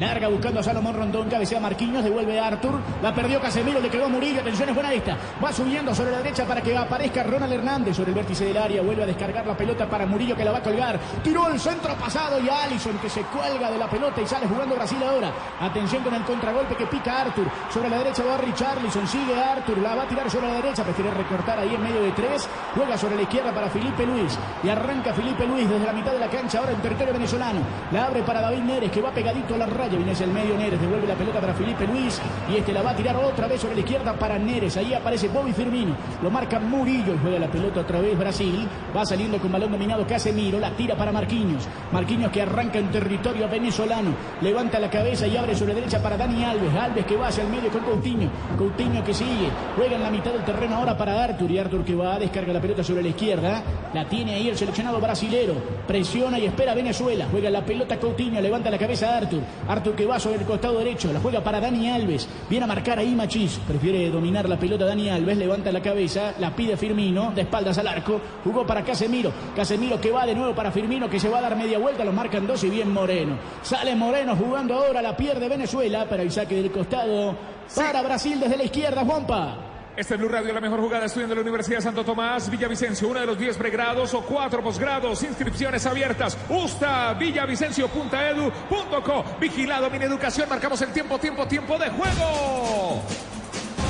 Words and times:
Larga 0.00 0.28
buscando 0.28 0.60
a 0.60 0.62
Salomón 0.62 0.94
Rondón, 0.94 1.28
cabecea 1.28 1.60
Marquinhos, 1.60 2.02
devuelve 2.02 2.40
a 2.40 2.46
Artur, 2.46 2.80
la 3.02 3.14
perdió 3.14 3.38
Casemiro, 3.38 3.80
le 3.80 3.90
quedó 3.90 4.08
Murillo, 4.08 4.40
atención 4.40 4.70
es 4.70 4.74
buena 4.74 4.94
esta, 4.94 5.14
va 5.44 5.52
subiendo 5.52 5.94
sobre 5.94 6.12
la 6.12 6.16
derecha 6.22 6.46
para 6.46 6.62
que 6.62 6.74
aparezca 6.74 7.22
Ronald 7.22 7.52
Hernández 7.52 7.96
sobre 7.96 8.12
el 8.12 8.14
vértice 8.14 8.46
del 8.46 8.56
área, 8.56 8.80
vuelve 8.80 9.02
a 9.02 9.06
descargar 9.06 9.46
la 9.46 9.54
pelota 9.54 9.86
para 9.90 10.06
Murillo 10.06 10.34
que 10.34 10.42
la 10.42 10.52
va 10.52 10.58
a 10.58 10.62
colgar, 10.62 10.98
tiró 11.22 11.48
el 11.48 11.60
centro 11.60 11.94
pasado 11.96 12.40
y 12.40 12.48
Allison 12.48 12.96
que 12.96 13.10
se 13.10 13.20
cuelga 13.24 13.70
de 13.70 13.76
la 13.76 13.90
pelota 13.90 14.22
y 14.22 14.26
sale 14.26 14.46
jugando 14.46 14.74
Brasil 14.74 14.96
ahora, 15.06 15.32
atención 15.60 16.02
con 16.02 16.14
el 16.14 16.22
contragolpe 16.22 16.76
que 16.76 16.86
pica 16.86 17.20
Artur, 17.20 17.46
sobre 17.70 17.90
la 17.90 17.98
derecha 17.98 18.24
va 18.24 18.38
Richarlison, 18.38 19.06
sigue 19.06 19.34
Artur, 19.38 19.76
la 19.76 19.96
va 19.96 20.04
a 20.04 20.08
tirar 20.08 20.30
sobre 20.30 20.48
la 20.48 20.54
derecha, 20.54 20.82
prefiere 20.82 21.10
recortar 21.10 21.58
ahí 21.58 21.74
en 21.74 21.82
medio 21.82 22.00
de 22.00 22.12
tres, 22.12 22.48
juega 22.74 22.96
sobre 22.96 23.16
la 23.16 23.22
izquierda 23.22 23.52
para 23.52 23.68
Felipe 23.68 24.06
Luis 24.06 24.38
y 24.64 24.70
arranca 24.70 25.12
Felipe 25.12 25.46
Luis 25.46 25.68
desde 25.68 25.84
la 25.84 25.92
mitad 25.92 26.12
de 26.12 26.20
la 26.20 26.28
cancha 26.28 26.58
ahora 26.58 26.72
en 26.72 26.80
territorio 26.80 27.12
venezolano, 27.12 27.60
la 27.92 28.06
abre 28.06 28.22
para 28.22 28.40
David 28.40 28.62
Neres 28.62 28.90
que 28.90 29.02
va 29.02 29.10
pegadito 29.10 29.56
a 29.56 29.58
la 29.58 29.66
raya, 29.66 29.89
viene 29.96 30.12
hacia 30.12 30.26
el 30.26 30.32
medio 30.32 30.56
Neres, 30.56 30.80
devuelve 30.80 31.06
la 31.06 31.14
pelota 31.14 31.40
para 31.40 31.54
Felipe 31.54 31.86
Luis 31.86 32.20
y 32.52 32.56
este 32.56 32.72
la 32.72 32.82
va 32.82 32.90
a 32.90 32.96
tirar 32.96 33.16
otra 33.16 33.46
vez 33.46 33.60
sobre 33.60 33.74
la 33.74 33.80
izquierda 33.80 34.12
para 34.14 34.38
Neres. 34.38 34.76
Ahí 34.76 34.94
aparece 34.94 35.28
Bobby 35.28 35.52
Firmino, 35.52 35.94
lo 36.22 36.30
marca 36.30 36.58
Murillo 36.58 37.14
y 37.14 37.18
juega 37.18 37.38
la 37.38 37.48
pelota 37.48 37.80
otra 37.80 38.00
vez 38.00 38.18
Brasil. 38.18 38.66
Va 38.96 39.04
saliendo 39.04 39.38
con 39.38 39.52
balón 39.52 39.72
dominado 39.72 40.06
Casemiro, 40.06 40.58
la 40.58 40.70
tira 40.70 40.94
para 40.94 41.12
Marquinhos. 41.12 41.68
Marquinhos 41.92 42.30
que 42.30 42.42
arranca 42.42 42.78
en 42.78 42.90
territorio 42.90 43.48
venezolano, 43.48 44.10
levanta 44.40 44.78
la 44.78 44.90
cabeza 44.90 45.26
y 45.26 45.36
abre 45.36 45.54
sobre 45.54 45.74
la 45.74 45.80
derecha 45.80 46.02
para 46.02 46.16
Dani 46.16 46.44
Alves. 46.44 46.74
Alves 46.74 47.06
que 47.06 47.16
va 47.16 47.28
hacia 47.28 47.44
el 47.44 47.50
medio 47.50 47.70
con 47.70 47.82
Coutinho. 47.82 48.28
Coutinho 48.56 49.04
que 49.04 49.14
sigue, 49.14 49.50
juega 49.76 49.96
en 49.96 50.02
la 50.02 50.10
mitad 50.10 50.32
del 50.32 50.44
terreno 50.44 50.76
ahora 50.76 50.96
para 50.96 51.22
Artur 51.22 51.50
y 51.50 51.58
Artur 51.58 51.84
que 51.84 51.94
va, 51.94 52.18
descarga 52.18 52.52
la 52.52 52.60
pelota 52.60 52.84
sobre 52.84 53.02
la 53.02 53.08
izquierda. 53.08 53.62
La 53.94 54.08
tiene 54.08 54.34
ahí 54.34 54.48
el 54.48 54.56
seleccionado 54.56 55.00
brasilero, 55.00 55.54
presiona 55.86 56.38
y 56.38 56.46
espera 56.46 56.74
Venezuela. 56.74 57.26
Juega 57.30 57.50
la 57.50 57.64
pelota 57.64 57.98
Coutinho, 57.98 58.40
levanta 58.40 58.70
la 58.70 58.78
cabeza 58.78 59.16
Artur. 59.16 59.40
Artur 59.68 59.79
que 59.82 60.06
va 60.06 60.20
sobre 60.20 60.40
el 60.40 60.44
costado 60.44 60.78
derecho, 60.78 61.12
la 61.12 61.20
juega 61.20 61.42
para 61.42 61.58
Dani 61.58 61.90
Alves, 61.90 62.28
viene 62.48 62.64
a 62.64 62.68
marcar 62.68 62.98
ahí 62.98 63.14
Machís, 63.14 63.58
prefiere 63.66 64.10
dominar 64.10 64.48
la 64.48 64.58
pelota 64.58 64.84
Dani 64.84 65.08
Alves, 65.08 65.38
levanta 65.38 65.72
la 65.72 65.80
cabeza, 65.80 66.34
la 66.38 66.54
pide 66.54 66.76
Firmino, 66.76 67.32
de 67.34 67.42
espaldas 67.42 67.78
al 67.78 67.88
arco, 67.88 68.20
jugó 68.44 68.66
para 68.66 68.84
Casemiro, 68.84 69.32
Casemiro 69.56 70.00
que 70.00 70.10
va 70.10 70.26
de 70.26 70.34
nuevo 70.34 70.54
para 70.54 70.70
Firmino, 70.70 71.08
que 71.08 71.18
se 71.18 71.30
va 71.30 71.38
a 71.38 71.42
dar 71.42 71.56
media 71.56 71.78
vuelta, 71.78 72.04
lo 72.04 72.12
marcan 72.12 72.46
dos 72.46 72.62
y 72.64 72.70
bien 72.70 72.92
Moreno. 72.92 73.38
Sale 73.62 73.96
Moreno 73.96 74.36
jugando 74.36 74.74
ahora, 74.74 75.00
la 75.00 75.16
pierde 75.16 75.48
Venezuela, 75.48 76.06
para 76.08 76.22
el 76.22 76.30
saque 76.30 76.56
del 76.56 76.70
costado, 76.70 77.34
para 77.74 78.02
Brasil 78.02 78.38
desde 78.38 78.58
la 78.58 78.64
izquierda, 78.64 79.04
Juanpa. 79.04 79.69
Este 80.00 80.14
es 80.14 80.20
Blue 80.20 80.30
Radio, 80.30 80.54
la 80.54 80.62
mejor 80.62 80.80
jugada 80.80 81.04
estudiando 81.04 81.34
la 81.34 81.42
Universidad 81.42 81.76
de 81.76 81.82
Santo 81.82 82.02
Tomás, 82.02 82.48
Villavicencio, 82.48 83.06
uno 83.06 83.20
de 83.20 83.26
los 83.26 83.38
10 83.38 83.58
pregrados 83.58 84.14
o 84.14 84.22
cuatro 84.22 84.62
posgrados, 84.62 85.22
inscripciones 85.24 85.84
abiertas, 85.84 86.38
usta, 86.48 87.12
villavicencio.edu.co, 87.12 89.24
vigilado, 89.38 89.90
mi 89.90 89.98
educación, 89.98 90.48
marcamos 90.48 90.80
el 90.80 90.90
tiempo, 90.94 91.18
tiempo, 91.18 91.46
tiempo 91.46 91.76
de 91.76 91.90
juego. 91.90 93.02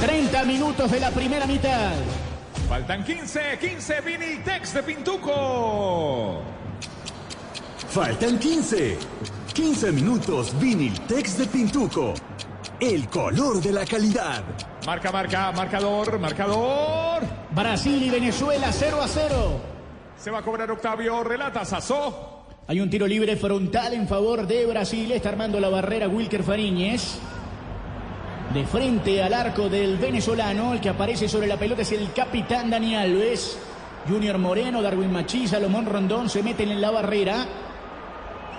30 0.01 0.45
minutos 0.47 0.91
de 0.91 0.99
la 0.99 1.13
primera 1.13 1.47
mitad. 1.47 1.93
Faltan 2.69 3.05
15, 3.05 3.59
15, 3.61 4.01
Vinitex 4.01 4.75
de 4.75 4.83
Pintuco. 4.83 6.43
Faltan 7.89 8.37
15, 8.37 8.99
15 9.55 9.93
minutos, 9.93 10.59
Viniltex 10.59 11.39
de 11.39 11.47
Pintuco. 11.47 12.15
El 12.81 13.09
color 13.09 13.61
de 13.61 13.73
la 13.73 13.85
calidad. 13.85 14.43
Marca, 14.87 15.13
marca, 15.13 15.53
marcador, 15.53 16.19
marcador. 16.19 17.23
Brasil 17.51 18.03
y 18.03 18.09
Venezuela 18.09 18.73
0 18.73 19.03
a 19.03 19.07
0. 19.07 19.61
Se 20.17 20.31
va 20.31 20.39
a 20.39 20.43
cobrar 20.43 20.71
Octavio, 20.71 21.23
relata 21.23 21.63
Sazó. 21.67 22.47
Hay 22.67 22.81
un 22.81 22.89
tiro 22.89 23.07
libre 23.07 23.37
frontal 23.37 23.93
en 23.93 24.09
favor 24.09 24.47
de 24.47 24.65
Brasil. 24.65 25.13
Está 25.13 25.29
armando 25.29 25.61
la 25.61 25.69
barrera 25.69 26.09
Wilker 26.09 26.43
Fariñez. 26.43 27.19
De 28.55 28.65
frente 28.65 29.23
al 29.23 29.35
arco 29.35 29.69
del 29.69 29.99
venezolano. 29.99 30.73
El 30.73 30.81
que 30.81 30.89
aparece 30.89 31.29
sobre 31.29 31.49
la 31.49 31.59
pelota 31.59 31.83
es 31.83 31.93
el 31.93 32.11
capitán 32.15 32.71
Dani 32.71 32.97
Alves. 32.97 33.59
Junior 34.09 34.39
Moreno, 34.39 34.81
Darwin 34.81 35.13
Machí, 35.13 35.47
Salomón 35.47 35.85
Rondón 35.85 36.31
se 36.31 36.43
meten 36.43 36.71
en 36.71 36.81
la 36.81 36.91
barrera. 36.91 37.47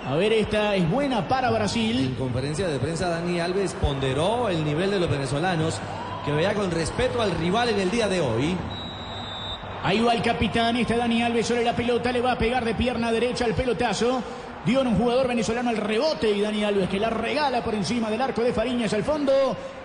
A 0.06 0.16
ver, 0.16 0.34
esta 0.34 0.76
es 0.76 0.90
buena 0.90 1.28
para 1.28 1.52
Brasil. 1.52 2.00
En 2.00 2.16
conferencia 2.16 2.68
de 2.68 2.80
prensa, 2.80 3.08
Dani 3.08 3.40
Alves 3.40 3.76
ponderó 3.80 4.50
el 4.50 4.66
nivel 4.66 4.90
de 4.90 5.00
los 5.00 5.10
venezolanos, 5.10 5.80
que 6.26 6.32
veía 6.32 6.56
con 6.56 6.72
respeto 6.72 7.22
al 7.22 7.32
rival 7.32 7.70
en 7.70 7.80
el 7.80 7.92
día 7.92 8.08
de 8.08 8.20
hoy. 8.20 8.58
Ahí 9.84 10.02
va 10.02 10.14
el 10.14 10.24
capitán, 10.24 10.76
está 10.78 10.98
Dani 10.98 11.22
Alves 11.22 11.48
sobre 11.48 11.64
la 11.64 11.76
pelota, 11.76 12.12
le 12.12 12.20
va 12.20 12.32
a 12.32 12.38
pegar 12.38 12.66
de 12.66 12.74
pierna 12.74 13.12
derecha 13.12 13.46
el 13.46 13.54
pelotazo. 13.54 14.24
Dio 14.66 14.82
un 14.82 14.96
jugador 14.96 15.28
venezolano 15.28 15.70
el 15.70 15.78
rebote 15.78 16.32
y 16.32 16.42
Dani 16.42 16.64
Alves 16.64 16.90
que 16.90 17.00
la 17.00 17.10
regala 17.10 17.64
por 17.64 17.76
encima 17.76 18.10
del 18.10 18.22
arco 18.22 18.42
de 18.42 18.54
Fariñas 18.54 18.94
al 18.94 19.04
fondo. 19.04 19.32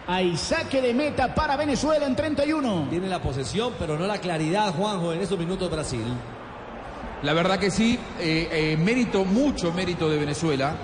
Hay 0.07 0.37
saque 0.37 0.81
de 0.81 0.95
meta 0.95 1.35
para 1.35 1.57
Venezuela 1.57 2.07
en 2.07 2.17
31. 2.17 2.87
Tiene 2.89 3.09
la 3.09 3.21
posesión, 3.21 3.75
pero 3.79 3.99
no 3.99 4.07
la 4.07 4.19
claridad, 4.19 4.73
Juanjo, 4.75 5.13
en 5.13 5.21
estos 5.21 5.39
minutos 5.39 5.71
Brasil. 5.71 6.05
La 7.27 7.33
verdad 7.33 7.59
que 7.59 7.73
sí, 7.73 7.99
eh, 8.21 8.49
eh, 8.53 8.77
mérito, 8.77 9.25
mucho 9.25 9.73
mérito 9.73 10.09
de 10.09 10.17
Venezuela, 10.17 10.77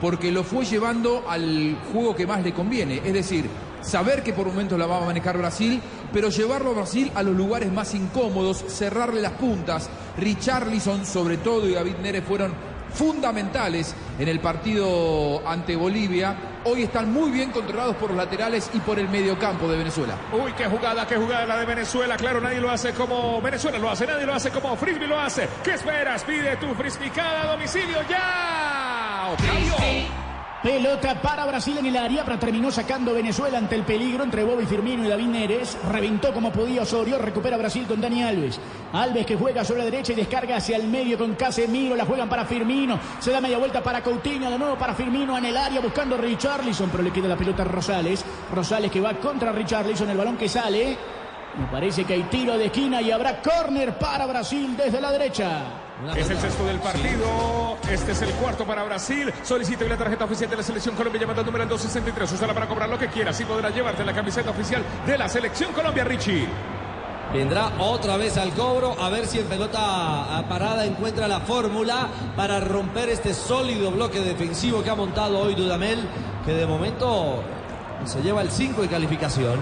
porque 0.00 0.32
lo 0.32 0.44
fue 0.44 0.64
llevando 0.64 1.24
al 1.28 1.76
juego 1.92 2.16
que 2.16 2.26
más 2.26 2.42
le 2.42 2.54
conviene. 2.54 3.02
Es 3.04 3.12
decir, 3.12 3.44
saber 3.82 4.22
que 4.22 4.32
por 4.32 4.46
momentos 4.46 4.78
la 4.78 4.86
va 4.86 5.02
a 5.02 5.04
manejar 5.04 5.36
Brasil, 5.36 5.78
pero 6.10 6.30
llevarlo 6.30 6.70
a 6.70 6.72
Brasil 6.72 7.12
a 7.14 7.22
los 7.22 7.36
lugares 7.36 7.70
más 7.70 7.94
incómodos, 7.94 8.64
cerrarle 8.66 9.20
las 9.20 9.32
puntas. 9.32 9.90
Richarlison, 10.16 11.04
sobre 11.04 11.36
todo, 11.36 11.68
y 11.68 11.74
David 11.74 11.96
Neres 12.02 12.24
fueron 12.24 12.54
fundamentales 12.92 13.94
en 14.18 14.28
el 14.28 14.40
partido 14.40 15.42
ante 15.46 15.76
Bolivia. 15.76 16.36
Hoy 16.64 16.82
están 16.82 17.12
muy 17.12 17.30
bien 17.30 17.50
controlados 17.50 17.96
por 17.96 18.10
los 18.10 18.18
laterales 18.18 18.70
y 18.74 18.80
por 18.80 18.98
el 18.98 19.08
mediocampo 19.08 19.68
de 19.68 19.78
Venezuela. 19.78 20.14
Uy, 20.32 20.52
qué 20.52 20.66
jugada, 20.66 21.06
qué 21.06 21.16
jugada 21.16 21.46
la 21.46 21.58
de 21.58 21.66
Venezuela. 21.66 22.16
Claro, 22.16 22.40
nadie 22.40 22.60
lo 22.60 22.70
hace 22.70 22.92
como 22.92 23.40
Venezuela 23.40 23.78
lo 23.78 23.90
hace, 23.90 24.06
nadie 24.06 24.26
lo 24.26 24.34
hace 24.34 24.50
como 24.50 24.76
Frisbee 24.76 25.06
lo 25.06 25.18
hace. 25.18 25.48
¿Qué 25.64 25.74
esperas? 25.74 26.24
Pide 26.24 26.56
tu 26.56 26.74
Frisbee 26.74 27.10
cada 27.10 27.52
domicilio 27.52 27.98
ya. 28.08 29.30
Octavio. 29.32 30.19
Pelota 30.62 31.14
para 31.22 31.46
Brasil 31.46 31.78
en 31.78 31.86
el 31.86 31.96
área, 31.96 32.22
pero 32.22 32.38
terminó 32.38 32.70
sacando 32.70 33.14
Venezuela 33.14 33.56
ante 33.56 33.76
el 33.76 33.82
peligro 33.82 34.24
entre 34.24 34.44
Bobby 34.44 34.66
Firmino 34.66 35.02
y 35.02 35.08
David 35.08 35.28
Neres. 35.28 35.78
Reventó 35.90 36.34
como 36.34 36.52
podía 36.52 36.82
Osorio, 36.82 37.16
recupera 37.16 37.56
Brasil 37.56 37.86
con 37.86 37.98
Dani 37.98 38.22
Alves. 38.22 38.60
Alves 38.92 39.24
que 39.24 39.36
juega 39.36 39.64
sobre 39.64 39.78
la 39.78 39.84
derecha 39.86 40.12
y 40.12 40.16
descarga 40.16 40.56
hacia 40.56 40.76
el 40.76 40.86
medio 40.86 41.16
con 41.16 41.34
Casemiro. 41.34 41.96
La 41.96 42.04
juegan 42.04 42.28
para 42.28 42.44
Firmino. 42.44 43.00
Se 43.20 43.30
da 43.30 43.40
media 43.40 43.56
vuelta 43.56 43.82
para 43.82 44.02
Coutinho, 44.02 44.50
de 44.50 44.58
nuevo 44.58 44.76
para 44.76 44.94
Firmino 44.94 45.38
en 45.38 45.46
el 45.46 45.56
área 45.56 45.80
buscando 45.80 46.16
a 46.16 46.18
Richarlison, 46.18 46.90
pero 46.90 47.04
le 47.04 47.10
queda 47.10 47.28
la 47.28 47.36
pelota 47.36 47.62
a 47.62 47.66
Rosales. 47.66 48.22
Rosales 48.52 48.90
que 48.90 49.00
va 49.00 49.14
contra 49.14 49.52
Richarlison, 49.52 50.10
el 50.10 50.18
balón 50.18 50.36
que 50.36 50.48
sale. 50.48 50.94
Me 51.58 51.66
parece 51.68 52.04
que 52.04 52.12
hay 52.12 52.24
tiro 52.24 52.58
de 52.58 52.66
esquina 52.66 53.00
y 53.00 53.10
habrá 53.10 53.40
córner 53.40 53.96
para 53.96 54.26
Brasil 54.26 54.76
desde 54.76 55.00
la 55.00 55.10
derecha. 55.10 55.89
Es 56.16 56.30
el 56.30 56.38
sexto 56.38 56.64
del 56.64 56.78
partido. 56.78 57.76
Este 57.90 58.12
es 58.12 58.22
el 58.22 58.30
cuarto 58.32 58.64
para 58.64 58.84
Brasil. 58.84 59.32
Solicite 59.42 59.86
la 59.86 59.98
tarjeta 59.98 60.24
oficial 60.24 60.48
de 60.48 60.56
la 60.56 60.62
Selección 60.62 60.94
Colombia 60.94 61.20
llamando 61.20 61.40
al 61.40 61.46
número 61.46 61.66
263. 61.66 62.32
Úsala 62.32 62.54
para 62.54 62.66
cobrar 62.66 62.88
lo 62.88 62.98
que 62.98 63.08
quiera. 63.08 63.30
Así 63.30 63.44
podrá 63.44 63.68
llevarte 63.70 64.04
la 64.04 64.14
camiseta 64.14 64.50
oficial 64.50 64.82
de 65.06 65.18
la 65.18 65.28
Selección 65.28 65.72
Colombia, 65.72 66.04
Richie. 66.04 66.48
Vendrá 67.34 67.72
otra 67.78 68.16
vez 68.16 68.38
al 68.38 68.50
cobro 68.54 68.96
a 68.98 69.10
ver 69.10 69.26
si 69.26 69.38
en 69.38 69.46
pelota 69.46 70.44
parada 70.48 70.84
encuentra 70.84 71.28
la 71.28 71.40
fórmula 71.40 72.08
para 72.34 72.60
romper 72.60 73.08
este 73.10 73.34
sólido 73.34 73.92
bloque 73.92 74.20
defensivo 74.20 74.82
que 74.82 74.90
ha 74.90 74.96
montado 74.96 75.38
hoy 75.38 75.54
Dudamel, 75.54 76.00
que 76.44 76.54
de 76.54 76.66
momento 76.66 77.42
se 78.04 78.22
lleva 78.22 78.42
el 78.42 78.50
5 78.50 78.82
de 78.82 78.88
calificación. 78.88 79.60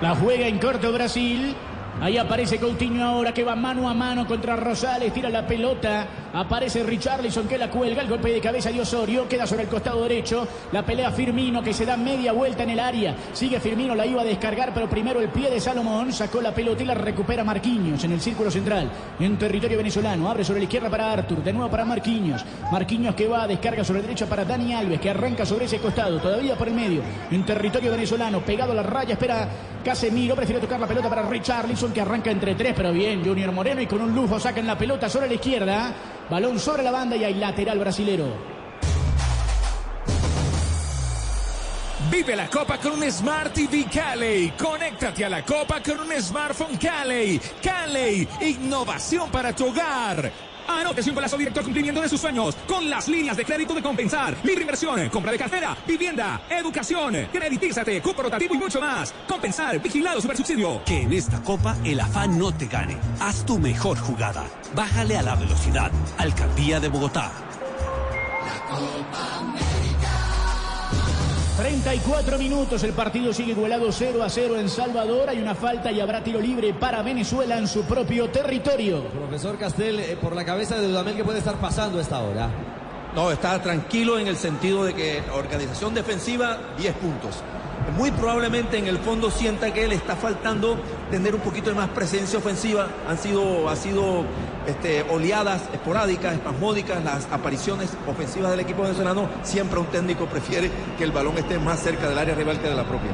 La 0.00 0.16
juega 0.16 0.48
en 0.48 0.58
corto 0.58 0.90
Brasil. 0.92 1.54
Ahí 2.00 2.18
aparece 2.18 2.58
Coutinho 2.58 3.04
ahora 3.04 3.32
que 3.32 3.44
va 3.44 3.54
mano 3.54 3.88
a 3.88 3.94
mano 3.94 4.26
contra 4.26 4.56
Rosales, 4.56 5.12
tira 5.12 5.28
la 5.28 5.46
pelota, 5.46 6.06
aparece 6.32 6.82
Richarlison 6.82 7.46
que 7.46 7.58
la 7.58 7.70
cuelga, 7.70 8.02
el 8.02 8.08
golpe 8.08 8.32
de 8.32 8.40
cabeza 8.40 8.70
de 8.70 8.80
Osorio, 8.80 9.28
queda 9.28 9.46
sobre 9.46 9.64
el 9.64 9.68
costado 9.68 10.02
derecho, 10.02 10.46
la 10.72 10.84
pelea 10.84 11.10
Firmino 11.10 11.62
que 11.62 11.72
se 11.72 11.86
da 11.86 11.96
media 11.96 12.32
vuelta 12.32 12.62
en 12.62 12.70
el 12.70 12.80
área, 12.80 13.14
sigue 13.32 13.60
Firmino, 13.60 13.94
la 13.94 14.06
iba 14.06 14.22
a 14.22 14.24
descargar, 14.24 14.72
pero 14.74 14.88
primero 14.88 15.20
el 15.20 15.28
pie 15.28 15.50
de 15.50 15.60
Salomón, 15.60 16.12
sacó 16.12 16.40
la 16.40 16.54
pelota 16.54 16.82
y 16.82 16.86
la 16.86 16.94
recupera 16.94 17.44
Marquinhos 17.44 18.02
en 18.04 18.12
el 18.12 18.20
círculo 18.20 18.50
central, 18.50 18.90
en 19.18 19.38
territorio 19.38 19.76
venezolano, 19.76 20.30
abre 20.30 20.44
sobre 20.44 20.60
la 20.60 20.64
izquierda 20.64 20.90
para 20.90 21.12
Artur, 21.12 21.42
de 21.42 21.52
nuevo 21.52 21.70
para 21.70 21.84
Marquinhos, 21.84 22.44
Marquinhos 22.70 23.14
que 23.14 23.28
va, 23.28 23.46
descarga 23.46 23.84
sobre 23.84 24.00
la 24.00 24.06
derecha 24.08 24.26
para 24.26 24.44
Dani 24.44 24.74
Alves, 24.74 25.00
que 25.00 25.10
arranca 25.10 25.44
sobre 25.44 25.66
ese 25.66 25.78
costado, 25.78 26.20
todavía 26.20 26.56
por 26.56 26.68
el 26.68 26.74
medio, 26.74 27.02
en 27.30 27.44
territorio 27.44 27.90
venezolano, 27.90 28.40
pegado 28.40 28.72
a 28.72 28.76
la 28.76 28.82
raya, 28.82 29.14
espera 29.14 29.48
Casemiro, 29.84 30.36
prefiere 30.36 30.60
tocar 30.60 30.78
la 30.78 30.86
pelota 30.86 31.08
para 31.08 31.22
Richarlison 31.22 31.92
que 31.92 32.00
arranca 32.00 32.30
entre 32.30 32.54
tres, 32.54 32.72
pero 32.76 32.92
bien, 32.92 33.24
Junior 33.24 33.50
Moreno 33.50 33.80
y 33.80 33.86
con 33.86 34.00
un 34.00 34.14
lujo 34.14 34.38
sacan 34.38 34.66
la 34.66 34.78
pelota 34.78 35.08
sobre 35.08 35.26
la 35.26 35.34
izquierda. 35.34 35.92
Balón 36.30 36.58
sobre 36.58 36.82
la 36.82 36.90
banda 36.90 37.16
y 37.16 37.24
hay 37.24 37.34
lateral 37.34 37.78
brasilero. 37.78 38.52
Vive 42.10 42.36
la 42.36 42.48
Copa 42.48 42.78
con 42.78 42.92
un 42.92 43.10
Smart 43.10 43.54
TV 43.54 43.86
Cali. 43.90 44.52
Conéctate 44.58 45.24
a 45.24 45.30
la 45.30 45.42
Copa 45.44 45.82
con 45.82 46.00
un 46.00 46.12
smartphone 46.20 46.76
Cali. 46.76 47.40
Cali, 47.62 48.28
innovación 48.40 49.30
para 49.30 49.54
tu 49.54 49.68
hogar. 49.68 50.30
Anótese 50.80 51.10
un 51.10 51.14
golazo 51.14 51.36
directo 51.36 51.60
al 51.60 51.64
cumplimiento 51.64 52.00
de 52.00 52.08
sus 52.08 52.20
sueños 52.20 52.56
con 52.66 52.88
las 52.90 53.08
líneas 53.08 53.36
de 53.36 53.44
crédito 53.44 53.74
de 53.74 53.82
Compensar. 53.82 54.36
Libre 54.42 54.62
inversión, 54.62 55.08
compra 55.08 55.32
de 55.32 55.38
cartera, 55.38 55.76
vivienda, 55.86 56.42
educación, 56.50 57.28
creditízate, 57.32 58.00
cupo 58.02 58.22
rotativo 58.22 58.54
y 58.54 58.58
mucho 58.58 58.80
más. 58.80 59.14
Compensar, 59.28 59.80
vigilado 59.80 60.20
subsidio. 60.20 60.82
Que 60.84 61.02
en 61.02 61.12
esta 61.12 61.40
copa 61.42 61.76
el 61.84 62.00
afán 62.00 62.38
no 62.38 62.52
te 62.52 62.66
gane. 62.66 62.96
Haz 63.20 63.44
tu 63.46 63.58
mejor 63.58 63.98
jugada. 63.98 64.44
Bájale 64.74 65.16
a 65.16 65.22
la 65.22 65.34
velocidad. 65.36 65.90
Alcaldía 66.18 66.80
de 66.80 66.88
Bogotá. 66.88 67.32
34 71.56 72.38
minutos, 72.38 72.82
el 72.82 72.92
partido 72.94 73.32
sigue 73.32 73.52
igualado 73.52 73.92
0 73.92 74.22
a 74.22 74.30
0 74.30 74.58
en 74.58 74.70
Salvador. 74.70 75.28
Hay 75.28 75.38
una 75.38 75.54
falta 75.54 75.92
y 75.92 76.00
habrá 76.00 76.24
tiro 76.24 76.40
libre 76.40 76.72
para 76.72 77.02
Venezuela 77.02 77.58
en 77.58 77.68
su 77.68 77.84
propio 77.84 78.30
territorio. 78.30 79.04
Profesor 79.08 79.58
Castel, 79.58 80.00
eh, 80.00 80.16
por 80.20 80.34
la 80.34 80.46
cabeza 80.46 80.76
de 80.76 80.88
Dudamel, 80.88 81.14
¿qué 81.14 81.24
puede 81.24 81.40
estar 81.40 81.56
pasando 81.56 81.98
a 81.98 82.00
esta 82.00 82.20
hora? 82.20 82.48
No, 83.14 83.30
está 83.30 83.60
tranquilo 83.60 84.18
en 84.18 84.28
el 84.28 84.36
sentido 84.36 84.84
de 84.84 84.94
que 84.94 85.22
organización 85.34 85.92
defensiva, 85.92 86.58
10 86.78 86.94
puntos. 86.94 87.42
Muy 87.98 88.10
probablemente 88.12 88.78
en 88.78 88.86
el 88.86 88.96
fondo 88.98 89.30
sienta 89.30 89.74
que 89.74 89.86
le 89.86 89.96
está 89.96 90.16
faltando 90.16 90.78
tener 91.10 91.34
un 91.34 91.42
poquito 91.42 91.68
de 91.68 91.76
más 91.76 91.90
presencia 91.90 92.38
ofensiva. 92.38 92.88
Han 93.06 93.18
sido, 93.18 93.68
ha 93.68 93.76
sido 93.76 94.24
este, 94.66 95.02
oleadas 95.10 95.62
esporádicas, 95.72 96.34
espasmódicas, 96.34 97.02
las 97.04 97.26
apariciones 97.30 97.90
ofensivas 98.06 98.50
del 98.50 98.60
equipo 98.60 98.82
venezolano. 98.82 99.28
Siempre 99.42 99.78
un 99.78 99.86
técnico 99.86 100.26
prefiere 100.26 100.70
que 100.98 101.04
el 101.04 101.12
balón 101.12 101.36
esté 101.38 101.58
más 101.58 101.80
cerca 101.80 102.08
del 102.08 102.18
área 102.18 102.34
rival 102.34 102.60
que 102.60 102.68
de 102.68 102.74
la 102.74 102.84
propia. 102.84 103.10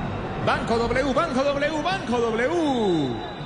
Banco 0.47 0.79
W, 0.79 1.13
Banco 1.15 1.45
W, 1.45 1.83
Banco 1.83 2.19
W. 2.19 3.39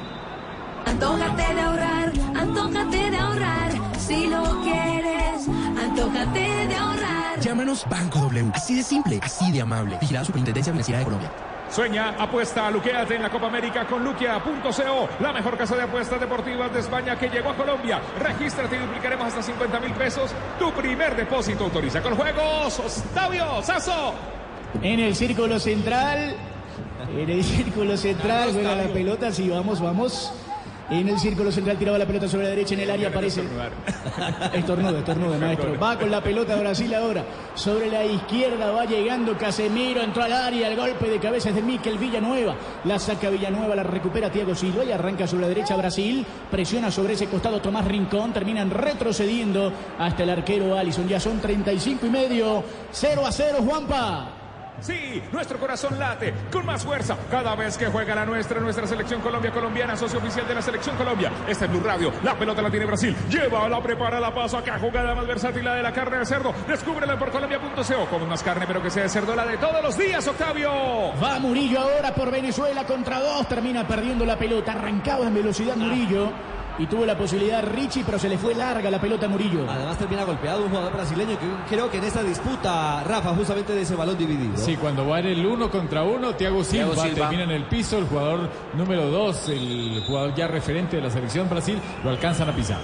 Antójate 0.87 1.55
de 1.55 1.61
ahorrar, 1.61 2.13
antójate 2.37 3.11
de 3.11 3.17
ahorrar, 3.17 3.73
si 3.99 4.27
lo 4.27 4.43
quieres, 4.63 5.49
antójate 5.81 6.67
de 6.67 6.75
ahorrar. 6.77 7.41
Llámanos 7.41 7.87
Banco 7.89 8.19
W, 8.21 8.51
así 8.55 8.75
de 8.75 8.83
simple, 8.83 9.21
así 9.23 9.51
de 9.53 9.61
amable. 9.61 9.97
Vigilado 10.01 10.27
Superintendencia 10.27 10.73
Financiera 10.73 10.99
de 10.99 11.05
Colombia. 11.05 11.31
Sueña, 11.73 12.11
apuesta, 12.19 12.71
luqueate 12.71 13.15
en 13.17 13.23
la 13.23 13.31
Copa 13.31 13.47
América 13.47 13.87
con 13.87 14.05
luquea.co, 14.05 15.09
la 15.21 15.33
mejor 15.33 15.57
casa 15.57 15.75
de 15.75 15.85
apuestas 15.85 16.21
deportivas 16.21 16.71
de 16.71 16.81
España 16.81 17.19
que 17.19 17.31
llegó 17.31 17.49
a 17.49 17.57
Colombia. 17.57 17.99
Regístrate 18.19 18.77
y 18.77 18.79
duplicaremos 18.81 19.29
hasta 19.29 19.43
50 19.43 19.81
mil 19.81 19.93
pesos. 19.93 20.33
Tu 20.59 20.71
primer 20.73 21.17
depósito 21.17 21.65
autoriza 21.65 22.03
con 22.03 22.15
juegos. 22.15 22.79
Octavio 22.79 23.63
Sazo. 23.63 24.13
En 24.83 25.01
el 25.01 25.17
círculo 25.17 25.59
central, 25.59 26.37
en 27.17 27.31
el 27.31 27.43
círculo 27.43 27.97
central 27.97 28.51
juega 28.53 28.75
la 28.75 28.89
pelota, 28.89 29.33
sí, 29.33 29.49
vamos, 29.49 29.81
vamos. 29.81 30.31
En 30.93 31.09
el 31.09 31.19
círculo 31.19 31.51
central 31.51 31.79
tiraba 31.79 31.97
la 31.97 32.05
pelota 32.05 32.29
sobre 32.29 32.45
la 32.45 32.51
derecha 32.51 32.75
en 32.75 32.81
el 32.81 32.91
área, 32.91 33.09
aparece. 33.09 33.43
Estornudo, 34.53 34.99
estornudo, 34.99 35.39
maestro. 35.39 35.79
Va 35.81 35.99
con 35.99 36.11
la 36.11 36.21
pelota 36.23 36.55
Brasil 36.57 36.95
ahora. 36.95 37.25
Sobre 37.55 37.91
la 37.91 38.05
izquierda 38.05 38.71
va 38.71 38.85
llegando 38.85 39.39
Casemiro, 39.39 40.03
entró 40.03 40.23
al 40.23 40.33
área, 40.33 40.69
el 40.69 40.77
golpe 40.77 41.09
de 41.09 41.19
cabeza 41.19 41.49
es 41.49 41.55
de 41.55 41.63
Miquel 41.63 41.97
Villanueva. 41.97 42.57
La 42.85 42.99
saca 42.99 43.31
Villanueva, 43.31 43.75
la 43.75 43.85
recupera 43.85 44.31
Thiago 44.31 44.55
Silva 44.55 44.85
y 44.85 44.93
arranca 44.93 45.27
sobre 45.27 45.43
la 45.43 45.49
derecha 45.49 45.77
Brasil. 45.77 46.27
Presiona 46.51 46.91
sobre 46.91 47.15
ese 47.15 47.27
costado 47.27 47.63
Tomás 47.63 47.87
Rincón. 47.87 48.35
Terminan 48.35 48.71
retrocediendo 48.71 49.73
hasta 49.99 50.25
el 50.25 50.31
arquero 50.31 50.77
Alison. 50.77 51.09
Ya 51.09 51.19
son 51.19 51.41
35 51.41 52.05
y 52.05 52.11
medio. 52.11 52.63
0 52.91 53.23
a 53.27 53.33
0, 53.33 53.59
Juanpa. 53.67 54.42
Sí, 54.83 55.23
nuestro 55.33 55.59
corazón 55.59 55.97
late 55.97 56.35
con 56.51 56.67
más 56.67 56.85
fuerza 56.85 57.17
cada 57.31 57.55
vez 57.55 57.79
que 57.79 57.87
juega 57.87 58.17
la 58.17 58.27
nuestra, 58.27 58.59
nuestra 58.61 58.85
selección 58.87 59.21
Colombia 59.21 59.53
colombiana, 59.53 59.97
socio 59.97 60.19
oficial 60.19 60.47
de 60.47 60.57
la 60.57 60.63
selección 60.63 60.97
Colombia. 60.97 61.31
Este 61.47 61.67
es 61.67 61.71
Blue 61.71 61.83
Radio, 61.83 62.13
la 62.25 62.37
pelota 62.37 62.63
la 62.63 62.71
tiene 62.71 62.87
Brasil. 62.87 63.17
Lleva, 63.31 63.69
la 63.69 63.81
prepara, 63.81 64.19
la 64.19 64.35
paso 64.35 64.59
acá, 64.59 64.79
jugada 64.81 65.15
más 65.15 65.27
versátil 65.27 65.65
la 65.65 65.75
de 65.75 65.83
la 65.83 65.93
carne 65.93 66.19
de 66.19 66.27
cerdo. 66.27 66.53
Descúbrela 66.67 67.17
por 67.17 67.31
colombia.co. 67.31 68.07
Como 68.11 68.27
más 68.27 68.43
carne, 68.43 68.65
pero 68.67 68.83
que 68.83 68.91
sea 68.91 69.05
de 69.05 69.09
cerdo 69.09 69.37
la 69.37 69.47
de 69.47 69.57
todos 69.59 69.83
los 69.83 69.97
días, 69.97 70.27
Octavio. 70.27 70.71
Va 71.23 71.39
Murillo 71.39 71.81
ahora 71.81 72.13
por 72.13 72.31
Venezuela 72.31 72.85
contra 72.85 73.21
dos. 73.21 73.47
Termina 73.49 73.87
perdiendo 73.87 74.25
la 74.25 74.37
pelota. 74.37 74.73
Arrancaba 74.73 75.27
en 75.27 75.35
velocidad 75.35 75.77
Murillo. 75.77 76.33
Y 76.83 76.87
tuvo 76.87 77.07
la 77.07 77.17
posibilidad 77.17 77.63
Richie, 77.63 78.03
pero 78.05 78.19
se 78.19 78.29
le 78.29 78.37
fue 78.37 78.57
larga 78.57 78.91
la 78.91 79.01
pelota 79.01 79.27
a 79.27 79.29
Murillo. 79.29 79.71
Además 79.71 79.97
termina 79.99 80.25
golpeado 80.25 80.65
un 80.65 80.69
jugador 80.69 80.93
brasileño 80.93 81.39
que 81.39 81.47
creo 81.77 81.89
que 81.89 81.99
en 81.99 82.05
esta 82.05 82.25
disputa, 82.25 83.05
Rafa, 83.05 83.33
justamente 83.37 83.73
de 83.73 83.83
ese 83.83 83.95
balón 83.95 84.19
dividido. 84.19 84.57
Sí, 84.57 84.77
cuando 84.77 85.07
va 85.07 85.21
en 85.21 85.27
el 85.27 85.47
uno 85.47 85.71
contra 85.71 86.03
uno, 86.03 86.35
Thiago 86.35 86.65
Silva, 86.65 86.97
Silva. 86.97 87.15
termina 87.15 87.45
en 87.45 87.53
el 87.53 87.67
piso, 87.67 87.99
el 87.99 88.07
jugador 88.07 88.51
número 88.75 89.09
dos, 89.09 89.49
el 89.49 90.03
jugador 90.09 90.35
ya 90.35 90.49
referente 90.49 90.97
de 90.97 91.03
la 91.03 91.11
selección 91.11 91.49
Brasil, 91.49 91.79
lo 92.03 92.11
alcanzan 92.11 92.49
a 92.49 92.53
pisar. 92.53 92.81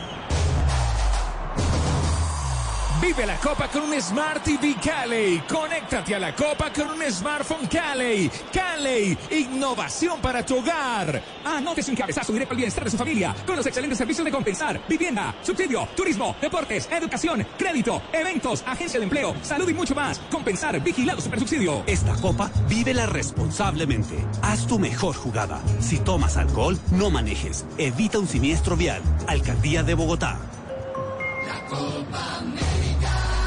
Vive 3.09 3.25
la 3.25 3.39
Copa 3.39 3.69
con 3.69 3.85
un 3.85 4.03
Smart 4.03 4.45
TV 4.45 4.77
Cali. 4.85 5.43
Conéctate 5.49 6.15
a 6.15 6.19
la 6.19 6.35
Copa 6.35 6.71
con 6.71 6.91
un 6.91 7.11
smartphone 7.11 7.67
Cali. 7.67 8.31
Cali, 8.53 9.17
innovación 9.31 10.21
para 10.21 10.45
tu 10.45 10.59
hogar. 10.59 11.23
Anótese 11.43 11.91
un 11.91 11.97
cabezazo 11.97 12.35
directo 12.35 12.53
al 12.53 12.59
bienestar 12.59 12.85
de 12.85 12.91
su 12.91 12.99
familia 12.99 13.35
con 13.47 13.57
los 13.57 13.65
excelentes 13.65 13.97
servicios 13.97 14.27
de 14.27 14.31
compensar, 14.31 14.79
vivienda, 14.87 15.35
subsidio, 15.41 15.89
turismo, 15.97 16.37
deportes, 16.39 16.87
educación, 16.93 17.47
crédito, 17.57 18.03
eventos, 18.13 18.63
agencia 18.67 19.01
de 19.01 19.05
empleo, 19.05 19.35
salud 19.41 19.71
y 19.71 19.73
mucho 19.73 19.95
más. 19.95 20.19
Compensar, 20.31 20.79
vigilado 20.79 21.23
supersubsidio. 21.23 21.85
Esta 21.87 22.15
copa, 22.17 22.51
vívela 22.69 23.07
responsablemente. 23.07 24.23
Haz 24.43 24.67
tu 24.67 24.79
mejor 24.79 25.17
jugada. 25.17 25.63
Si 25.81 25.99
tomas 25.99 26.37
alcohol, 26.37 26.79
no 26.91 27.09
manejes. 27.09 27.65
Evita 27.79 28.19
un 28.19 28.29
siniestro 28.29 28.77
vial. 28.77 29.01
Alcaldía 29.27 29.83
de 29.83 29.95
Bogotá. 29.95 30.39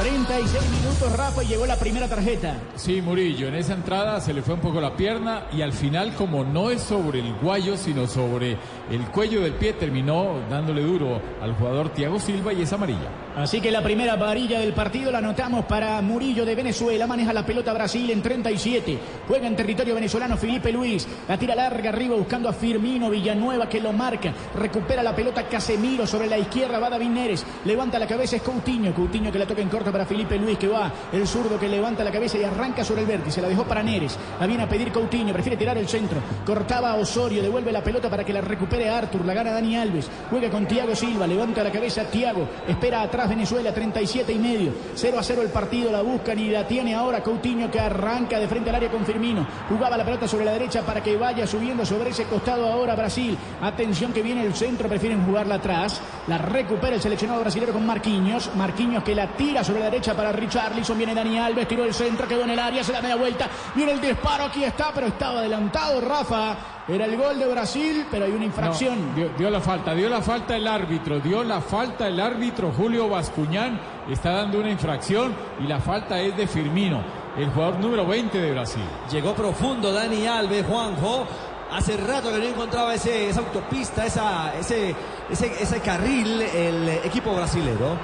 36 0.01 0.63
minutos, 0.71 1.15
Rafa, 1.15 1.44
y 1.44 1.48
llegó 1.48 1.68
la 1.68 1.75
primera 1.75 2.07
tarjeta. 2.07 2.57
Sí, 2.75 3.03
Murillo, 3.03 3.48
en 3.48 3.53
esa 3.53 3.75
entrada 3.75 4.19
se 4.19 4.33
le 4.33 4.42
fue 4.42 4.56
un 4.56 4.59
poco 4.59 4.81
la 4.81 4.95
pierna 4.98 5.44
y 5.53 5.62
al 5.62 5.74
final, 5.74 6.15
como 6.15 6.44
no 6.44 6.71
es 6.71 6.81
sobre 6.81 7.19
el 7.19 7.31
guayo, 7.36 7.77
sino 7.77 8.07
sobre 8.07 8.57
el 8.89 9.06
cuello 9.12 9.42
del 9.42 9.53
pie, 9.53 9.74
terminó 9.74 10.39
dándole 10.50 10.81
duro 10.81 11.21
al 11.39 11.53
jugador 11.53 11.89
Thiago 11.89 12.19
Silva 12.19 12.51
y 12.51 12.63
es 12.63 12.74
amarilla. 12.74 13.12
Así 13.35 13.61
que 13.61 13.71
la 13.71 13.81
primera 13.81 14.17
varilla 14.17 14.59
del 14.59 14.73
partido 14.73 15.09
la 15.09 15.19
anotamos 15.19 15.63
para 15.63 16.01
Murillo 16.01 16.43
de 16.43 16.53
Venezuela. 16.53 17.07
Maneja 17.07 17.31
la 17.31 17.45
pelota 17.45 17.71
Brasil 17.71 18.09
en 18.11 18.21
37. 18.21 18.99
Juega 19.25 19.47
en 19.47 19.55
territorio 19.55 19.95
venezolano 19.95 20.35
Felipe 20.35 20.69
Luis. 20.69 21.07
La 21.29 21.37
tira 21.37 21.55
larga 21.55 21.91
arriba 21.91 22.17
buscando 22.17 22.49
a 22.49 22.53
Firmino 22.53 23.09
Villanueva 23.09 23.69
que 23.69 23.79
lo 23.79 23.93
marca. 23.93 24.33
Recupera 24.53 25.01
la 25.01 25.15
pelota 25.15 25.47
Casemiro 25.47 26.05
sobre 26.05 26.27
la 26.27 26.37
izquierda. 26.37 26.77
Va 26.79 26.89
David 26.89 27.07
Neres. 27.07 27.45
Levanta 27.63 27.97
la 27.97 28.05
cabeza 28.05 28.35
es 28.35 28.41
Coutinho. 28.41 28.93
Coutinho 28.93 29.31
que 29.31 29.39
la 29.39 29.47
toca 29.47 29.61
en 29.61 29.69
corto 29.69 29.93
para 29.93 30.05
Felipe 30.05 30.37
Luis 30.37 30.57
que 30.57 30.67
va. 30.67 30.91
El 31.13 31.25
zurdo 31.25 31.57
que 31.57 31.69
levanta 31.69 32.03
la 32.03 32.11
cabeza 32.11 32.37
y 32.37 32.43
arranca 32.43 32.83
sobre 32.83 33.01
el 33.01 33.07
vértice. 33.07 33.41
La 33.41 33.47
dejó 33.47 33.63
para 33.63 33.81
Neres. 33.81 34.19
La 34.41 34.45
viene 34.45 34.63
a 34.63 34.69
pedir 34.69 34.91
Coutinho. 34.91 35.31
Prefiere 35.31 35.55
tirar 35.55 35.77
el 35.77 35.88
centro. 35.88 36.19
Cortaba 36.45 36.91
a 36.91 36.95
Osorio. 36.95 37.41
Devuelve 37.41 37.71
la 37.71 37.81
pelota 37.81 38.09
para 38.09 38.25
que 38.25 38.33
la 38.33 38.41
recupere 38.41 38.89
Artur. 38.89 39.25
La 39.25 39.33
gana 39.33 39.51
Dani 39.51 39.77
Alves. 39.77 40.09
Juega 40.29 40.50
con 40.50 40.67
Thiago 40.67 40.93
Silva. 40.95 41.25
Levanta 41.25 41.63
la 41.63 41.71
cabeza 41.71 42.03
Thiago. 42.03 42.45
Espera 42.67 43.03
atrás 43.03 43.20
Venezuela. 43.29 43.73
37 43.73 44.31
y 44.31 44.39
medio. 44.39 44.73
0 44.95 45.19
a 45.19 45.23
0 45.23 45.41
el 45.41 45.49
partido. 45.49 45.91
La 45.91 46.01
buscan 46.01 46.37
y 46.39 46.49
la 46.49 46.67
tiene 46.67 46.95
ahora 46.95 47.21
Coutinho 47.21 47.69
que 47.69 47.79
arranca 47.79 48.39
de 48.39 48.47
frente 48.47 48.69
al 48.69 48.75
área 48.75 48.89
con 48.89 49.05
Firmino. 49.05 49.47
Jugaba 49.69 49.97
la 49.97 50.05
pelota 50.05 50.27
sobre 50.27 50.45
la 50.45 50.53
derecha 50.53 50.81
para 50.81 51.01
que 51.01 51.17
vaya 51.17 51.45
subiendo 51.47 51.85
sobre 51.85 52.09
ese 52.09 52.25
costado 52.25 52.67
ahora 52.67 52.95
Brasil. 52.95 53.37
Atención 53.61 54.13
que 54.13 54.21
viene 54.21 54.45
el 54.45 54.53
centro. 54.53 54.87
Prefieren 54.87 55.25
jugarla 55.25 55.55
atrás. 55.55 56.01
La 56.27 56.37
recupera 56.37 56.95
el 56.95 57.01
seleccionado 57.01 57.41
brasileño 57.41 57.73
con 57.73 57.85
Marquinhos. 57.85 58.51
Marquinhos 58.55 59.03
que 59.03 59.15
la 59.15 59.27
tira 59.27 59.63
sobre 59.63 59.79
la 59.79 59.85
derecha 59.85 60.15
para 60.15 60.31
Richarlison. 60.31 60.97
Viene 60.97 61.15
Dani 61.15 61.39
Alves. 61.39 61.67
Tiró 61.67 61.83
el 61.83 61.93
centro. 61.93 62.27
Quedó 62.27 62.43
en 62.43 62.51
el 62.51 62.59
área. 62.59 62.83
Se 62.83 62.91
da 62.91 63.01
media 63.01 63.15
vuelta. 63.15 63.49
Viene 63.75 63.93
el 63.93 64.01
disparo. 64.01 64.45
Aquí 64.45 64.63
está. 64.63 64.91
Pero 64.93 65.07
estaba 65.07 65.39
adelantado 65.39 66.01
Rafa. 66.01 66.80
Era 66.88 67.05
el 67.05 67.17
gol 67.17 67.38
de 67.39 67.47
Brasil. 67.47 68.05
Pero 68.09 68.25
hay 68.25 68.31
una 68.31 68.45
infracción. 68.45 69.09
No, 69.09 69.15
dio, 69.15 69.29
dio 69.38 69.50
la 69.50 69.61
falta, 69.61 69.93
dio 69.93 70.09
la 70.09 70.21
falta 70.21 70.55
el 70.55 70.67
árbitro, 70.67 71.19
dio 71.19 71.43
la 71.43 71.61
falta 71.61 72.07
el 72.07 72.19
árbitro 72.19 72.71
Julio 72.75 73.09
Bascuñán. 73.09 73.79
Está 74.09 74.31
dando 74.31 74.59
una 74.59 74.69
infracción 74.69 75.33
y 75.59 75.67
la 75.67 75.79
falta 75.79 76.19
es 76.19 76.35
de 76.35 76.47
Firmino, 76.47 77.01
el 77.38 77.50
jugador 77.50 77.79
número 77.79 78.05
20 78.05 78.38
de 78.38 78.51
Brasil. 78.51 78.83
Llegó 79.11 79.33
profundo 79.33 79.93
Dani 79.93 80.27
Alves, 80.27 80.65
Juanjo. 80.65 81.27
Hace 81.71 81.95
rato 81.95 82.33
que 82.33 82.39
no 82.39 82.43
encontraba 82.43 82.93
ese, 82.93 83.29
esa 83.29 83.39
autopista, 83.39 84.05
esa, 84.05 84.53
ese, 84.59 84.93
ese, 85.29 85.63
ese 85.63 85.79
carril, 85.79 86.41
el 86.41 86.89
equipo 87.05 87.33
brasilero. 87.33 87.97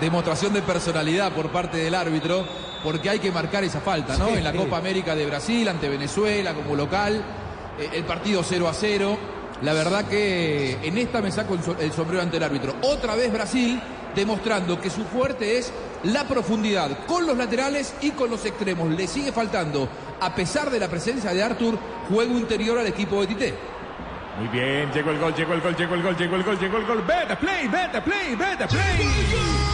Demostración 0.00 0.52
de 0.52 0.62
personalidad 0.62 1.30
por 1.30 1.50
parte 1.50 1.76
del 1.76 1.94
árbitro, 1.94 2.44
porque 2.82 3.08
hay 3.08 3.20
que 3.20 3.30
marcar 3.30 3.62
esa 3.62 3.80
falta, 3.80 4.16
¿no? 4.16 4.26
Sí. 4.30 4.34
En 4.38 4.42
la 4.42 4.52
Copa 4.52 4.78
América 4.78 5.14
de 5.14 5.26
Brasil, 5.26 5.68
ante 5.68 5.88
Venezuela, 5.88 6.54
como 6.54 6.74
local, 6.74 7.22
el 7.78 8.04
partido 8.04 8.42
0 8.42 8.68
a 8.68 8.74
0. 8.74 9.18
La 9.62 9.72
verdad 9.72 10.04
que 10.06 10.78
en 10.82 10.98
esta 10.98 11.20
me 11.20 11.30
saco 11.30 11.54
el 11.54 11.62
so- 11.62 11.76
el 11.78 11.92
sombrero 11.92 12.22
ante 12.22 12.36
el 12.36 12.42
árbitro. 12.42 12.74
Otra 12.82 13.14
vez 13.14 13.32
Brasil 13.32 13.80
demostrando 14.14 14.80
que 14.80 14.90
su 14.90 15.04
fuerte 15.04 15.58
es 15.58 15.72
la 16.04 16.24
profundidad 16.24 17.04
con 17.06 17.26
los 17.26 17.36
laterales 17.36 17.94
y 18.00 18.10
con 18.12 18.30
los 18.30 18.44
extremos. 18.44 18.90
Le 18.90 19.06
sigue 19.06 19.32
faltando, 19.32 19.88
a 20.20 20.34
pesar 20.34 20.70
de 20.70 20.78
la 20.78 20.88
presencia 20.88 21.32
de 21.32 21.42
Artur, 21.42 21.78
juego 22.08 22.38
interior 22.38 22.78
al 22.78 22.86
equipo 22.86 23.20
de 23.20 23.26
Tite. 23.28 23.54
Muy 24.38 24.48
bien, 24.48 24.90
llegó 24.92 25.10
el 25.10 25.18
gol, 25.18 25.34
llegó 25.34 25.54
el 25.54 25.60
gol, 25.60 25.76
llegó 25.76 25.94
el 25.94 26.02
gol, 26.02 26.16
llegó 26.16 26.36
el 26.36 26.42
gol, 26.44 26.58
llegó 26.58 26.76
el 26.78 26.86
gol. 26.86 27.04
Vete, 27.06 27.36
play, 27.36 27.68
vete, 27.68 28.00
play, 28.02 28.34
vete, 28.34 28.66
play. 28.66 29.73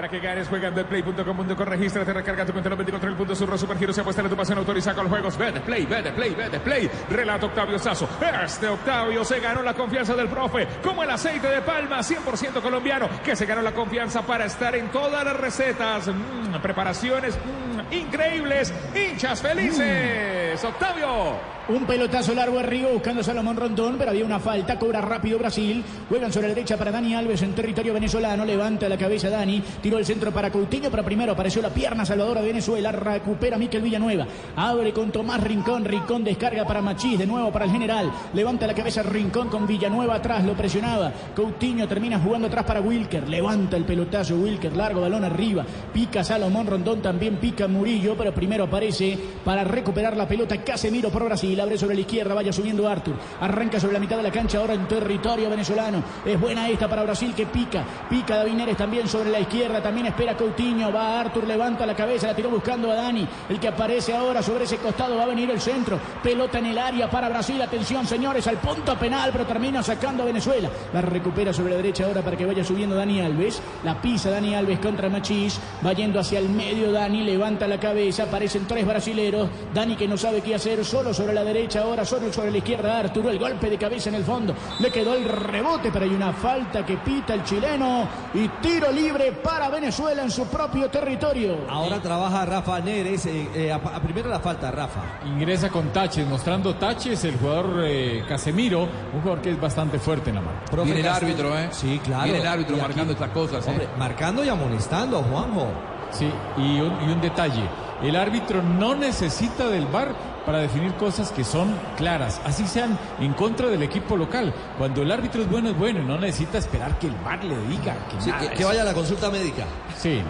Para 0.00 0.08
que 0.10 0.18
ganes, 0.18 0.48
juega 0.48 0.68
en 0.68 0.74
betplay.com.co, 0.74 1.62
regístrate, 1.62 2.10
recarga 2.14 2.46
tu 2.46 2.52
cuenta 2.52 2.70
94 2.70 3.10
el 3.10 3.16
punto 3.16 3.34
surro, 3.34 3.58
supergiros 3.58 3.98
y 3.98 4.00
apuesta 4.00 4.22
a 4.22 4.28
tu 4.30 4.34
pasión, 4.34 4.56
autoriza 4.56 4.94
con 4.94 5.10
juegos. 5.10 5.36
Betplay, 5.36 5.84
Betplay, 5.84 6.34
Betplay. 6.34 6.90
Relato 7.10 7.44
Octavio 7.44 7.78
Sazo. 7.78 8.08
Este 8.42 8.66
Octavio 8.66 9.22
se 9.26 9.40
ganó 9.40 9.62
la 9.62 9.74
confianza 9.74 10.14
del 10.16 10.28
profe, 10.28 10.66
como 10.82 11.02
el 11.02 11.10
aceite 11.10 11.48
de 11.48 11.60
palma, 11.60 11.98
100% 11.98 12.62
colombiano, 12.62 13.10
que 13.22 13.36
se 13.36 13.44
ganó 13.44 13.60
la 13.60 13.72
confianza 13.72 14.22
para 14.22 14.46
estar 14.46 14.74
en 14.74 14.88
todas 14.88 15.22
las 15.22 15.36
recetas, 15.36 16.08
mm, 16.08 16.62
preparaciones 16.62 17.36
mm, 17.36 17.92
increíbles, 17.92 18.72
hinchas 18.94 19.42
felices. 19.42 20.39
Octavio. 20.58 21.60
Un 21.68 21.86
pelotazo 21.86 22.34
largo 22.34 22.58
arriba 22.58 22.88
buscando 22.90 23.20
a 23.20 23.24
Salomón 23.24 23.56
Rondón, 23.56 23.94
pero 23.96 24.10
había 24.10 24.24
una 24.24 24.40
falta. 24.40 24.76
Cobra 24.76 25.00
rápido 25.00 25.38
Brasil. 25.38 25.84
Juegan 26.08 26.32
sobre 26.32 26.48
la 26.48 26.54
derecha 26.54 26.76
para 26.76 26.90
Dani 26.90 27.14
Alves 27.14 27.42
en 27.42 27.54
territorio 27.54 27.94
venezolano. 27.94 28.44
Levanta 28.44 28.88
la 28.88 28.98
cabeza 28.98 29.30
Dani. 29.30 29.62
Tiró 29.80 29.98
el 29.98 30.04
centro 30.04 30.32
para 30.32 30.50
Coutinho, 30.50 30.90
pero 30.90 31.04
primero 31.04 31.30
apareció 31.32 31.62
la 31.62 31.68
pierna 31.68 32.04
salvadora 32.04 32.40
de 32.40 32.48
Venezuela. 32.48 32.90
Recupera 32.90 33.56
Miquel 33.56 33.82
Villanueva. 33.82 34.26
Abre 34.56 34.92
con 34.92 35.12
Tomás 35.12 35.40
Rincón. 35.44 35.84
Rincón 35.84 36.24
descarga 36.24 36.66
para 36.66 36.82
Machís. 36.82 37.16
De 37.16 37.26
nuevo 37.26 37.52
para 37.52 37.66
el 37.66 37.70
general. 37.70 38.10
Levanta 38.34 38.66
la 38.66 38.74
cabeza 38.74 39.04
Rincón 39.04 39.48
con 39.48 39.68
Villanueva 39.68 40.16
atrás. 40.16 40.44
Lo 40.44 40.54
presionaba. 40.54 41.12
Coutinho 41.36 41.86
termina 41.86 42.18
jugando 42.18 42.48
atrás 42.48 42.64
para 42.64 42.80
Wilker. 42.80 43.28
Levanta 43.28 43.76
el 43.76 43.84
pelotazo 43.84 44.34
Wilker. 44.34 44.76
Largo 44.76 45.02
balón 45.02 45.22
arriba. 45.22 45.64
Pica 45.92 46.24
Salomón 46.24 46.66
Rondón. 46.66 47.00
También 47.00 47.36
pica 47.36 47.68
Murillo, 47.68 48.16
pero 48.18 48.34
primero 48.34 48.64
aparece 48.64 49.16
para 49.44 49.62
recuperar 49.62 50.16
la 50.16 50.26
pelota 50.26 50.39
Casemiro 50.48 51.10
por 51.10 51.24
Brasil 51.24 51.58
abre 51.60 51.78
sobre 51.78 51.94
la 51.94 52.00
izquierda, 52.02 52.34
vaya 52.34 52.52
subiendo 52.52 52.88
Artur. 52.88 53.14
Arranca 53.40 53.80
sobre 53.80 53.94
la 53.94 54.00
mitad 54.00 54.16
de 54.16 54.22
la 54.22 54.30
cancha 54.30 54.58
ahora 54.58 54.74
en 54.74 54.86
territorio 54.86 55.50
venezolano. 55.50 56.02
Es 56.24 56.38
buena 56.40 56.68
esta 56.68 56.88
para 56.88 57.02
Brasil 57.02 57.34
que 57.34 57.46
pica. 57.46 57.84
Pica 58.08 58.36
David 58.36 58.52
Neres 58.52 58.76
también 58.76 59.08
sobre 59.08 59.30
la 59.30 59.40
izquierda. 59.40 59.82
También 59.82 60.06
espera 60.06 60.36
Coutinho. 60.36 60.92
Va 60.92 61.20
Artur, 61.20 61.46
levanta 61.46 61.86
la 61.86 61.96
cabeza, 61.96 62.28
la 62.28 62.36
tiró 62.36 62.50
buscando 62.50 62.90
a 62.90 62.94
Dani. 62.94 63.26
El 63.48 63.58
que 63.58 63.68
aparece 63.68 64.14
ahora 64.14 64.42
sobre 64.42 64.64
ese 64.64 64.76
costado 64.76 65.16
va 65.16 65.24
a 65.24 65.26
venir 65.26 65.50
el 65.50 65.60
centro. 65.60 65.98
Pelota 66.22 66.58
en 66.58 66.66
el 66.66 66.78
área 66.78 67.10
para 67.10 67.28
Brasil. 67.28 67.60
Atención, 67.60 68.06
señores, 68.06 68.46
al 68.46 68.58
punto 68.58 68.96
penal, 68.96 69.30
pero 69.32 69.46
termina 69.46 69.82
sacando 69.82 70.22
a 70.22 70.26
Venezuela. 70.26 70.70
La 70.92 71.00
recupera 71.00 71.52
sobre 71.52 71.70
la 71.70 71.76
derecha 71.76 72.04
ahora 72.04 72.22
para 72.22 72.36
que 72.36 72.46
vaya 72.46 72.64
subiendo 72.64 72.94
Dani 72.94 73.20
Alves. 73.20 73.60
La 73.84 74.00
pisa 74.00 74.30
Dani 74.30 74.54
Alves 74.54 74.78
contra 74.78 75.08
Machís. 75.08 75.58
Va 75.84 75.92
yendo 75.92 76.20
hacia 76.20 76.38
el 76.38 76.48
medio 76.48 76.92
Dani. 76.92 77.22
Levanta 77.22 77.66
la 77.66 77.80
cabeza. 77.80 78.24
Aparecen 78.24 78.66
tres 78.66 78.86
brasileros. 78.86 79.48
Dani 79.74 79.96
que 79.96 80.06
no 80.06 80.16
sabe 80.16 80.29
qué 80.40 80.54
hacer. 80.54 80.84
Solo 80.84 81.12
sobre 81.12 81.32
la 81.34 81.42
derecha 81.44 81.80
ahora, 81.82 82.04
solo 82.04 82.32
sobre 82.32 82.50
la 82.50 82.58
izquierda 82.58 82.98
Arturo, 83.00 83.30
el 83.30 83.38
golpe 83.38 83.68
de 83.68 83.76
cabeza 83.76 84.08
en 84.08 84.14
el 84.16 84.24
fondo, 84.24 84.54
le 84.78 84.90
quedó 84.90 85.14
el 85.14 85.24
rebote, 85.24 85.90
pero 85.92 86.04
hay 86.04 86.12
una 86.14 86.32
falta 86.32 86.84
que 86.86 86.96
pita 86.98 87.34
el 87.34 87.42
chileno 87.44 88.06
y 88.34 88.46
tiro 88.62 88.90
libre 88.92 89.32
para 89.32 89.68
Venezuela 89.68 90.22
en 90.22 90.30
su 90.30 90.46
propio 90.46 90.88
territorio. 90.88 91.56
Ahora 91.68 92.00
trabaja 92.00 92.44
Rafa 92.46 92.80
Neres, 92.80 93.26
eh, 93.26 93.48
eh, 93.54 93.72
a, 93.72 93.76
a 93.76 94.00
primero 94.00 94.28
la 94.28 94.40
falta, 94.40 94.70
Rafa. 94.70 95.00
Ingresa 95.26 95.68
con 95.68 95.88
taches, 95.92 96.26
mostrando 96.26 96.74
taches 96.76 97.24
el 97.24 97.36
jugador 97.36 97.82
eh, 97.84 98.24
Casemiro, 98.28 98.82
un 99.14 99.20
jugador 99.22 99.40
que 99.42 99.50
es 99.50 99.60
bastante 99.60 99.98
fuerte 99.98 100.30
en 100.30 100.36
la 100.36 100.42
mano. 100.42 100.60
Profe 100.70 100.84
Viene 100.92 101.00
el 101.00 101.08
árbitro, 101.08 101.58
¿eh? 101.58 101.68
Sí, 101.72 102.00
claro. 102.04 102.24
Viene 102.24 102.40
el 102.40 102.46
árbitro 102.46 102.74
aquí- 102.76 102.82
marcando 102.82 103.12
estas 103.12 103.30
cosas, 103.30 103.66
¿eh? 103.66 103.70
Hombre, 103.70 103.88
marcando 103.98 104.44
y 104.44 104.48
amonestando, 104.48 105.22
Juanjo. 105.22 105.66
Sí, 106.10 106.28
y 106.58 106.80
un, 106.80 106.92
y 107.08 107.12
un 107.12 107.20
detalle, 107.20 107.62
el 108.02 108.16
árbitro 108.16 108.62
no 108.62 108.94
necesita 108.94 109.68
del 109.68 109.86
VAR 109.86 110.14
para 110.46 110.58
definir 110.58 110.94
cosas 110.94 111.30
que 111.30 111.44
son 111.44 111.74
claras, 111.96 112.40
así 112.44 112.66
sean 112.66 112.98
en 113.20 113.34
contra 113.34 113.68
del 113.68 113.82
equipo 113.82 114.16
local. 114.16 114.52
Cuando 114.78 115.02
el 115.02 115.12
árbitro 115.12 115.42
es 115.42 115.50
bueno, 115.50 115.70
es 115.70 115.78
bueno 115.78 116.00
y 116.00 116.04
no 116.04 116.18
necesita 116.18 116.58
esperar 116.58 116.98
que 116.98 117.08
el 117.08 117.14
VAR 117.16 117.44
le 117.44 117.56
diga 117.66 117.94
que, 118.08 118.20
Sí, 118.20 118.30
nada 118.30 118.50
que, 118.50 118.64
vaya 118.64 118.82
a 118.82 118.84
la 118.84 118.94
consulta 118.94 119.30
médica. 119.30 119.64
Sí. 119.96 120.22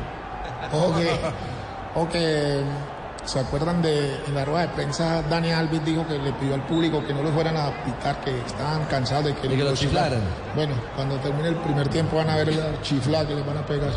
O 0.73 0.95
que, 0.95 1.11
o 1.95 2.09
que 2.09 2.63
se 3.25 3.39
acuerdan 3.39 3.83
de 3.83 4.17
en 4.27 4.35
la 4.35 4.45
rueda 4.45 4.63
de 4.63 4.69
prensa 4.69 5.23
Dani 5.23 5.53
Alves 5.53 5.85
dijo 5.85 6.07
que 6.07 6.19
le 6.19 6.33
pidió 6.33 6.55
al 6.55 6.67
público 6.67 7.05
que 7.07 7.15
no 7.15 7.23
los 7.23 7.33
fueran 7.33 7.57
a 7.57 7.71
pitar, 7.85 8.21
que 8.21 8.41
estaban 8.41 8.85
cansados 8.87 9.27
de 9.27 9.35
que, 9.35 9.49
De 9.49 9.57
que 9.57 9.63
lo 9.63 9.71
los 9.71 9.79
chiflaran. 9.79 10.21
Bueno, 10.55 10.75
cuando 10.97 11.17
termine 11.17 11.49
el 11.49 11.57
primer 11.57 11.89
tiempo 11.89 12.17
van 12.17 12.31
a 12.31 12.37
ver 12.37 12.55
la 12.55 12.81
chifla 12.83 13.27
que 13.27 13.35
les 13.35 13.47
van 13.47 13.59
a 13.59 13.67
pegar. 13.67 13.93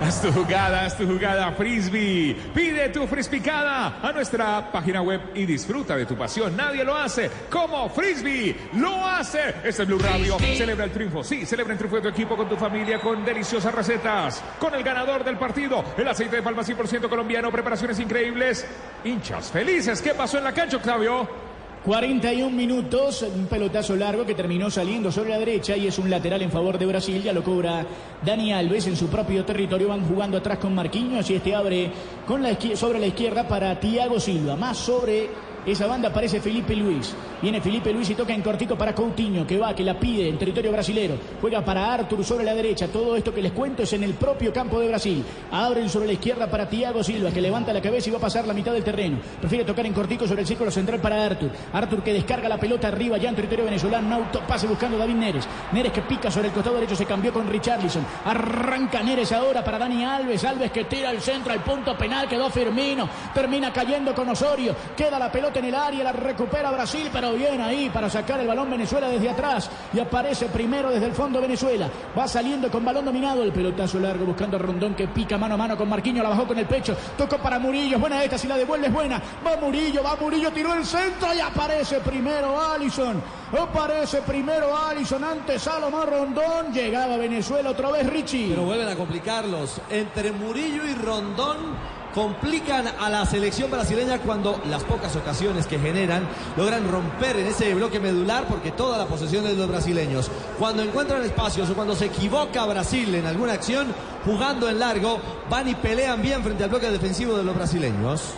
Haz 0.00 0.22
tu 0.22 0.32
jugada, 0.32 0.84
haz 0.84 0.96
tu 0.96 1.06
jugada 1.06 1.50
Frisbee. 1.52 2.36
Pide 2.54 2.88
tu 2.90 3.06
frisbicada 3.08 3.98
a 4.00 4.12
nuestra 4.12 4.70
página 4.70 5.02
web 5.02 5.20
y 5.34 5.44
disfruta 5.44 5.96
de 5.96 6.06
tu 6.06 6.16
pasión. 6.16 6.56
Nadie 6.56 6.84
lo 6.84 6.94
hace 6.94 7.28
como 7.50 7.88
Frisbee 7.88 8.54
lo 8.74 9.04
hace. 9.04 9.54
Este 9.64 9.82
es 9.82 9.88
Blue 9.88 9.98
Radio. 9.98 10.38
Celebra 10.38 10.84
el 10.84 10.92
triunfo. 10.92 11.24
Sí, 11.24 11.44
celebra 11.44 11.72
el 11.72 11.78
triunfo 11.78 11.96
de 11.96 12.02
tu 12.02 12.08
equipo 12.08 12.36
con 12.36 12.48
tu 12.48 12.56
familia 12.56 13.00
con 13.00 13.24
deliciosas 13.24 13.74
recetas. 13.74 14.42
Con 14.60 14.72
el 14.74 14.84
ganador 14.84 15.24
del 15.24 15.36
partido, 15.36 15.84
el 15.96 16.06
aceite 16.06 16.36
de 16.36 16.42
palma 16.42 16.62
100% 16.62 17.08
colombiano, 17.08 17.50
preparaciones 17.50 17.98
increíbles. 17.98 18.66
Hinchas 19.04 19.50
felices. 19.50 20.00
¿Qué 20.00 20.14
pasó 20.14 20.38
en 20.38 20.44
la 20.44 20.52
cancha, 20.52 20.76
Octavio? 20.76 21.47
41 21.84 22.50
minutos, 22.50 23.22
un 23.22 23.46
pelotazo 23.46 23.96
largo 23.96 24.26
que 24.26 24.34
terminó 24.34 24.70
saliendo 24.70 25.12
sobre 25.12 25.30
la 25.30 25.38
derecha 25.38 25.76
y 25.76 25.86
es 25.86 25.98
un 25.98 26.10
lateral 26.10 26.42
en 26.42 26.50
favor 26.50 26.78
de 26.78 26.86
Brasil. 26.86 27.22
Ya 27.22 27.32
lo 27.32 27.42
cobra 27.42 27.86
Dani 28.24 28.52
Alves 28.52 28.86
en 28.88 28.96
su 28.96 29.06
propio 29.06 29.44
territorio. 29.44 29.88
Van 29.88 30.06
jugando 30.06 30.38
atrás 30.38 30.58
con 30.58 30.74
Marquinhos 30.74 31.30
y 31.30 31.34
este 31.34 31.54
abre 31.54 31.90
con 32.26 32.42
la 32.42 32.58
sobre 32.74 32.98
la 32.98 33.06
izquierda 33.06 33.46
para 33.46 33.78
Thiago 33.78 34.18
Silva. 34.18 34.56
Más 34.56 34.76
sobre 34.76 35.28
esa 35.72 35.86
banda 35.86 36.08
aparece 36.08 36.40
Felipe 36.40 36.74
Luis. 36.74 37.14
Viene 37.40 37.60
Felipe 37.60 37.92
Luis 37.92 38.10
y 38.10 38.14
toca 38.14 38.32
en 38.32 38.42
cortico 38.42 38.76
para 38.76 38.94
Coutinho, 38.94 39.46
que 39.46 39.58
va, 39.58 39.74
que 39.74 39.84
la 39.84 39.98
pide 39.98 40.28
en 40.28 40.38
territorio 40.38 40.72
brasilero. 40.72 41.14
Juega 41.40 41.64
para 41.64 41.92
Artur 41.92 42.24
sobre 42.24 42.44
la 42.44 42.54
derecha. 42.54 42.88
Todo 42.88 43.16
esto 43.16 43.32
que 43.32 43.42
les 43.42 43.52
cuento 43.52 43.82
es 43.82 43.92
en 43.92 44.02
el 44.02 44.14
propio 44.14 44.52
campo 44.52 44.80
de 44.80 44.88
Brasil. 44.88 45.24
Abren 45.52 45.88
sobre 45.88 46.06
la 46.06 46.14
izquierda 46.14 46.48
para 46.48 46.68
Thiago 46.68 47.02
Silva, 47.04 47.30
que 47.30 47.40
levanta 47.40 47.72
la 47.72 47.80
cabeza 47.80 48.08
y 48.08 48.12
va 48.12 48.18
a 48.18 48.22
pasar 48.22 48.46
la 48.46 48.54
mitad 48.54 48.72
del 48.72 48.82
terreno. 48.82 49.18
Prefiere 49.40 49.64
tocar 49.64 49.86
en 49.86 49.92
cortico 49.92 50.26
sobre 50.26 50.42
el 50.42 50.46
círculo 50.46 50.70
central 50.70 51.00
para 51.00 51.24
Artur. 51.24 51.50
Artur 51.72 52.02
que 52.02 52.12
descarga 52.12 52.48
la 52.48 52.58
pelota 52.58 52.88
arriba 52.88 53.18
ya 53.18 53.28
en 53.28 53.36
territorio 53.36 53.64
venezolano. 53.64 54.16
Autopase 54.16 54.66
buscando 54.66 54.96
a 54.96 55.00
David 55.00 55.14
Neres. 55.14 55.48
Neres 55.72 55.92
que 55.92 56.02
pica 56.02 56.30
sobre 56.30 56.48
el 56.48 56.54
costado 56.54 56.76
derecho, 56.76 56.96
se 56.96 57.06
cambió 57.06 57.32
con 57.32 57.48
Richarlison. 57.48 58.04
Arranca 58.24 59.02
Neres 59.02 59.32
ahora 59.32 59.62
para 59.62 59.78
Dani 59.78 60.04
Alves. 60.04 60.44
Alves 60.44 60.72
que 60.72 60.84
tira 60.84 61.10
al 61.10 61.20
centro, 61.20 61.52
al 61.52 61.62
punto 61.62 61.96
penal. 61.96 62.28
Quedó 62.28 62.50
Firmino. 62.50 63.08
Termina 63.34 63.72
cayendo 63.72 64.14
con 64.14 64.28
Osorio. 64.28 64.74
Queda 64.96 65.18
la 65.18 65.30
pelota 65.30 65.57
en 65.58 65.66
el 65.66 65.74
área, 65.74 66.04
la 66.04 66.12
recupera 66.12 66.70
Brasil, 66.70 67.08
pero 67.12 67.32
bien 67.32 67.60
ahí 67.60 67.90
para 67.90 68.08
sacar 68.08 68.40
el 68.40 68.46
balón 68.46 68.70
Venezuela 68.70 69.08
desde 69.08 69.30
atrás. 69.30 69.70
Y 69.92 70.00
aparece 70.00 70.46
primero 70.46 70.90
desde 70.90 71.06
el 71.06 71.12
fondo 71.12 71.40
Venezuela. 71.40 71.88
Va 72.16 72.26
saliendo 72.28 72.70
con 72.70 72.84
balón 72.84 73.04
dominado. 73.04 73.42
El 73.42 73.52
pelotazo 73.52 73.98
largo 73.98 74.24
buscando 74.24 74.56
a 74.56 74.60
Rondón 74.60 74.94
que 74.94 75.08
pica 75.08 75.38
mano 75.38 75.54
a 75.54 75.58
mano 75.58 75.76
con 75.76 75.88
Marquinhos. 75.88 76.22
La 76.22 76.30
bajó 76.30 76.46
con 76.46 76.58
el 76.58 76.66
pecho. 76.66 76.96
Tocó 77.16 77.38
para 77.38 77.58
Murillo. 77.58 77.98
Buena 77.98 78.22
esta. 78.22 78.38
Si 78.38 78.46
la 78.46 78.56
devuelve 78.56 78.86
es 78.86 78.92
buena. 78.92 79.20
Va 79.46 79.56
Murillo, 79.56 80.02
va 80.02 80.16
Murillo. 80.16 80.50
Tiró 80.52 80.74
el 80.74 80.84
centro 80.84 81.34
y 81.34 81.40
aparece 81.40 82.00
primero 82.00 82.60
Allison. 82.60 83.22
Aparece 83.58 84.22
primero 84.22 84.76
Allison 84.76 85.24
ante 85.24 85.58
Salomón 85.58 86.06
Rondón. 86.06 86.72
Llegaba 86.72 87.16
Venezuela 87.16 87.70
otra 87.70 87.90
vez 87.90 88.06
Richie. 88.08 88.50
Pero 88.50 88.64
vuelven 88.64 88.88
a 88.88 88.96
complicarlos. 88.96 89.80
Entre 89.90 90.32
Murillo 90.32 90.84
y 90.86 90.94
Rondón 90.94 91.97
complican 92.14 92.86
a 92.98 93.08
la 93.08 93.24
selección 93.26 93.70
brasileña 93.70 94.18
cuando 94.18 94.60
las 94.68 94.84
pocas 94.84 95.14
ocasiones 95.16 95.66
que 95.66 95.78
generan 95.78 96.26
logran 96.56 96.90
romper 96.90 97.36
en 97.36 97.46
ese 97.46 97.74
bloque 97.74 98.00
medular 98.00 98.46
porque 98.48 98.72
toda 98.72 98.98
la 98.98 99.06
posesión 99.06 99.44
es 99.46 99.52
de 99.52 99.58
los 99.58 99.68
brasileños. 99.68 100.30
Cuando 100.58 100.82
encuentran 100.82 101.22
espacios 101.22 101.70
o 101.70 101.74
cuando 101.74 101.94
se 101.94 102.06
equivoca 102.06 102.64
Brasil 102.66 103.14
en 103.14 103.26
alguna 103.26 103.52
acción, 103.54 103.88
jugando 104.24 104.68
en 104.68 104.78
largo, 104.78 105.20
van 105.48 105.68
y 105.68 105.74
pelean 105.74 106.22
bien 106.22 106.42
frente 106.42 106.64
al 106.64 106.70
bloque 106.70 106.90
defensivo 106.90 107.36
de 107.36 107.44
los 107.44 107.54
brasileños. 107.54 108.34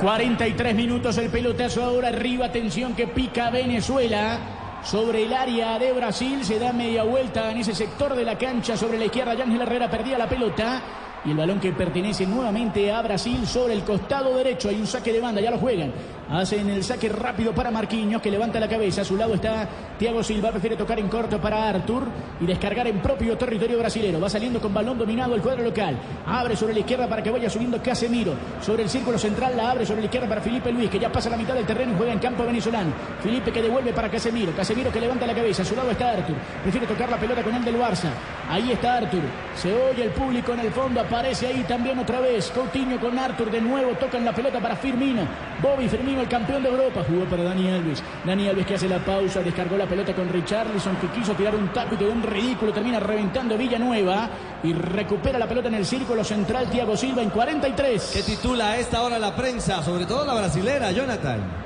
43 0.00 0.74
minutos 0.74 1.16
el 1.18 1.30
pelotazo 1.30 1.82
ahora 1.82 2.08
arriba, 2.08 2.46
atención 2.46 2.94
que 2.94 3.06
pica 3.06 3.50
Venezuela. 3.50 4.38
Sobre 4.82 5.24
el 5.24 5.32
área 5.32 5.78
de 5.78 5.92
Brasil 5.92 6.44
se 6.44 6.58
da 6.58 6.74
media 6.74 7.04
vuelta 7.04 7.50
en 7.50 7.56
ese 7.56 7.74
sector 7.74 8.14
de 8.14 8.22
la 8.22 8.36
cancha 8.36 8.76
sobre 8.76 8.98
la 8.98 9.06
izquierda. 9.06 9.32
Ángel 9.32 9.62
Herrera 9.62 9.90
perdía 9.90 10.18
la 10.18 10.28
pelota. 10.28 10.82
Y 11.24 11.30
el 11.30 11.36
balón 11.36 11.58
que 11.58 11.72
pertenece 11.72 12.26
nuevamente 12.26 12.92
a 12.92 13.00
Brasil 13.00 13.46
sobre 13.46 13.72
el 13.72 13.82
costado 13.82 14.36
derecho. 14.36 14.68
Hay 14.68 14.76
un 14.76 14.86
saque 14.86 15.12
de 15.12 15.20
banda, 15.20 15.40
ya 15.40 15.50
lo 15.50 15.58
juegan. 15.58 15.92
Hacen 16.30 16.70
el 16.70 16.82
saque 16.82 17.08
rápido 17.08 17.52
para 17.52 17.70
Marquinhos, 17.70 18.22
que 18.22 18.30
levanta 18.30 18.58
la 18.58 18.68
cabeza. 18.68 19.02
A 19.02 19.04
su 19.04 19.16
lado 19.16 19.34
está 19.34 19.68
Thiago 19.98 20.22
Silva, 20.22 20.50
prefiere 20.50 20.76
tocar 20.76 20.98
en 20.98 21.08
corto 21.08 21.40
para 21.40 21.68
Artur 21.68 22.04
y 22.40 22.46
descargar 22.46 22.86
en 22.86 23.00
propio 23.00 23.36
territorio 23.36 23.78
brasilero. 23.78 24.20
Va 24.20 24.28
saliendo 24.28 24.60
con 24.60 24.72
balón 24.72 24.98
dominado 24.98 25.34
el 25.34 25.42
cuadro 25.42 25.62
local. 25.62 25.96
Abre 26.26 26.56
sobre 26.56 26.74
la 26.74 26.80
izquierda 26.80 27.08
para 27.08 27.22
que 27.22 27.30
vaya 27.30 27.50
subiendo 27.50 27.82
Casemiro. 27.82 28.34
Sobre 28.60 28.82
el 28.82 28.88
círculo 28.88 29.18
central 29.18 29.56
la 29.56 29.70
abre 29.70 29.84
sobre 29.84 30.00
la 30.00 30.06
izquierda 30.06 30.28
para 30.28 30.40
Felipe 30.40 30.72
Luis, 30.72 30.90
que 30.90 30.98
ya 30.98 31.12
pasa 31.12 31.28
la 31.28 31.36
mitad 31.36 31.54
del 31.54 31.66
terreno 31.66 31.92
y 31.92 31.96
juega 31.96 32.12
en 32.12 32.18
campo 32.18 32.44
venezolano. 32.44 32.92
Felipe 33.22 33.52
que 33.52 33.62
devuelve 33.62 33.92
para 33.92 34.10
Casemiro. 34.10 34.52
Casemiro 34.52 34.90
que 34.90 35.00
levanta 35.00 35.26
la 35.26 35.34
cabeza. 35.34 35.62
A 35.62 35.64
su 35.64 35.76
lado 35.76 35.90
está 35.90 36.10
Artur. 36.10 36.36
Prefiere 36.62 36.86
tocar 36.86 37.10
la 37.10 37.18
pelota 37.18 37.42
con 37.42 37.54
el 37.54 37.64
del 37.64 37.78
Barça. 37.78 38.08
Ahí 38.48 38.72
está 38.72 38.98
Arthur. 38.98 39.22
Se 39.56 39.72
oye 39.72 40.04
el 40.04 40.10
público 40.10 40.52
en 40.52 40.60
el 40.60 40.70
fondo. 40.70 41.00
Aparece 41.00 41.46
ahí 41.46 41.64
también 41.68 41.98
otra 41.98 42.20
vez. 42.20 42.50
Coutinho 42.50 42.98
con 42.98 43.18
Arthur 43.18 43.50
de 43.50 43.60
nuevo. 43.60 43.92
Tocan 43.92 44.24
la 44.24 44.32
pelota 44.32 44.60
para 44.60 44.76
Firmino. 44.76 45.22
Bobby 45.62 45.88
Firmino, 45.88 46.13
el 46.20 46.28
campeón 46.28 46.62
de 46.62 46.68
Europa. 46.68 47.04
Jugó 47.06 47.24
para 47.24 47.44
Dani 47.44 47.70
Alves. 47.70 48.02
Dani 48.24 48.48
Alves 48.48 48.66
que 48.66 48.74
hace 48.74 48.88
la 48.88 48.98
pausa. 48.98 49.40
Descargó 49.40 49.76
la 49.76 49.86
pelota 49.86 50.14
con 50.14 50.28
Richarlison 50.28 50.96
que 50.96 51.08
quiso 51.08 51.32
tirar 51.34 51.54
un 51.54 51.72
taco 51.72 51.94
y 51.94 51.98
quedó 51.98 52.12
un 52.12 52.22
ridículo. 52.22 52.72
Termina 52.72 53.00
reventando 53.00 53.56
Villanueva. 53.56 54.28
Y 54.62 54.72
recupera 54.72 55.38
la 55.38 55.48
pelota 55.48 55.68
en 55.68 55.74
el 55.74 55.86
círculo 55.86 56.24
central. 56.24 56.70
Thiago 56.70 56.96
Silva 56.96 57.22
en 57.22 57.30
43. 57.30 58.10
Que 58.12 58.22
titula 58.22 58.72
a 58.72 58.78
esta 58.78 59.02
hora 59.02 59.18
la 59.18 59.34
prensa, 59.34 59.82
sobre 59.82 60.06
todo 60.06 60.24
la 60.24 60.34
brasilera, 60.34 60.90
Jonathan. 60.92 61.64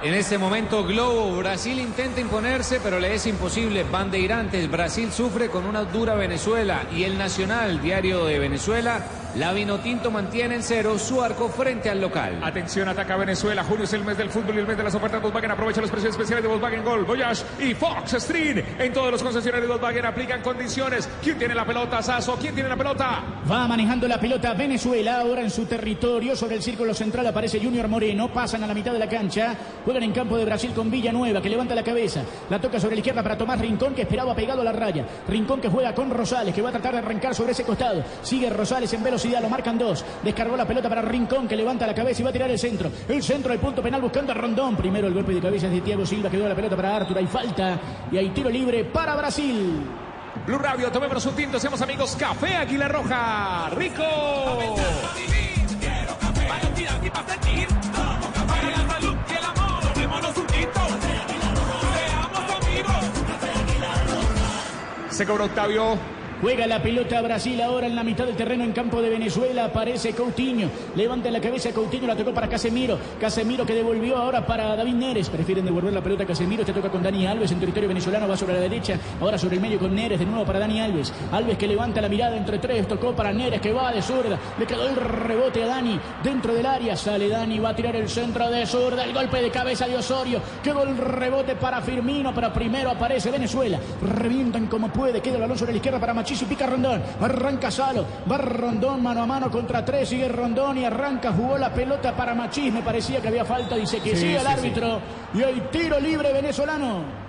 En 0.00 0.14
este 0.14 0.38
momento 0.38 0.84
Globo, 0.84 1.36
Brasil 1.38 1.80
intenta 1.80 2.20
imponerse, 2.20 2.78
pero 2.80 3.00
le 3.00 3.14
es 3.14 3.26
imposible. 3.26 3.82
Bandeirantes, 3.82 4.70
Brasil 4.70 5.10
sufre 5.10 5.48
con 5.48 5.66
una 5.66 5.82
dura 5.82 6.14
Venezuela 6.14 6.84
y 6.94 7.02
el 7.02 7.18
Nacional, 7.18 7.82
diario 7.82 8.24
de 8.24 8.38
Venezuela, 8.38 9.02
la 9.38 9.52
Vinotinto 9.52 10.10
mantiene 10.10 10.56
en 10.56 10.62
cero 10.64 10.98
su 10.98 11.22
arco 11.22 11.48
frente 11.48 11.88
al 11.88 12.00
local. 12.00 12.40
Atención, 12.42 12.88
ataca 12.88 13.16
Venezuela. 13.16 13.62
Junio 13.62 13.84
es 13.84 13.92
el 13.92 14.04
mes 14.04 14.18
del 14.18 14.30
fútbol 14.30 14.56
y 14.56 14.58
el 14.58 14.66
mes 14.66 14.76
de 14.76 14.82
las 14.82 14.94
ofertas 14.96 15.22
Volkswagen. 15.22 15.52
Aprovecha 15.52 15.80
los 15.80 15.90
precios 15.90 16.10
especiales 16.10 16.42
de 16.42 16.48
Volkswagen 16.48 16.82
Gol, 16.82 17.04
Voyage 17.04 17.44
y 17.60 17.72
Fox 17.72 18.16
Stream. 18.18 18.64
En 18.78 18.92
todos 18.92 19.12
los 19.12 19.22
concesionarios 19.22 19.68
Volkswagen 19.68 20.06
aplican 20.06 20.42
condiciones. 20.42 21.08
¿Quién 21.22 21.38
tiene 21.38 21.54
la 21.54 21.64
pelota, 21.64 22.02
Sazo? 22.02 22.36
¿Quién 22.36 22.52
tiene 22.52 22.68
la 22.68 22.76
pelota? 22.76 23.22
Va 23.48 23.68
manejando 23.68 24.08
la 24.08 24.18
pelota 24.18 24.54
Venezuela 24.54 25.20
ahora 25.20 25.42
en 25.42 25.50
su 25.50 25.66
territorio. 25.66 26.34
Sobre 26.34 26.56
el 26.56 26.62
círculo 26.62 26.92
central 26.92 27.24
aparece 27.28 27.60
Junior 27.60 27.86
Moreno. 27.86 28.32
Pasan 28.32 28.64
a 28.64 28.66
la 28.66 28.74
mitad 28.74 28.92
de 28.92 28.98
la 28.98 29.08
cancha. 29.08 29.54
Juegan 29.84 30.02
en 30.02 30.12
campo 30.12 30.36
de 30.36 30.46
Brasil 30.46 30.72
con 30.74 30.90
Villanueva 30.90 31.40
que 31.40 31.48
levanta 31.48 31.76
la 31.76 31.84
cabeza. 31.84 32.22
La 32.50 32.60
toca 32.60 32.80
sobre 32.80 32.96
la 32.96 33.00
izquierda 33.00 33.22
para 33.22 33.38
Tomás 33.38 33.60
Rincón 33.60 33.94
que 33.94 34.02
esperaba 34.02 34.34
pegado 34.34 34.62
a 34.62 34.64
la 34.64 34.72
raya. 34.72 35.06
Rincón 35.28 35.60
que 35.60 35.68
juega 35.68 35.94
con 35.94 36.10
Rosales 36.10 36.52
que 36.52 36.60
va 36.60 36.70
a 36.70 36.72
tratar 36.72 36.94
de 36.94 36.98
arrancar 36.98 37.36
sobre 37.36 37.52
ese 37.52 37.62
costado. 37.62 38.02
Sigue 38.22 38.50
Rosales 38.50 38.92
en 38.92 39.04
velocidad. 39.04 39.27
Lo 39.28 39.48
marcan 39.48 39.76
dos. 39.76 40.04
Descargó 40.24 40.56
la 40.56 40.66
pelota 40.66 40.88
para 40.88 41.02
Rincón 41.02 41.46
que 41.46 41.54
levanta 41.54 41.86
la 41.86 41.94
cabeza 41.94 42.22
y 42.22 42.24
va 42.24 42.30
a 42.30 42.32
tirar 42.32 42.50
el 42.50 42.58
centro. 42.58 42.90
El 43.08 43.22
centro 43.22 43.50
del 43.52 43.60
punto 43.60 43.82
penal 43.82 44.00
buscando 44.00 44.32
a 44.32 44.34
Rondón. 44.34 44.74
Primero 44.74 45.06
el 45.06 45.14
golpe 45.14 45.34
de 45.34 45.40
cabeza 45.40 45.68
de 45.68 45.80
Thiago 45.82 46.06
Silva. 46.06 46.30
Quedó 46.30 46.48
la 46.48 46.54
pelota 46.54 46.74
para 46.74 46.96
Artur. 46.96 47.18
Hay 47.18 47.26
falta 47.26 47.78
y 48.10 48.16
hay 48.16 48.30
tiro 48.30 48.48
libre 48.48 48.84
para 48.84 49.14
Brasil. 49.16 49.82
Blue 50.46 50.58
Radio, 50.58 50.90
tomémonos 50.90 51.26
un 51.26 51.34
tinto, 51.36 51.60
seamos 51.60 51.80
amigos. 51.82 52.16
Café 52.18 52.56
Águila 52.56 52.88
Roja. 52.88 53.70
¡Rico! 53.76 54.02
Se 65.10 65.26
cobra 65.26 65.44
Octavio. 65.44 66.17
Juega 66.40 66.68
la 66.68 66.80
pelota 66.80 67.20
Brasil 67.20 67.60
ahora 67.60 67.88
en 67.88 67.96
la 67.96 68.04
mitad 68.04 68.24
del 68.24 68.36
terreno 68.36 68.62
en 68.62 68.70
campo 68.70 69.02
de 69.02 69.10
Venezuela. 69.10 69.64
Aparece 69.64 70.12
Coutinho. 70.12 70.70
Levanta 70.94 71.32
la 71.32 71.40
cabeza 71.40 71.72
Coutinho. 71.72 72.06
La 72.06 72.14
tocó 72.14 72.32
para 72.32 72.48
Casemiro. 72.48 72.96
Casemiro 73.20 73.66
que 73.66 73.74
devolvió 73.74 74.16
ahora 74.16 74.46
para 74.46 74.76
David 74.76 74.94
Neres. 74.94 75.30
Prefieren 75.30 75.64
devolver 75.64 75.92
la 75.92 76.00
pelota 76.00 76.22
a 76.22 76.26
Casemiro. 76.26 76.62
Este 76.62 76.72
toca 76.72 76.90
con 76.90 77.02
Dani 77.02 77.26
Alves 77.26 77.50
en 77.50 77.58
territorio 77.58 77.88
venezolano. 77.88 78.28
Va 78.28 78.36
sobre 78.36 78.54
la 78.54 78.60
derecha. 78.60 78.96
Ahora 79.20 79.36
sobre 79.36 79.56
el 79.56 79.62
medio 79.62 79.80
con 79.80 79.92
Neres. 79.92 80.20
De 80.20 80.26
nuevo 80.26 80.44
para 80.44 80.60
Dani 80.60 80.80
Alves. 80.80 81.12
Alves 81.32 81.58
que 81.58 81.66
levanta 81.66 82.00
la 82.00 82.08
mirada 82.08 82.36
entre 82.36 82.58
tres. 82.60 82.86
Tocó 82.86 83.16
para 83.16 83.32
Neres 83.32 83.60
que 83.60 83.72
va 83.72 83.92
de 83.92 84.00
zurda. 84.00 84.38
Le 84.60 84.64
quedó 84.64 84.88
el 84.88 84.94
rebote 84.94 85.64
a 85.64 85.66
Dani 85.66 85.98
dentro 86.22 86.54
del 86.54 86.66
área. 86.66 86.96
Sale 86.96 87.28
Dani. 87.28 87.58
Va 87.58 87.70
a 87.70 87.74
tirar 87.74 87.96
el 87.96 88.08
centro 88.08 88.48
de 88.48 88.64
zurda. 88.64 89.02
El 89.02 89.12
golpe 89.12 89.42
de 89.42 89.50
cabeza 89.50 89.88
de 89.88 89.96
Osorio. 89.96 90.40
Quedó 90.62 90.84
el 90.84 90.96
rebote 90.96 91.56
para 91.56 91.82
Firmino. 91.82 92.32
Pero 92.32 92.52
primero 92.52 92.92
aparece 92.92 93.28
Venezuela. 93.32 93.80
Revientan 94.00 94.68
como 94.68 94.88
puede. 94.88 95.20
Queda 95.20 95.34
el 95.34 95.40
balón 95.40 95.58
sobre 95.58 95.72
la 95.72 95.78
izquierda 95.78 95.98
para 95.98 96.14
Machís 96.14 96.27
y 96.30 96.44
pica 96.44 96.66
Rondón. 96.66 97.02
Arranca 97.20 97.70
Salo. 97.70 98.04
Va 98.30 98.38
Rondón 98.38 99.02
mano 99.02 99.22
a 99.22 99.26
mano 99.26 99.50
contra 99.50 99.84
tres. 99.84 100.08
Sigue 100.08 100.28
Rondón 100.28 100.78
y 100.78 100.84
arranca. 100.84 101.32
Jugó 101.32 101.56
la 101.56 101.72
pelota 101.72 102.14
para 102.14 102.34
Machís. 102.34 102.72
Me 102.72 102.82
parecía 102.82 103.20
que 103.20 103.28
había 103.28 103.44
falta. 103.44 103.76
Dice 103.76 104.00
que 104.00 104.10
Sí, 104.10 104.16
sí, 104.16 104.34
el 104.34 104.40
sí, 104.40 104.46
árbitro. 104.46 105.00
Y 105.34 105.42
hay 105.42 105.60
tiro 105.72 105.98
libre 105.98 106.32
venezolano. 106.32 107.27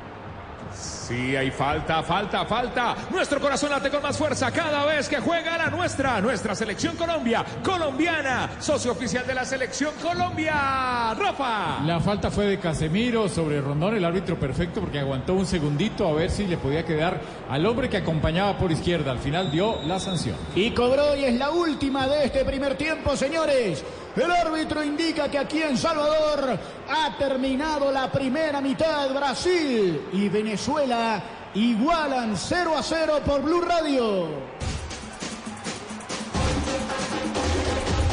Sí, 1.10 1.36
hay 1.36 1.50
falta, 1.50 2.04
falta, 2.04 2.46
falta. 2.46 2.96
Nuestro 3.10 3.40
corazón 3.42 3.72
late 3.72 3.90
con 3.90 4.04
más 4.04 4.16
fuerza 4.16 4.52
cada 4.52 4.86
vez 4.86 5.10
que 5.10 5.18
juega 5.18 5.58
la 5.58 5.72
nuestra, 5.72 6.22
nuestra 6.22 6.54
selección 6.54 6.96
Colombia, 6.96 7.44
colombiana, 7.64 8.52
socio 8.60 8.92
oficial 8.92 9.26
de 9.26 9.34
la 9.34 9.44
selección 9.44 9.92
Colombia. 10.04 11.16
Rafa. 11.16 11.80
La 11.84 12.00
falta 12.00 12.30
fue 12.30 12.46
de 12.46 12.60
Casemiro 12.60 13.28
sobre 13.28 13.60
Rondón, 13.60 13.96
el 13.96 14.06
árbitro 14.06 14.40
perfecto, 14.40 14.82
porque 14.82 15.00
aguantó 15.00 15.34
un 15.34 15.48
segundito 15.48 16.08
a 16.08 16.14
ver 16.14 16.30
si 16.30 16.46
le 16.46 16.58
podía 16.58 16.86
quedar 16.86 17.20
al 17.50 17.66
hombre 17.66 17.90
que 17.90 17.98
acompañaba 17.98 18.60
por 18.60 18.72
izquierda. 18.72 19.10
Al 19.10 19.18
final 19.18 19.50
dio 19.50 19.82
la 19.88 20.00
sanción. 20.00 20.36
Y 20.54 20.70
cobró 20.76 21.16
y 21.16 21.24
es 21.24 21.34
la 21.34 21.50
última 21.50 22.08
de 22.08 22.26
este 22.26 22.46
primer 22.46 22.76
tiempo, 22.76 23.18
señores. 23.18 23.84
El 24.16 24.32
árbitro 24.32 24.84
indica 24.84 25.30
que 25.30 25.38
aquí 25.40 25.62
en 25.62 25.78
Salvador 25.78 26.58
ha 26.90 27.18
terminado 27.18 27.92
la 27.92 28.12
primera 28.12 28.60
mitad. 28.60 29.10
Brasil 29.14 30.02
y 30.12 30.28
Venezuela 30.30 31.22
igualan 31.54 32.36
0 32.36 32.74
a 32.78 32.84
0 32.84 33.22
por 33.26 33.42
Blue 33.42 33.62
Radio. 33.62 34.28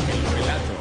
El 0.09 0.23
relato 0.37 0.75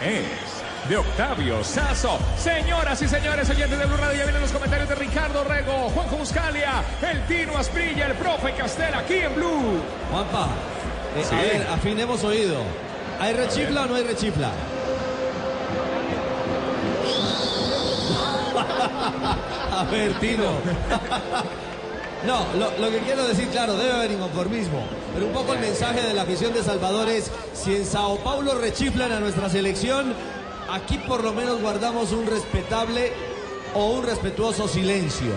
es 0.00 0.88
de 0.88 0.96
Octavio 0.96 1.62
Sazo. 1.64 2.18
Señoras 2.38 3.00
y 3.02 3.08
señores 3.08 3.48
oyentes 3.50 3.78
de 3.78 3.86
Blue 3.86 3.96
Radio, 3.96 4.18
ya 4.18 4.24
vienen 4.24 4.42
los 4.42 4.52
comentarios 4.52 4.88
de 4.88 4.94
Ricardo 4.94 5.44
Rego, 5.44 5.90
Juanjo 5.90 6.16
Buscalia, 6.16 6.82
el 7.10 7.26
Tino 7.26 7.56
Asprilla, 7.58 8.06
el 8.06 8.14
profe 8.14 8.52
Castel 8.54 8.94
aquí 8.94 9.14
en 9.14 9.34
Blue. 9.34 9.80
Juanpa, 10.10 10.48
eh, 11.16 11.24
Sí. 11.28 11.34
a 11.34 11.38
ver, 11.42 11.66
afinemos 11.70 12.22
oído. 12.24 12.56
¿Hay 13.20 13.32
rechifla 13.32 13.82
o 13.82 13.86
no 13.86 13.94
hay 13.94 14.04
rechifla? 14.04 14.50
a 19.72 19.84
ver, 19.90 20.18
Tino. 20.20 20.44
No, 22.26 22.46
lo, 22.54 22.90
que 22.90 23.00
quiero 23.00 23.26
decir, 23.26 23.48
claro, 23.48 23.76
debe 23.76 23.92
haber 23.92 24.12
inconformismo. 24.12 24.82
Pero 25.12 25.26
un 25.26 25.32
poco 25.32 25.52
el 25.52 25.60
mensaje 25.60 26.00
de 26.00 26.14
la 26.14 26.22
afición 26.22 26.54
de 26.54 26.62
Salvador 26.62 27.06
es, 27.10 27.30
si 27.52 27.76
en 27.76 27.84
Sao 27.84 28.16
Paulo 28.16 28.54
rechiflan 28.54 29.12
a 29.12 29.20
nuestra 29.20 29.50
selección, 29.50 30.14
aquí 30.70 30.96
por 30.96 31.22
lo 31.22 31.34
menos 31.34 31.60
guardamos 31.60 32.12
un 32.12 32.24
respetable 32.26 33.12
o 33.74 33.90
un 33.90 34.06
respetuoso 34.06 34.68
silencio. 34.68 35.32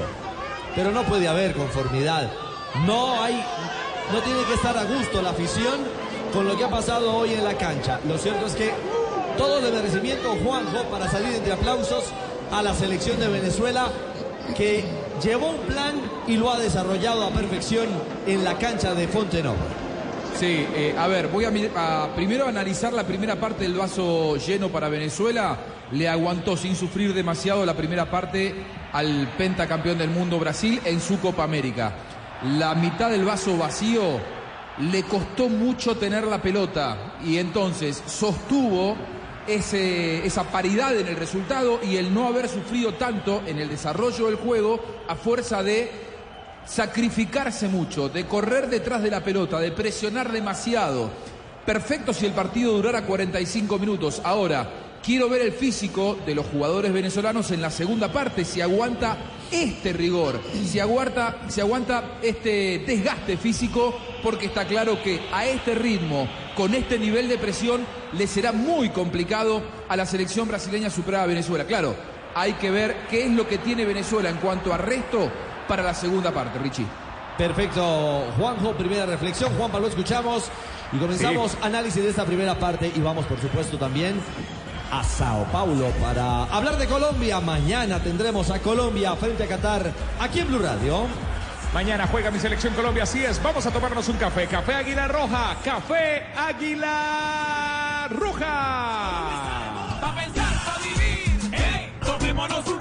Pero 0.76 0.92
no 0.94 1.04
puede 1.04 1.28
haber 1.28 1.56
conformidad. 1.56 2.32
No 2.86 3.22
hay, 3.22 3.36
no 4.14 4.22
tiene 4.22 4.44
que 4.44 4.54
estar 4.54 4.78
a 4.78 4.86
gusto 4.86 5.22
la 5.22 5.32
afición 5.32 5.82
con 6.34 6.48
lo 6.48 6.58
que 6.58 6.64
ha 6.64 6.70
pasado 6.70 7.16
hoy 7.16 7.34
en 7.34 7.44
la 7.44 7.58
cancha. 7.58 8.00
Lo 8.08 8.18
cierto 8.18 8.46
es 8.46 8.56
que 8.56 8.72
todo 9.38 9.62
de 9.62 9.72
merecimiento, 9.72 10.36
Juanjo, 10.44 10.84
para 10.92 11.10
salir 11.10 11.36
entre 11.36 11.54
aplausos 11.54 12.06
a 12.52 12.62
la 12.62 12.74
selección 12.74 13.20
de 13.20 13.28
Venezuela 13.28 13.90
que 14.56 14.84
llevó 15.24 15.50
un 15.50 15.60
plan 15.62 15.96
y 16.28 16.38
lo 16.38 16.52
ha 16.52 16.60
desarrollado 16.60 17.26
a 17.26 17.32
perfección 17.32 17.88
en 18.26 18.44
la 18.44 18.58
cancha 18.58 18.94
de 18.94 19.08
Fontenova. 19.08 19.58
Sí, 20.40 20.68
eh, 20.76 20.96
a 20.98 21.08
ver, 21.08 21.30
voy 21.30 21.46
a 21.46 22.10
primero 22.16 22.48
analizar 22.48 22.94
la 22.94 23.04
primera 23.04 23.38
parte 23.38 23.64
del 23.64 23.74
vaso 23.74 24.38
lleno 24.38 24.70
para 24.70 24.88
Venezuela. 24.88 25.58
Le 25.92 26.08
aguantó 26.08 26.56
sin 26.56 26.76
sufrir 26.76 27.14
demasiado 27.14 27.66
la 27.66 27.74
primera 27.74 28.12
parte 28.12 28.54
al 28.94 29.28
pentacampeón 29.38 29.98
del 29.98 30.10
mundo 30.10 30.38
Brasil 30.38 30.80
en 30.86 31.00
su 31.02 31.20
Copa 31.20 31.44
América. 31.44 31.94
La 32.58 32.76
mitad 32.76 33.10
del 33.10 33.26
vaso 33.26 33.58
vacío 33.58 34.20
le 34.80 35.04
costó 35.04 35.50
mucho 35.50 35.96
tener 35.98 36.26
la 36.26 36.42
pelota 36.42 37.16
y 37.26 37.38
entonces 37.38 38.04
sostuvo 38.06 38.96
ese- 39.48 40.26
esa 40.26 40.44
paridad 40.44 40.96
en 40.96 41.08
el 41.08 41.16
resultado 41.16 41.80
y 41.84 41.98
el 41.98 42.14
no 42.14 42.28
haber 42.28 42.48
sufrido 42.50 42.94
tanto 42.96 43.42
en 43.48 43.60
el 43.60 43.70
desarrollo 43.70 44.26
del 44.28 44.36
juego 44.36 44.80
a 45.08 45.16
fuerza 45.16 45.64
de 45.64 45.90
sacrificarse 46.66 47.68
mucho, 47.70 48.10
de 48.10 48.26
correr 48.26 48.70
detrás 48.70 49.02
de 49.02 49.10
la 49.10 49.24
pelota, 49.24 49.60
de 49.60 49.72
presionar 49.72 50.32
demasiado. 50.32 51.10
Perfecto 51.66 52.14
si 52.14 52.26
el 52.26 52.34
partido 52.34 52.74
durara 52.74 53.04
45 53.06 53.80
minutos. 53.80 54.22
Ahora, 54.24 54.70
quiero 55.08 55.30
ver 55.30 55.42
el 55.42 55.54
físico 55.54 56.18
de 56.26 56.36
los 56.36 56.46
jugadores 56.48 56.92
venezolanos 56.92 57.50
en 57.52 57.62
la 57.62 57.72
segunda 57.72 58.12
parte, 58.12 58.44
si 58.44 58.60
aguanta 58.60 59.16
este 59.50 59.94
rigor, 59.94 60.42
si 60.66 60.82
aguanta, 60.82 61.38
si 61.48 61.62
aguanta 61.62 62.18
este 62.22 62.84
desgaste 62.86 63.38
físico, 63.38 63.98
porque 64.22 64.48
está 64.48 64.66
claro 64.66 65.02
que 65.02 65.22
a 65.32 65.46
este 65.46 65.76
ritmo, 65.76 66.28
con 66.58 66.74
este 66.74 67.00
nivel 67.00 67.30
de 67.30 67.38
presión, 67.38 67.86
le 68.12 68.28
será 68.28 68.52
muy 68.52 68.90
complicado 68.90 69.64
a 69.88 69.96
la 69.96 70.06
selección 70.06 70.46
brasileña 70.50 70.90
superar 70.90 71.22
a 71.22 71.28
Venezuela. 71.28 71.64
Claro, 71.64 71.96
hay 72.36 72.52
que 72.56 72.70
ver 72.70 73.08
qué 73.10 73.28
es 73.28 73.32
lo 73.32 73.48
que 73.48 73.60
tiene 73.60 73.86
Venezuela 73.86 74.30
en 74.30 74.36
cuanto 74.38 74.74
a 74.74 74.78
resto 74.78 75.32
para 75.70 75.84
la 75.84 75.94
segunda 75.94 76.34
parte, 76.34 76.60
Richie. 76.60 76.86
Perfecto, 77.38 78.26
Juanjo, 78.38 78.74
primera 78.74 79.06
reflexión. 79.06 79.54
Juanpa, 79.56 79.80
lo 79.80 79.88
escuchamos 79.88 80.50
y 80.92 80.98
comenzamos 80.98 81.52
Sí. 81.54 81.58
análisis 81.62 82.04
de 82.04 82.10
esta 82.10 82.26
primera 82.26 82.56
parte 82.60 82.92
y 82.94 83.00
vamos, 83.00 83.26
por 83.26 83.40
supuesto, 83.40 83.78
también 83.78 84.20
a 84.92 85.04
Sao 85.04 85.46
Paulo 85.52 85.90
para 86.02 86.44
hablar 86.46 86.78
de 86.78 86.88
Colombia. 86.88 87.40
Mañana 87.40 88.00
tendremos 88.00 88.50
a 88.52 88.60
Colombia 88.60 89.16
frente 89.16 89.44
a 89.44 89.48
Qatar 89.48 89.92
aquí 90.20 90.40
en 90.40 90.48
Blue 90.48 90.60
Radio. 90.60 91.08
Mañana 91.74 92.08
juega 92.08 92.32
mi 92.32 92.40
selección 92.40 92.74
Colombia, 92.74 93.04
así 93.04 93.24
es. 93.24 93.42
Vamos 93.44 93.66
a 93.66 93.72
tomarnos 93.72 94.08
un 94.08 94.18
café. 94.18 94.48
Café 94.48 94.76
Águila 94.76 95.08
Roja. 95.08 95.58
Café 95.64 96.24
Águila 96.36 98.08
Roja. 98.10 100.00
Pa' 100.02 100.16
pensar, 100.16 100.54
pa' 100.66 100.80
vivir. 100.82 101.54
¡Ey! 101.54 101.92
Tomémonos 102.06 102.68
un 102.68 102.77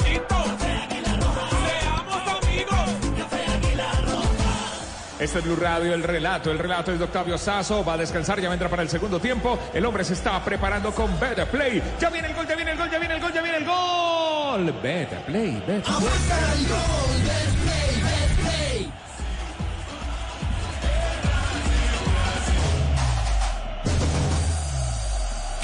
Este 5.19 5.39
es 5.39 5.45
Blue 5.45 5.57
Radio, 5.57 5.95
el 5.95 6.03
relato. 6.03 6.51
El 6.51 6.59
relato 6.59 6.93
es 6.93 6.99
de 6.99 7.05
Octavio 7.05 7.39
Sazo. 7.39 7.83
Va 7.85 7.95
a 7.95 7.97
descansar, 7.97 8.39
ya 8.41 8.51
vendrá 8.51 8.69
para 8.69 8.83
el 8.83 8.89
segundo 8.89 9.19
tiempo. 9.19 9.59
El 9.73 9.85
hombre 9.87 10.05
se 10.05 10.13
está 10.13 10.43
preparando 10.45 10.93
con 10.93 11.19
Better 11.19 11.49
Play. 11.49 11.83
Ya 11.99 12.11
viene 12.11 12.29
el 12.29 12.35
gol, 12.35 12.47
ya 12.47 12.55
viene 12.55 12.73
el 12.73 12.79
gol, 12.79 12.91
ya 12.91 12.99
viene 12.99 13.15
el 13.15 13.21
gol, 13.21 13.33
ya 13.33 13.43
viene 13.43 13.59
el 13.59 13.65
gol. 13.65 14.75
Better 14.83 15.21
Play, 15.25 15.63
Better 15.67 15.83
Play. 15.83 17.16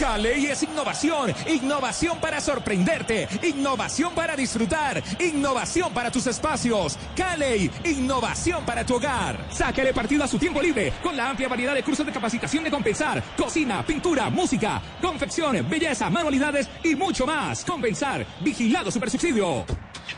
Caley 0.02 0.46
es 0.46 0.64
innovación, 0.64 1.32
innovación 1.46 2.18
para 2.18 2.40
sorprenderte, 2.40 3.28
innovación 3.44 4.12
para 4.12 4.34
disfrutar, 4.34 5.00
innovación 5.20 5.94
para 5.94 6.10
tus 6.10 6.26
espacios. 6.26 6.98
Caley, 7.16 7.70
innovación 7.84 8.64
para 8.64 8.84
tu 8.84 8.96
hogar. 8.96 9.46
Sáquele 9.52 9.94
partido 9.94 10.24
a 10.24 10.26
su 10.26 10.40
tiempo 10.40 10.60
libre 10.60 10.92
con 11.04 11.16
la 11.16 11.30
amplia 11.30 11.46
variedad 11.46 11.72
de 11.72 11.84
cursos 11.84 12.04
de 12.04 12.10
capacitación 12.10 12.64
de 12.64 12.70
compensar, 12.72 13.22
cocina, 13.36 13.86
pintura, 13.86 14.28
música, 14.28 14.82
confección, 15.00 15.64
belleza, 15.70 16.10
manualidades 16.10 16.68
y 16.82 16.96
mucho 16.96 17.24
más. 17.24 17.64
Compensar, 17.64 18.26
vigilado 18.40 18.90
supersubsidio. 18.90 19.64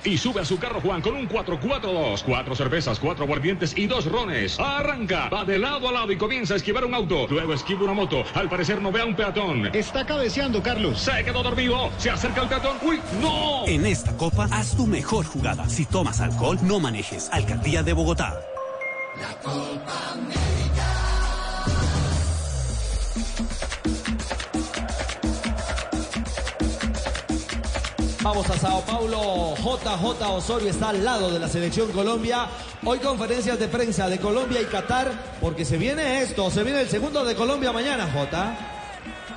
Y 0.05 0.19
sube 0.19 0.41
a 0.41 0.45
su 0.45 0.59
carro 0.59 0.81
Juan 0.81 1.01
con 1.01 1.15
un 1.15 1.27
442. 1.27 2.23
Cuatro 2.23 2.55
cervezas, 2.55 2.99
cuatro 2.99 3.25
aguardientes 3.25 3.77
y 3.77 3.87
dos 3.87 4.07
rones. 4.07 4.59
Arranca, 4.59 5.29
va 5.29 5.45
de 5.45 5.59
lado 5.59 5.89
a 5.89 5.93
lado 5.93 6.13
y 6.13 6.17
comienza 6.17 6.55
a 6.55 6.57
esquivar 6.57 6.85
un 6.85 6.95
auto. 6.95 7.27
Luego 7.29 7.55
esquiva 7.55 7.85
una 7.85 7.95
moto. 7.95 8.25
Al 8.35 8.49
parecer 8.49 8.81
no 8.81 8.93
ve 8.93 9.01
a 9.01 9.05
un 9.05 9.15
peatón. 9.15 9.67
Está 9.75 10.05
cabeceando, 10.05 10.63
Carlos. 10.63 11.01
Se 11.01 11.25
quedó 11.25 11.43
dormido. 11.43 11.91
Se 11.99 12.11
acerca 12.11 12.43
el 12.43 12.49
peatón. 12.49 12.77
¡Uy, 12.83 13.01
no! 13.21 13.67
En 13.67 13.87
esta 13.87 14.17
copa, 14.17 14.49
haz 14.51 14.77
tu 14.77 14.87
mejor 14.87 15.25
jugada. 15.25 15.69
Si 15.69 15.85
tomas 15.87 16.21
alcohol, 16.21 16.59
no 16.63 16.81
manejes. 16.81 17.29
Alcaldía 17.33 17.83
de 17.83 17.93
Bogotá. 17.93 18.41
Vamos 28.25 28.49
a 28.49 28.57
Sao 28.57 28.81
Paulo. 28.81 29.55
JJ 29.55 30.23
Osorio 30.31 30.71
está 30.71 30.89
al 30.89 31.05
lado 31.05 31.31
de 31.31 31.39
la 31.39 31.47
selección 31.47 31.93
Colombia. 31.93 32.47
Hoy 32.83 32.99
conferencias 32.99 33.59
de 33.59 33.69
prensa 33.69 34.09
de 34.09 34.19
Colombia 34.19 34.63
y 34.63 34.65
Qatar, 34.65 35.13
porque 35.43 35.67
se 35.67 35.77
viene 35.77 36.23
esto, 36.23 36.51
se 36.51 36.65
viene 36.65 36.81
el 36.81 36.89
segundo 36.89 37.23
de 37.23 37.35
Colombia 37.35 37.71
mañana, 37.71 38.11
J. 38.11 38.57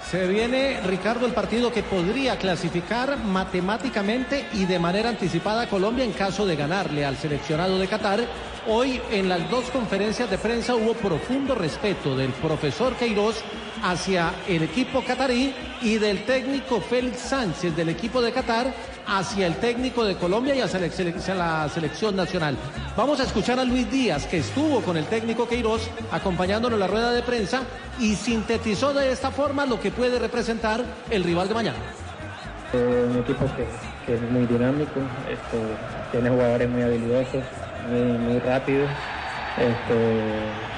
Se 0.10 0.26
viene, 0.28 0.80
Ricardo, 0.86 1.26
el 1.26 1.34
partido 1.34 1.70
que 1.70 1.84
podría 1.84 2.38
clasificar 2.38 3.18
matemáticamente 3.18 4.48
y 4.54 4.64
de 4.64 4.80
manera 4.80 5.10
anticipada 5.10 5.64
a 5.64 5.70
Colombia 5.70 6.06
en 6.06 6.14
caso 6.14 6.46
de 6.46 6.56
ganarle 6.56 7.04
al 7.04 7.18
seleccionado 7.18 7.78
de 7.78 7.90
Qatar. 7.90 8.22
Hoy 8.70 9.02
en 9.12 9.28
las 9.28 9.52
dos 9.52 9.66
conferencias 9.66 10.30
de 10.30 10.38
prensa 10.38 10.76
hubo 10.76 10.94
profundo 10.94 11.56
respeto 11.56 12.16
del 12.16 12.32
profesor 12.32 12.96
Queiroz 12.96 13.44
hacia 13.84 14.34
el 14.48 14.64
equipo 14.64 15.04
catarí 15.04 15.54
y 15.82 15.98
del 15.98 16.24
técnico 16.26 16.82
Félix 16.82 17.20
Sánchez 17.20 17.76
del 17.76 17.90
equipo 17.90 18.22
de 18.22 18.32
Qatar 18.32 18.74
hacia 19.08 19.48
el 19.48 19.56
técnico 19.56 20.04
de 20.04 20.16
Colombia 20.16 20.54
y 20.56 20.62
hacia 20.62 20.80
la, 21.36 21.70
selección 21.70 22.16
nacional. 22.16 22.58
Vamos 22.96 23.20
a 23.20 23.24
escuchar 23.24 23.60
a 23.60 23.64
Luis 23.64 23.90
Díaz, 23.90 24.26
que 24.26 24.40
estuvo 24.40 24.82
con 24.82 24.98
el 24.98 25.06
técnico 25.06 25.48
Queiroz 25.48 25.90
acompañándolo 26.12 26.76
en 26.76 26.82
la 26.82 26.88
rueda 26.88 27.12
de 27.12 27.22
prensa 27.22 27.62
y 28.00 28.16
sintetizó 28.16 28.94
de 28.94 29.12
esta 29.12 29.32
forma 29.32 29.66
lo 29.66 29.80
que 29.80 29.92
puede 29.92 30.20
representar 30.20 30.84
el 31.10 31.24
rival 31.24 31.48
de 31.48 31.54
mañana. 31.54 31.78
Un 32.74 33.20
equipo 33.20 33.46
que, 33.56 34.14
es 34.14 34.22
muy 34.30 34.46
dinámico, 34.46 35.00
este, 35.32 35.58
tiene 36.12 36.30
jugadores 36.30 36.70
muy 36.70 36.82
habilidosos, 36.82 37.44
muy, 37.90 38.18
muy 38.18 38.40
rápidos, 38.40 38.90
este, 39.58 40.30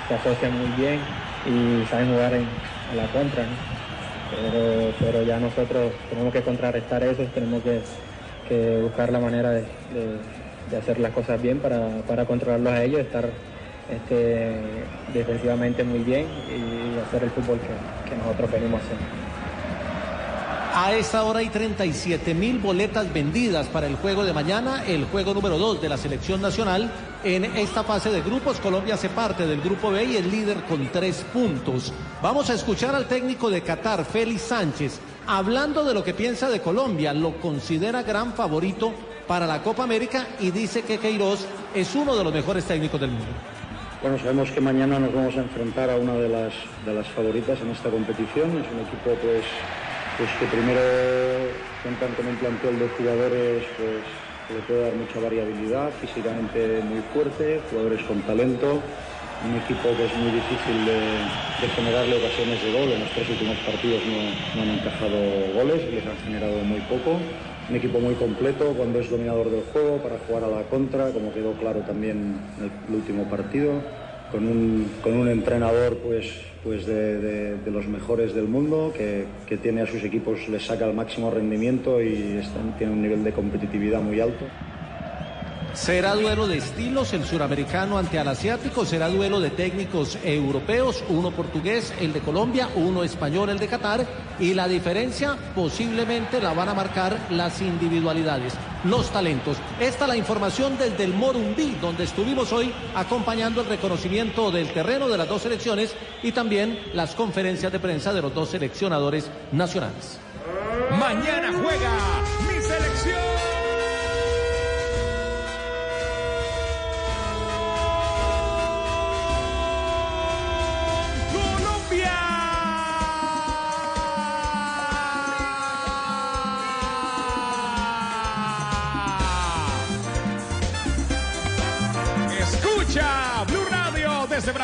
se 0.07 0.13
asocian 0.13 0.57
muy 0.57 0.67
bien 0.81 0.99
y 1.45 1.85
saben 1.89 2.11
jugar 2.11 2.33
en, 2.33 2.47
la 2.95 3.07
contra. 3.07 3.45
Pero, 4.29 4.93
pero 4.99 5.23
ya 5.23 5.39
nosotros 5.39 5.91
tenemos 6.09 6.31
que 6.31 6.41
contrarrestar 6.41 7.03
eso, 7.03 7.23
tenemos 7.33 7.63
que, 7.63 7.81
buscar 8.81 9.11
la 9.11 9.19
manera 9.19 9.51
de, 9.51 9.63
hacer 10.77 10.99
las 10.99 11.11
cosas 11.13 11.41
bien 11.41 11.59
para, 11.59 11.87
para 12.07 12.25
controlarlos 12.25 12.73
a 12.73 12.83
ellos, 12.83 13.01
estar 13.01 13.29
este, 13.89 14.55
defensivamente 15.13 15.83
muy 15.83 15.99
bien 15.99 16.27
y 16.47 16.99
hacer 16.99 17.23
el 17.23 17.31
fútbol 17.31 17.59
que, 17.59 18.09
que 18.09 18.15
nosotros 18.15 18.51
venimos 18.51 18.81
haciendo. 18.81 19.05
A 20.75 20.93
esta 20.93 21.23
hora 21.23 21.39
hay 21.39 21.49
37 21.49 22.33
mil 22.33 22.59
boletas 22.59 23.11
vendidas 23.11 23.67
para 23.67 23.87
el 23.87 23.95
juego 23.95 24.23
de 24.23 24.33
mañana, 24.33 24.83
el 24.85 25.05
juego 25.05 25.33
número 25.33 25.57
2 25.57 25.81
de 25.81 25.89
la 25.89 25.97
selección 25.97 26.41
nacional. 26.41 26.89
En 27.21 27.43
esta 27.43 27.83
fase 27.83 28.11
de 28.11 28.21
grupos, 28.21 28.61
Colombia 28.61 28.93
hace 28.93 29.09
parte 29.09 29.45
del 29.45 29.59
grupo 29.59 29.91
B 29.91 30.05
y 30.05 30.15
es 30.15 30.25
líder 30.25 30.63
con 30.63 30.89
tres 30.89 31.25
puntos. 31.33 31.91
Vamos 32.21 32.49
a 32.49 32.53
escuchar 32.53 32.95
al 32.95 33.09
técnico 33.09 33.49
de 33.49 33.61
Qatar, 33.61 34.05
Félix 34.05 34.43
Sánchez, 34.43 35.01
hablando 35.27 35.83
de 35.83 35.93
lo 35.93 36.01
que 36.01 36.13
piensa 36.13 36.49
de 36.49 36.61
Colombia. 36.61 37.13
Lo 37.13 37.37
considera 37.41 38.03
gran 38.03 38.31
favorito 38.31 38.93
para 39.27 39.45
la 39.45 39.61
Copa 39.61 39.83
América 39.83 40.27
y 40.39 40.51
dice 40.51 40.83
que 40.83 40.97
Queiroz 40.97 41.45
es 41.75 41.93
uno 41.93 42.15
de 42.15 42.23
los 42.23 42.33
mejores 42.33 42.63
técnicos 42.63 43.01
del 43.01 43.11
mundo. 43.11 43.27
Bueno, 44.01 44.17
sabemos 44.17 44.49
que 44.51 44.61
mañana 44.61 44.97
nos 44.97 45.13
vamos 45.13 45.35
a 45.35 45.41
enfrentar 45.41 45.89
a 45.89 45.97
una 45.97 46.13
de 46.13 46.29
las, 46.29 47.07
favoritas 47.09 47.59
en 47.59 47.71
esta 47.71 47.89
competición. 47.89 48.49
Es 48.51 48.71
un 48.71 48.79
equipo 48.79 49.11
pues, 49.21 49.43
pues 50.17 50.29
que 50.39 50.45
primero 50.45 50.79
cuentan 51.83 52.13
con 52.15 52.27
un 52.27 52.35
plantel 52.37 52.79
de 52.79 52.87
jugadores 52.87 53.63
pues, 53.75 54.28
le 54.53 54.61
puede 54.61 54.81
dar 54.81 54.95
mucha 54.95 55.19
variabilidad, 55.19 55.91
físicamente 56.01 56.81
muy 56.81 57.01
fuerte, 57.13 57.61
jugadores 57.69 58.01
con 58.03 58.21
talento. 58.23 58.81
Un 59.45 59.55
equipo 59.55 59.95
que 59.95 60.05
es 60.05 60.15
muy 60.17 60.31
difícil 60.31 60.85
de, 60.85 61.69
generarle 61.75 62.17
ocasiones 62.17 62.61
de 62.61 62.71
gol. 62.73 62.91
En 62.91 62.99
los 62.99 63.09
tres 63.11 63.29
últimos 63.29 63.57
partidos 63.59 64.01
no, 64.05 64.19
no 64.55 64.61
han 64.63 64.77
encajado 64.77 65.17
goles, 65.55 65.93
les 65.93 66.05
han 66.05 66.17
generado 66.17 66.59
muy 66.63 66.81
poco. 66.81 67.19
Un 67.69 67.75
equipo 67.75 67.99
muy 67.99 68.15
completo 68.15 68.73
cuando 68.75 68.99
es 68.99 69.09
dominador 69.09 69.49
del 69.49 69.63
juego 69.71 69.97
para 69.97 70.17
jugar 70.27 70.43
a 70.43 70.47
la 70.47 70.63
contra, 70.63 71.11
como 71.11 71.31
quedó 71.31 71.53
claro 71.53 71.81
también 71.81 72.35
en 72.57 72.71
el 72.89 72.95
último 72.95 73.29
partido, 73.29 73.73
con 74.31 74.45
un, 74.45 74.91
con 75.01 75.13
un 75.13 75.29
entrenador 75.29 75.97
pues, 75.97 76.25
pues 76.63 76.85
de, 76.85 77.17
de- 77.19 77.55
los 77.71 77.87
mejores 77.87 78.33
del 78.33 78.45
mundo, 78.47 78.91
que, 78.95 79.25
que 79.47 79.57
tiene 79.57 79.81
a 79.81 79.87
sus 79.87 80.03
equipos, 80.03 80.47
les 80.49 80.65
saca 80.65 80.85
el 80.87 80.93
máximo 80.93 81.29
rendimiento 81.31 82.01
y 82.01 82.37
tiene 82.77 82.93
un 82.93 83.01
nivel 83.01 83.23
de 83.23 83.31
competitividad 83.31 84.01
muy 84.01 84.19
alto. 84.19 84.45
Será 85.79 86.13
duelo 86.13 86.45
de 86.45 86.57
estilos, 86.57 87.13
el 87.13 87.25
suramericano 87.25 87.97
ante 87.97 88.19
el 88.19 88.27
asiático, 88.27 88.85
será 88.85 89.07
duelo 89.07 89.39
de 89.39 89.49
técnicos 89.49 90.17
europeos, 90.25 91.05
uno 91.07 91.31
portugués, 91.31 91.93
el 92.01 92.11
de 92.11 92.19
Colombia, 92.19 92.69
uno 92.75 93.01
español, 93.01 93.49
el 93.49 93.59
de 93.59 93.69
Qatar, 93.69 94.05
y 94.39 94.53
la 94.53 94.67
diferencia 94.67 95.37
posiblemente 95.55 96.41
la 96.41 96.53
van 96.53 96.67
a 96.67 96.73
marcar 96.73 97.17
las 97.29 97.61
individualidades, 97.61 98.53
los 98.83 99.09
talentos. 99.09 99.55
Esta 99.79 100.03
es 100.03 100.09
la 100.09 100.17
información 100.17 100.77
desde 100.77 101.05
el 101.05 101.13
Morumbí, 101.13 101.77
donde 101.81 102.03
estuvimos 102.03 102.51
hoy 102.51 102.73
acompañando 102.93 103.61
el 103.61 103.67
reconocimiento 103.67 104.51
del 104.51 104.73
terreno 104.73 105.07
de 105.07 105.17
las 105.17 105.29
dos 105.29 105.43
selecciones 105.43 105.95
y 106.21 106.33
también 106.33 106.77
las 106.93 107.15
conferencias 107.15 107.71
de 107.71 107.79
prensa 107.79 108.13
de 108.13 108.21
los 108.21 108.35
dos 108.35 108.49
seleccionadores 108.49 109.31
nacionales. 109.53 110.19
Mañana 110.99 111.53
juega 111.53 112.38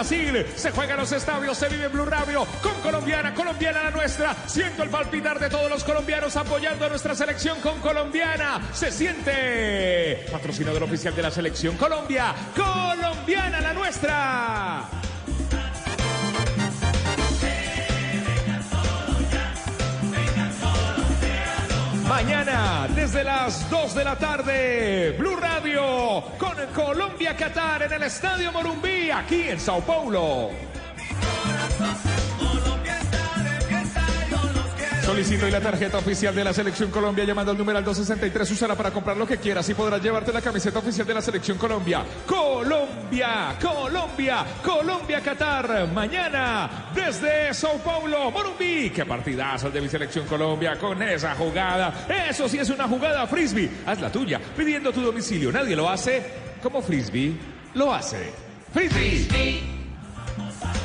Se 0.05 0.69
juega 0.69 0.93
en 0.93 0.99
los 0.99 1.11
estadios, 1.11 1.57
se 1.57 1.67
vive 1.67 1.87
Blue 1.87 2.05
Radio 2.05 2.45
con 2.61 2.79
colombiana, 2.81 3.33
colombiana 3.33 3.85
la 3.85 3.89
nuestra. 3.89 4.35
Siento 4.45 4.83
el 4.83 4.89
palpitar 4.91 5.39
de 5.39 5.49
todos 5.49 5.67
los 5.67 5.83
colombianos 5.83 6.35
apoyando 6.35 6.85
a 6.85 6.89
nuestra 6.89 7.15
selección 7.15 7.59
con 7.59 7.79
colombiana. 7.79 8.61
Se 8.71 8.91
siente 8.91 10.27
patrocinador 10.31 10.83
oficial 10.83 11.15
de 11.15 11.23
la 11.23 11.31
selección 11.31 11.75
Colombia, 11.75 12.35
colombiana 12.55 13.59
la 13.61 13.73
nuestra. 13.73 15.14
Mañana, 22.07 22.87
desde 22.93 23.23
las 23.23 23.67
2 23.69 23.95
de 23.95 24.03
la 24.03 24.15
tarde, 24.15 25.15
Blue 25.17 25.35
Radio 25.37 26.23
con 26.37 26.55
Colombia-Qatar 26.73 27.83
en 27.83 27.93
el 27.93 28.03
Estadio 28.03 28.51
Morumbí, 28.51 29.09
aquí 29.09 29.49
en 29.49 29.59
Sao 29.59 29.81
Paulo. 29.81 30.51
Solicito 35.05 35.45
hoy 35.45 35.51
la 35.51 35.61
tarjeta 35.61 35.99
oficial 35.99 36.33
de 36.33 36.43
la 36.43 36.51
Selección 36.51 36.89
Colombia 36.89 37.23
llamando 37.23 37.51
al 37.51 37.57
numeral 37.57 37.83
263. 37.83 38.51
Úsala 38.51 38.75
para 38.75 38.89
comprar 38.89 39.15
lo 39.15 39.27
que 39.27 39.37
quieras 39.37 39.69
y 39.69 39.75
podrás 39.75 40.01
llevarte 40.01 40.33
la 40.33 40.41
camiseta 40.41 40.79
oficial 40.79 41.05
de 41.05 41.13
la 41.13 41.21
Selección 41.21 41.59
Colombia. 41.59 42.03
Colombia, 42.25 43.55
Colombia, 43.61 44.45
Colombia, 44.63 45.21
Qatar. 45.21 45.87
Mañana 45.93 46.89
desde 46.95 47.53
Sao 47.53 47.77
Paulo, 47.77 48.31
Morumbí. 48.31 48.89
Qué 48.89 49.05
partidazo 49.05 49.67
el 49.67 49.73
de 49.73 49.81
mi 49.81 49.89
Selección 49.89 50.25
Colombia 50.25 50.75
con 50.79 51.01
esa 51.03 51.35
jugada. 51.35 52.07
Eso 52.27 52.49
sí 52.49 52.57
es 52.57 52.69
una 52.71 52.87
jugada 52.87 53.27
frisbee. 53.27 53.69
Haz 53.85 54.01
la 54.01 54.11
tuya 54.11 54.41
pidiendo 54.57 54.91
tu 54.91 55.01
domicilio. 55.01 55.51
Nadie 55.51 55.75
lo 55.75 55.87
hace 55.87 56.23
como 56.63 56.81
frisbee 56.81 57.35
lo 57.75 57.93
hace. 57.93 58.31
Frisbee. 58.73 59.74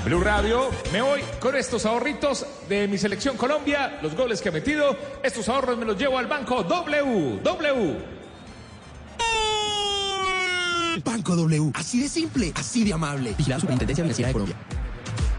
Blue 0.05 0.21
Radio, 0.23 0.71
me 0.93 1.03
voy 1.03 1.21
con 1.41 1.55
estos 1.57 1.85
ahorritos 1.85 2.47
de 2.69 2.89
mi 2.89 2.97
selección 2.97 3.37
Colombia, 3.37 3.99
los 4.03 4.15
goles 4.17 4.41
que 4.41 4.49
he 4.49 4.53
metido. 4.53 4.97
Estos 5.23 5.49
ahorros 5.49 5.77
me 5.79 5.85
los 5.85 5.97
llevo 5.99 6.19
al 6.19 6.27
banco 6.27 6.63
W. 6.63 7.41
W. 7.43 7.97
Banco 11.05 11.37
W. 11.37 11.71
Así 11.75 12.01
de 12.03 12.09
simple, 12.09 12.53
así 12.57 12.85
de 12.85 12.93
amable. 12.95 13.35
Vigilado 13.37 13.61
Superintendencia 13.61 14.03
Financiera 14.05 14.29
de 14.29 14.33
Colombia. 14.33 14.57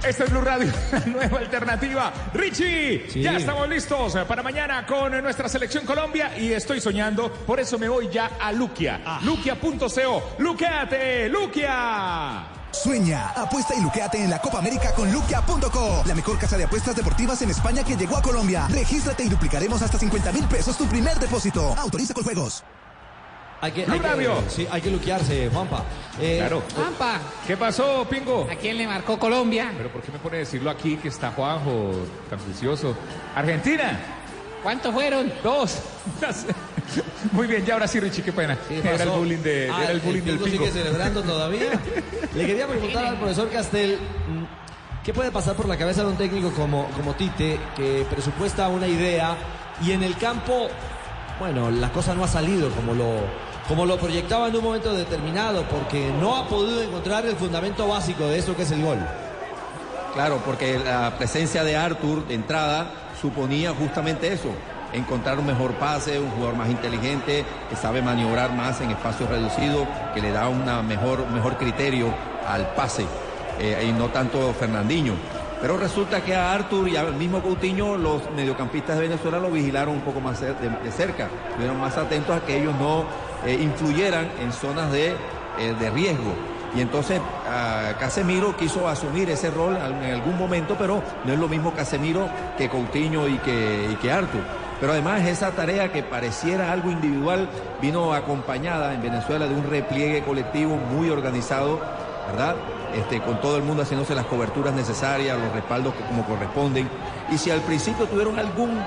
Esta 0.07 0.23
es 0.23 0.31
Blue 0.31 0.41
Radio, 0.41 0.71
la 0.91 0.99
nueva 1.05 1.39
alternativa. 1.39 2.11
Richie, 2.33 3.05
Sí. 3.09 3.21
ya 3.21 3.37
estamos 3.37 3.67
listos 3.69 4.15
para 4.27 4.41
mañana 4.41 4.85
con 4.85 5.11
nuestra 5.21 5.47
selección 5.49 5.85
Colombia 5.85 6.37
y 6.39 6.51
estoy 6.53 6.79
soñando, 6.81 7.31
por 7.31 7.59
eso 7.59 7.77
me 7.77 7.87
voy 7.89 8.09
ya 8.11 8.31
a 8.39 8.51
Luquia. 8.51 9.19
Luquia.co. 9.23 10.35
Luqueate, 10.39 11.29
Luquia. 11.29 12.45
Sueña, 12.71 13.29
apuesta 13.35 13.75
y 13.75 13.81
luqueate 13.81 14.23
en 14.23 14.29
la 14.29 14.39
Copa 14.39 14.59
América 14.59 14.93
con 14.93 15.11
luquia.co, 15.11 16.03
la 16.05 16.15
mejor 16.15 16.39
casa 16.39 16.57
de 16.57 16.63
apuestas 16.63 16.95
deportivas 16.95 17.41
en 17.41 17.49
España 17.49 17.83
que 17.83 17.95
llegó 17.95 18.17
a 18.17 18.21
Colombia. 18.21 18.67
Regístrate 18.69 19.23
y 19.23 19.29
duplicaremos 19.29 19.81
hasta 19.81 19.97
50 19.97 20.31
mil 20.31 20.45
pesos 20.45 20.77
tu 20.77 20.85
primer 20.87 21.17
depósito. 21.19 21.75
Autoriza 21.77 22.13
con 22.13 22.23
juegos. 22.23 22.63
Hay 23.63 23.71
que, 23.73 23.85
hay 23.85 24.27
sí, 24.49 24.67
hay 24.71 24.81
que 24.81 24.89
luquearse, 24.89 25.49
Juanpa. 25.53 25.83
Eh, 26.19 26.37
Claro. 26.39 26.63
Juanpa, 26.73 27.19
¿Qué 27.45 27.55
pasó, 27.55 28.07
Pingo? 28.09 28.47
¿a 28.51 28.55
quién 28.55 28.75
le 28.75 28.87
marcó 28.87 29.19
Colombia? 29.19 29.71
Pero 29.77 29.91
¿por 29.91 30.01
qué 30.01 30.11
me 30.11 30.17
pone 30.17 30.37
a 30.37 30.39
decirlo 30.39 30.71
aquí 30.71 30.97
que 30.97 31.09
está 31.09 31.31
Juanjo 31.31 31.91
tan 32.27 32.39
juicioso? 32.39 32.95
Argentina. 33.35 33.99
¿Cuántos 34.63 34.93
fueron? 34.93 35.31
Dos. 35.43 35.79
Muy 37.31 37.47
bien, 37.47 37.65
ya 37.65 37.73
ahora 37.75 37.87
sí, 37.87 37.99
Richie, 37.99 38.23
qué 38.23 38.33
pena. 38.33 38.57
era 38.69 39.03
el 39.03 39.09
bullying, 39.09 39.37
de, 39.37 39.69
Ah, 39.71 39.83
era 39.83 39.91
el 39.91 39.99
bullying 40.01 40.23
del 40.23 40.39
Pingo. 40.39 40.65
sigue 40.65 40.71
celebrando 40.71 41.21
todavía. 41.23 41.79
Le 42.35 42.45
quería 42.45 42.67
preguntar 42.67 43.05
al 43.05 43.17
profesor 43.17 43.49
Castel, 43.49 43.95
mm, 43.97 45.03
¿qué 45.03 45.13
puede 45.13 45.31
pasar 45.31 45.55
por 45.55 45.67
la 45.67 45.77
cabeza 45.77 46.03
de 46.03 46.09
un 46.09 46.17
técnico 46.17 46.51
como, 46.51 46.87
como 46.89 47.13
Tite, 47.15 47.59
que 47.75 48.05
presupuesta 48.09 48.67
una 48.67 48.87
idea 48.87 49.35
y 49.81 49.91
en 49.91 50.03
el 50.03 50.17
campo, 50.17 50.67
bueno, 51.39 51.71
la 51.71 51.91
cosa 51.91 52.13
no 52.13 52.23
ha 52.23 52.27
salido 52.27 52.69
como 52.71 52.93
lo, 52.93 53.15
como 53.67 53.85
lo 53.85 53.97
proyectaba 53.97 54.47
en 54.49 54.55
un 54.57 54.63
momento 54.63 54.93
determinado, 54.93 55.63
porque 55.69 56.11
no 56.19 56.35
ha 56.35 56.47
podido 56.47 56.81
encontrar 56.81 57.25
el 57.25 57.35
fundamento 57.35 57.87
básico 57.87 58.27
de 58.27 58.39
eso 58.39 58.55
que 58.55 58.63
es 58.63 58.71
el 58.71 58.83
gol? 58.83 58.99
Claro, 60.13 60.41
porque 60.45 60.77
la 60.77 61.17
presencia 61.17 61.63
de 61.63 61.77
Arthur 61.77 62.27
de 62.27 62.33
entrada 62.33 62.91
suponía 63.21 63.71
justamente 63.73 64.33
eso, 64.33 64.49
encontrar 64.93 65.39
un 65.39 65.45
mejor 65.45 65.73
pase, 65.73 66.19
un 66.19 66.31
jugador 66.31 66.55
más 66.55 66.69
inteligente, 66.69 67.45
que 67.69 67.75
sabe 67.75 68.01
maniobrar 68.01 68.53
más 68.53 68.81
en 68.81 68.91
espacios 68.91 69.29
reducidos, 69.29 69.87
que 70.13 70.21
le 70.21 70.31
da 70.31 70.49
un 70.49 70.63
mejor, 70.87 71.29
mejor 71.29 71.57
criterio 71.57 72.07
al 72.47 72.73
pase, 72.73 73.05
eh, 73.59 73.87
y 73.87 73.91
no 73.93 74.07
tanto 74.07 74.53
Fernandinho. 74.53 75.13
Pero 75.61 75.77
resulta 75.77 76.21
que 76.21 76.35
a 76.35 76.53
Arthur 76.53 76.89
y 76.89 76.95
al 76.95 77.13
mismo 77.13 77.41
Coutinho, 77.41 77.95
los 77.95 78.23
mediocampistas 78.35 78.97
de 78.97 79.03
Venezuela 79.03 79.37
lo 79.37 79.51
vigilaron 79.51 79.95
un 79.95 80.01
poco 80.01 80.19
más 80.19 80.41
de 80.41 80.91
cerca, 80.91 81.29
estuvieron 81.49 81.79
más 81.79 81.95
atentos 81.97 82.35
a 82.35 82.43
que 82.43 82.59
ellos 82.59 82.73
no 82.79 83.05
eh, 83.45 83.59
influyeran 83.61 84.27
en 84.41 84.51
zonas 84.51 84.91
de, 84.91 85.09
eh, 85.59 85.75
de 85.79 85.89
riesgo. 85.91 86.50
Y 86.73 86.81
entonces 86.81 87.19
Casemiro 87.99 88.55
quiso 88.55 88.87
asumir 88.87 89.29
ese 89.29 89.51
rol 89.51 89.75
en 89.75 90.11
algún 90.11 90.37
momento, 90.37 90.75
pero 90.79 91.03
no 91.25 91.33
es 91.33 91.39
lo 91.39 91.47
mismo 91.47 91.73
Casemiro 91.73 92.29
que 92.57 92.69
Coutinho 92.69 93.27
y 93.27 93.37
que, 93.39 93.97
y 94.01 94.07
Arthur. 94.07 94.41
Pero 94.79 94.93
además 94.93 95.27
esa 95.27 95.51
tarea 95.51 95.91
que 95.91 96.01
pareciera 96.01 96.71
algo 96.71 96.89
individual 96.89 97.47
vino 97.81 98.13
acompañada 98.13 98.93
en 98.93 99.01
Venezuela 99.01 99.47
de 99.47 99.53
un 99.53 99.69
repliegue 99.69 100.23
colectivo 100.23 100.75
muy 100.75 101.09
organizado, 101.09 101.79
¿verdad? 102.27 102.55
Este, 102.95 103.21
con 103.21 103.39
todo 103.41 103.57
el 103.57 103.63
mundo 103.63 103.83
haciéndose 103.83 104.15
las 104.15 104.25
coberturas 104.25 104.73
necesarias, 104.73 105.37
los 105.37 105.53
respaldos 105.53 105.93
como 106.07 106.25
corresponden. 106.25 106.89
Y 107.31 107.37
si 107.37 107.51
al 107.51 107.61
principio 107.61 108.07
tuvieron 108.07 108.39
algún 108.39 108.81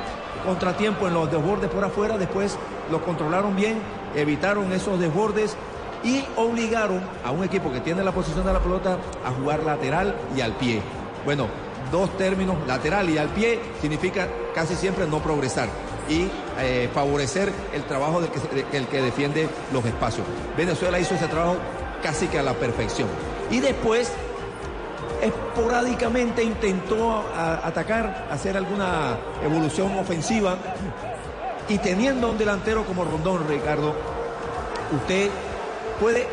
contratiempo 0.44 1.07
en 1.07 1.14
los 1.14 1.31
desbordes 1.31 1.70
por 1.70 1.85
afuera, 1.85 2.18
después 2.18 2.59
los 2.90 3.01
controlaron 3.03 3.55
bien, 3.55 3.79
evitaron 4.16 4.73
esos 4.73 4.99
desbordes 4.99 5.57
y 6.05 6.25
obligaron 6.37 7.01
a 7.25 7.31
un 7.31 7.43
equipo 7.45 7.73
que 7.73 7.81
tiene 7.81 8.05
la 8.05 8.12
posición 8.12 8.45
de 8.45 8.53
la 8.53 8.61
pelota 8.61 8.99
a 9.25 9.31
jugar 9.31 9.64
lateral 9.64 10.14
y 10.37 10.40
al 10.43 10.53
pie. 10.53 10.83
Bueno, 11.25 11.49
dos 11.90 12.17
términos, 12.19 12.57
lateral 12.67 13.09
y 13.09 13.19
al 13.19 13.29
pie, 13.29 13.61
significa 13.81 14.29
casi 14.55 14.75
siempre 14.75 15.07
no 15.07 15.21
progresar 15.21 15.69
y 16.09 16.29
eh, 16.61 16.88
favorecer 16.93 17.51
el 17.73 17.85
trabajo 17.85 18.21
del 18.21 18.31
que, 18.31 18.77
el 18.77 18.87
que 18.87 19.01
defiende 19.01 19.49
los 19.73 19.85
espacios. 19.85 20.27
Venezuela 20.57 20.99
hizo 20.99 21.14
ese 21.14 21.27
trabajo 21.27 21.57
casi 22.03 22.27
que 22.27 22.38
a 22.38 22.43
la 22.43 22.53
perfección. 22.53 23.09
Y 23.51 23.61
después, 23.61 24.12
esporádicamente 25.23 26.43
intentó 26.43 27.25
atacar, 27.35 28.29
hacer 28.31 28.57
alguna 28.57 29.17
evolución 29.43 29.97
ofensiva 29.99 30.57
y 31.69 31.79
teniendo 31.79 32.31
un 32.31 32.37
delantero 32.37 32.85
como 32.85 33.05
Rondón, 33.05 33.49
Ricardo, 33.49 33.95
usted 34.95 35.31
puede 36.01 36.27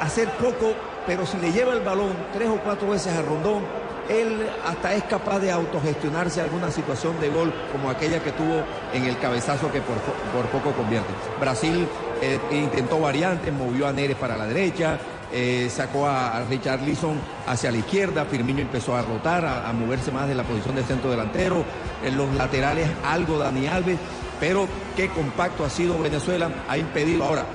hacer 0.00 0.28
poco, 0.32 0.72
pero 1.06 1.26
si 1.26 1.36
le 1.38 1.52
lleva 1.52 1.72
el 1.72 1.80
balón 1.80 2.12
tres 2.32 2.48
o 2.48 2.56
cuatro 2.56 2.88
veces 2.90 3.12
a 3.14 3.22
Rondón, 3.22 3.62
él 4.08 4.46
hasta 4.66 4.92
es 4.94 5.02
capaz 5.04 5.38
de 5.38 5.50
autogestionarse 5.50 6.40
alguna 6.42 6.70
situación 6.70 7.18
de 7.20 7.30
gol 7.30 7.52
como 7.72 7.88
aquella 7.88 8.22
que 8.22 8.32
tuvo 8.32 8.62
en 8.92 9.04
el 9.04 9.18
cabezazo 9.18 9.72
que 9.72 9.80
por, 9.80 9.96
po- 9.96 10.12
por 10.36 10.46
poco 10.46 10.76
convierte. 10.76 11.08
Brasil 11.40 11.88
eh, 12.20 12.38
intentó 12.50 13.00
variantes, 13.00 13.50
movió 13.52 13.86
a 13.86 13.92
Neres 13.92 14.16
para 14.16 14.36
la 14.36 14.46
derecha, 14.46 14.98
eh, 15.32 15.68
sacó 15.70 16.06
a, 16.06 16.42
Richard 16.50 16.82
Leeson 16.82 17.18
hacia 17.46 17.70
la 17.70 17.78
izquierda, 17.78 18.26
Firmino 18.26 18.60
empezó 18.60 18.94
a 18.94 19.00
rotar, 19.02 19.44
a, 19.46 19.68
a 19.68 19.72
moverse 19.72 20.12
más 20.12 20.28
de 20.28 20.34
la 20.34 20.42
posición 20.42 20.74
del 20.74 20.84
centro 20.84 21.10
delantero, 21.10 21.64
en 22.04 22.16
los 22.18 22.30
laterales 22.34 22.86
algo 23.04 23.38
Dani 23.38 23.66
Alves, 23.68 23.98
pero 24.38 24.68
qué 24.96 25.08
compacto 25.08 25.64
ha 25.64 25.70
sido 25.70 25.98
Venezuela, 25.98 26.50
ha 26.68 26.76
impedido 26.76 27.24
ahora 27.24 27.46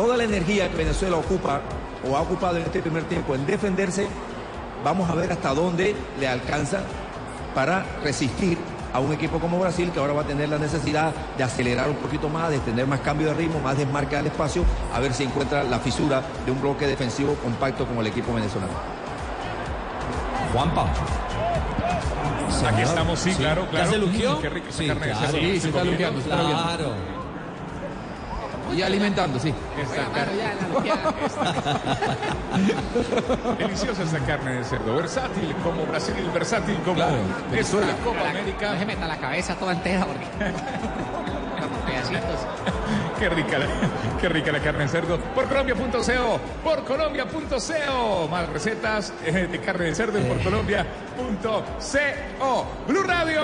toda 0.00 0.16
la 0.16 0.24
energía 0.24 0.70
que 0.70 0.76
Venezuela 0.76 1.18
ocupa 1.18 1.60
o 2.08 2.16
ha 2.16 2.22
ocupado 2.22 2.56
en 2.56 2.62
este 2.62 2.80
primer 2.80 3.02
tiempo 3.04 3.34
en 3.34 3.44
defenderse, 3.44 4.06
vamos 4.82 5.10
a 5.10 5.14
ver 5.14 5.30
hasta 5.30 5.52
dónde 5.52 5.94
le 6.18 6.26
alcanza 6.26 6.78
para 7.54 7.84
resistir 8.02 8.56
a 8.94 8.98
un 8.98 9.12
equipo 9.12 9.38
como 9.38 9.58
Brasil, 9.60 9.90
que 9.92 10.00
ahora 10.00 10.14
va 10.14 10.22
a 10.22 10.26
tener 10.26 10.48
la 10.48 10.56
necesidad 10.56 11.12
de 11.36 11.44
acelerar 11.44 11.90
un 11.90 11.96
poquito 11.96 12.30
más, 12.30 12.48
de 12.48 12.60
tener 12.60 12.86
más 12.86 13.00
cambio 13.00 13.26
de 13.28 13.34
ritmo, 13.34 13.60
más 13.60 13.76
desmarque 13.76 14.16
al 14.16 14.26
espacio, 14.26 14.64
a 14.94 15.00
ver 15.00 15.12
si 15.12 15.24
encuentra 15.24 15.64
la 15.64 15.78
fisura 15.80 16.22
de 16.46 16.50
un 16.50 16.62
bloque 16.62 16.86
defensivo 16.86 17.34
compacto 17.34 17.84
como 17.86 18.00
el 18.00 18.06
equipo 18.06 18.32
venezolano. 18.32 18.72
Juanpa. 20.54 20.86
Aquí 22.68 22.82
estamos, 22.82 23.18
sí, 23.18 23.32
claro, 23.34 23.64
¿Ya 23.66 23.70
claro. 23.70 23.90
se 23.90 23.98
luqueó? 23.98 24.40
Qué 24.40 24.48
rica 24.48 24.68
esa 24.70 24.78
Sí, 24.78 24.86
carne 24.86 25.06
de 25.06 25.12
claro. 25.12 25.26
cerdo. 25.26 25.38
Sí, 25.46 25.60
se 25.60 25.68
está 25.68 25.78
comiendo. 25.80 25.90
luqueando, 25.92 26.20
se 26.22 26.30
está 26.30 26.42
luqueando. 26.42 26.64
Claro. 26.64 27.19
Y 28.76 28.82
alimentando, 28.82 29.38
sí. 29.38 29.52
Esta 29.80 30.04
carne. 30.12 30.32
Deliciosa 33.58 34.02
esta 34.02 34.18
carne 34.20 34.54
de 34.56 34.64
cerdo. 34.64 34.96
Versátil 34.96 35.54
como 35.64 35.86
Brasil, 35.86 36.14
versátil 36.32 36.76
como 36.84 36.94
Claro, 36.96 37.16
Venezuela. 37.50 37.86
la 37.88 37.94
Copa 38.04 38.28
América. 38.30 38.72
No 38.72 38.78
se 38.78 38.86
meta 38.86 39.06
la 39.06 39.18
cabeza 39.18 39.54
toda 39.56 39.72
entera 39.72 40.06
porque... 40.06 40.26
pedacitos. 41.90 42.46
Qué 43.18 43.28
rica, 43.28 43.58
la, 43.58 43.66
qué 44.20 44.28
rica 44.28 44.52
la 44.52 44.60
carne 44.60 44.82
de 44.84 44.88
cerdo. 44.88 45.18
Por 45.34 45.46
Colombia.co, 45.48 46.40
por 46.62 46.84
Colombia.co. 46.84 48.28
Más 48.30 48.48
recetas 48.50 49.12
eh, 49.24 49.48
de 49.50 49.60
carne 49.60 49.86
de 49.86 49.94
cerdo 49.94 50.18
en 50.18 50.24
por 50.28 50.40
Colombia.co. 50.42 51.62
Blue 52.86 53.02
Radio. 53.02 53.40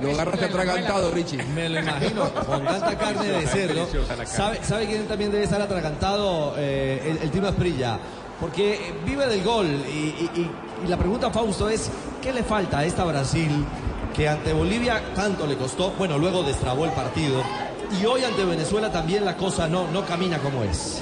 Lo 0.00 0.10
agarraste 0.12 0.44
atragantado, 0.46 1.10
Richie. 1.10 1.42
Me 1.54 1.68
lo 1.68 1.80
imagino, 1.80 2.30
con 2.46 2.64
tanta 2.64 2.96
carne 2.96 3.26
de 3.28 3.46
cerdo. 3.46 3.86
¿Sabe, 4.26 4.60
sabe 4.62 4.86
quién 4.86 5.06
también 5.06 5.30
debe 5.32 5.44
estar 5.44 5.60
atragantado? 5.60 6.54
Eh, 6.56 7.02
el, 7.10 7.18
el 7.24 7.30
Tino 7.30 7.48
Asprilla. 7.48 7.98
Porque 8.40 8.94
vive 9.04 9.26
del 9.26 9.42
gol. 9.44 9.66
Y- 9.66 10.50
y 10.84 10.88
la 10.88 10.96
pregunta, 10.96 11.30
Fausto, 11.30 11.68
es: 11.68 11.90
¿qué 12.20 12.32
le 12.32 12.42
falta 12.42 12.78
a 12.80 12.84
esta 12.84 13.04
Brasil 13.04 13.64
que 14.14 14.28
ante 14.28 14.52
Bolivia 14.52 15.00
tanto 15.14 15.46
le 15.46 15.56
costó? 15.56 15.90
Bueno, 15.92 16.18
luego 16.18 16.42
destrabó 16.42 16.84
el 16.84 16.90
partido. 16.90 17.40
Y 18.00 18.04
hoy 18.06 18.24
ante 18.24 18.44
Venezuela 18.44 18.90
también 18.90 19.24
la 19.24 19.36
cosa 19.36 19.66
no, 19.68 19.86
no 19.88 20.04
camina 20.06 20.38
como 20.38 20.62
es. 20.64 21.00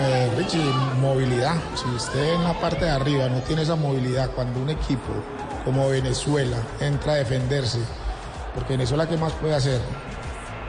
Eh, 0.00 0.30
Richie, 0.36 0.62
movilidad. 1.00 1.56
Si 1.74 1.88
usted 1.90 2.34
en 2.34 2.44
la 2.44 2.52
parte 2.60 2.84
de 2.84 2.90
arriba 2.90 3.28
no 3.28 3.40
tiene 3.40 3.62
esa 3.62 3.74
movilidad, 3.74 4.30
cuando 4.30 4.60
un 4.60 4.70
equipo 4.70 5.12
como 5.64 5.88
Venezuela 5.88 6.56
entra 6.80 7.12
a 7.14 7.16
defenderse, 7.16 7.78
porque 8.54 8.74
Venezuela, 8.74 9.08
¿qué 9.08 9.16
más 9.16 9.32
puede 9.32 9.54
hacer? 9.54 9.80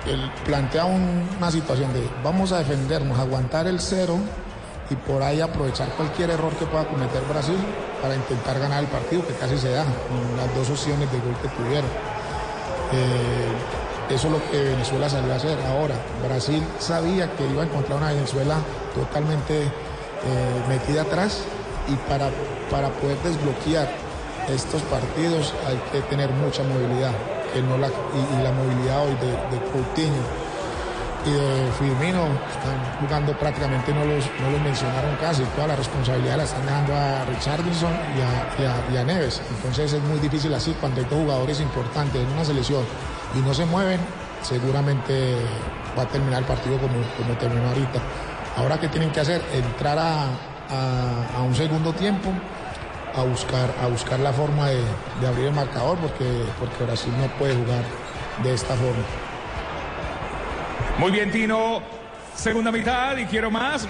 Él 0.07 0.31
plantea 0.45 0.85
un- 0.85 1.29
una 1.37 1.51
situación 1.51 1.93
de 1.93 2.09
vamos 2.23 2.51
a 2.51 2.59
defendernos, 2.59 3.19
aguantar 3.19 3.67
el 3.67 3.79
cero 3.79 4.17
y 4.89 4.95
por 4.95 5.21
ahí 5.21 5.39
aprovechar 5.41 5.89
cualquier 5.89 6.31
error 6.31 6.51
que 6.53 6.65
pueda 6.65 6.85
cometer 6.87 7.21
Brasil 7.29 7.57
para 8.01 8.15
intentar 8.15 8.57
ganar 8.59 8.79
el 8.79 8.87
partido, 8.89 9.25
que 9.27 9.33
casi 9.35 9.57
se 9.59 9.69
da, 9.71 9.83
con 9.83 10.37
las 10.37 10.55
dos 10.55 10.69
opciones 10.71 11.11
de 11.11 11.19
gol 11.19 11.35
que 11.43 11.49
tuvieron. 11.49 11.89
Eh, 12.93 13.51
eso 14.09 14.27
es 14.27 14.33
lo 14.33 14.51
que 14.51 14.57
Venezuela 14.63 15.09
salió 15.09 15.33
a 15.33 15.35
hacer. 15.35 15.57
Ahora, 15.67 15.95
Brasil 16.27 16.63
sabía 16.79 17.29
que 17.35 17.45
iba 17.47 17.63
a 17.63 17.65
encontrar 17.65 17.97
una 17.99 18.11
Venezuela 18.11 18.55
totalmente 18.95 19.63
eh, 19.63 19.69
metida 20.67 21.03
atrás 21.03 21.41
y 21.87 21.95
para, 22.09 22.29
para 22.71 22.89
poder 22.89 23.17
desbloquear 23.23 23.87
estos 24.49 24.81
partidos 24.83 25.53
hay 25.67 25.77
que 25.91 26.01
tener 26.07 26.29
mucha 26.31 26.63
movilidad 26.63 27.11
que 27.53 27.61
no 27.61 27.77
la, 27.77 27.87
y, 27.87 28.43
la 28.43 28.51
movilidad 28.51 29.05
hoy 29.05 29.13
de, 29.21 29.59
Coutinho 29.71 30.23
y 31.25 31.31
de 31.31 31.71
Firmino 31.77 32.25
están 32.49 32.77
jugando 33.01 33.37
prácticamente, 33.37 33.93
no 33.93 34.05
los, 34.05 34.25
no 34.41 34.49
los 34.51 34.61
mencionaron 34.61 35.15
casi, 35.17 35.43
toda 35.55 35.67
la 35.67 35.75
responsabilidad 35.75 36.37
la 36.37 36.43
están 36.43 36.65
dejando 36.65 36.93
a 36.95 37.25
Richardson 37.25 37.91
y 38.17 38.21
a- 38.21 38.93
y 38.93 38.97
a 38.97 39.03
Neves. 39.03 39.41
Entonces 39.57 39.93
es 39.93 40.01
muy 40.03 40.17
difícil 40.19 40.53
así 40.53 40.75
cuando 40.79 41.01
hay 41.01 41.05
dos 41.09 41.19
jugadores 41.19 41.59
importantes 41.59 42.21
en 42.21 42.31
una 42.33 42.45
selección 42.45 42.83
y 43.35 43.39
no 43.39 43.53
se 43.53 43.65
mueven, 43.65 43.99
seguramente 44.41 45.35
va 45.97 46.03
a 46.03 46.07
terminar 46.07 46.39
el 46.39 46.45
partido 46.45 46.77
como, 46.77 46.93
como 47.17 47.33
terminó 47.37 47.67
ahorita. 47.69 47.99
Ahora, 48.57 48.79
¿qué 48.79 48.87
tienen 48.89 49.11
que 49.11 49.19
hacer? 49.19 49.41
Entrar 49.53 49.97
a, 49.97 50.25
a- 50.69 51.41
un 51.43 51.55
segundo 51.55 51.93
tiempo 51.93 52.31
a 53.15 53.23
buscar, 53.23 53.69
a 53.81 53.87
buscar 53.87 54.19
la 54.19 54.31
forma 54.33 54.67
de, 54.67 54.81
de 55.21 55.27
abrir 55.27 55.45
el 55.47 55.53
marcador 55.53 55.97
porque, 55.97 56.43
porque 56.59 56.83
Brasil 56.83 57.13
no 57.19 57.27
puede 57.37 57.55
jugar 57.55 57.83
de 58.43 58.53
esta 58.53 58.75
forma. 58.75 59.03
Muy 60.97 61.11
bien, 61.11 61.31
Tino. 61.31 61.81
Segunda 62.35 62.71
mitad 62.71 63.17
y 63.17 63.25
quiero 63.25 63.49
más. 63.51 63.85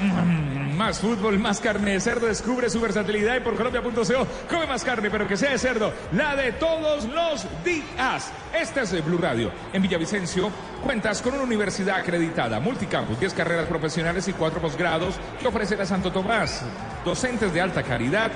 Más 0.79 0.97
fútbol, 0.99 1.37
más 1.39 1.59
carne 1.59 1.91
de 1.91 1.99
cerdo. 1.99 2.27
Descubre 2.27 2.69
su 2.69 2.79
versatilidad 2.79 3.35
y 3.35 3.41
por 3.41 3.57
colombia.co 3.57 4.25
come 4.49 4.65
más 4.65 4.81
carne, 4.85 5.11
pero 5.11 5.27
que 5.27 5.35
sea 5.35 5.51
de 5.51 5.57
cerdo. 5.57 5.91
La 6.13 6.37
de 6.37 6.53
todos 6.53 7.03
los 7.03 7.45
días. 7.65 8.31
Este 8.57 8.79
es 8.79 9.05
Blue 9.05 9.17
Radio. 9.17 9.51
En 9.73 9.81
Villavicencio 9.81 10.49
cuentas 10.81 11.21
con 11.21 11.33
una 11.33 11.43
universidad 11.43 11.97
acreditada, 11.97 12.61
multicampus, 12.61 13.19
10 13.19 13.33
carreras 13.33 13.67
profesionales 13.67 14.29
y 14.29 14.31
4 14.31 14.61
posgrados 14.61 15.15
que 15.41 15.49
ofrece 15.49 15.75
a 15.75 15.85
Santo 15.85 16.13
Tomás. 16.13 16.63
Docentes 17.03 17.53
de 17.53 17.59
alta 17.59 17.83
calidad 17.83 18.31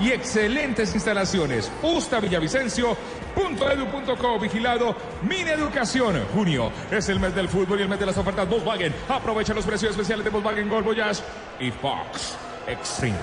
y 0.00 0.10
excelentes 0.10 0.92
instalaciones. 0.94 1.70
Ustavillavicencio.edu.co 1.82 4.38
vigilado 4.38 4.94
Mini 5.22 5.50
Educación. 5.50 6.22
Junio 6.34 6.70
es 6.90 7.08
el 7.08 7.18
mes 7.20 7.34
del 7.34 7.48
fútbol 7.48 7.80
y 7.80 7.82
el 7.82 7.88
mes 7.88 7.98
de 7.98 8.04
las 8.06 8.18
ofertas 8.18 8.48
Volkswagen. 8.48 8.94
Aprovecha 9.08 9.54
los 9.54 9.64
precios 9.64 9.92
especiales 9.92 10.24
de 10.24 10.30
Volkswagen 10.30 10.68
Gol 10.68 10.82
Voyage 10.82 11.22
y 11.60 11.70
Fox 11.70 12.36
Extreme. 12.66 13.16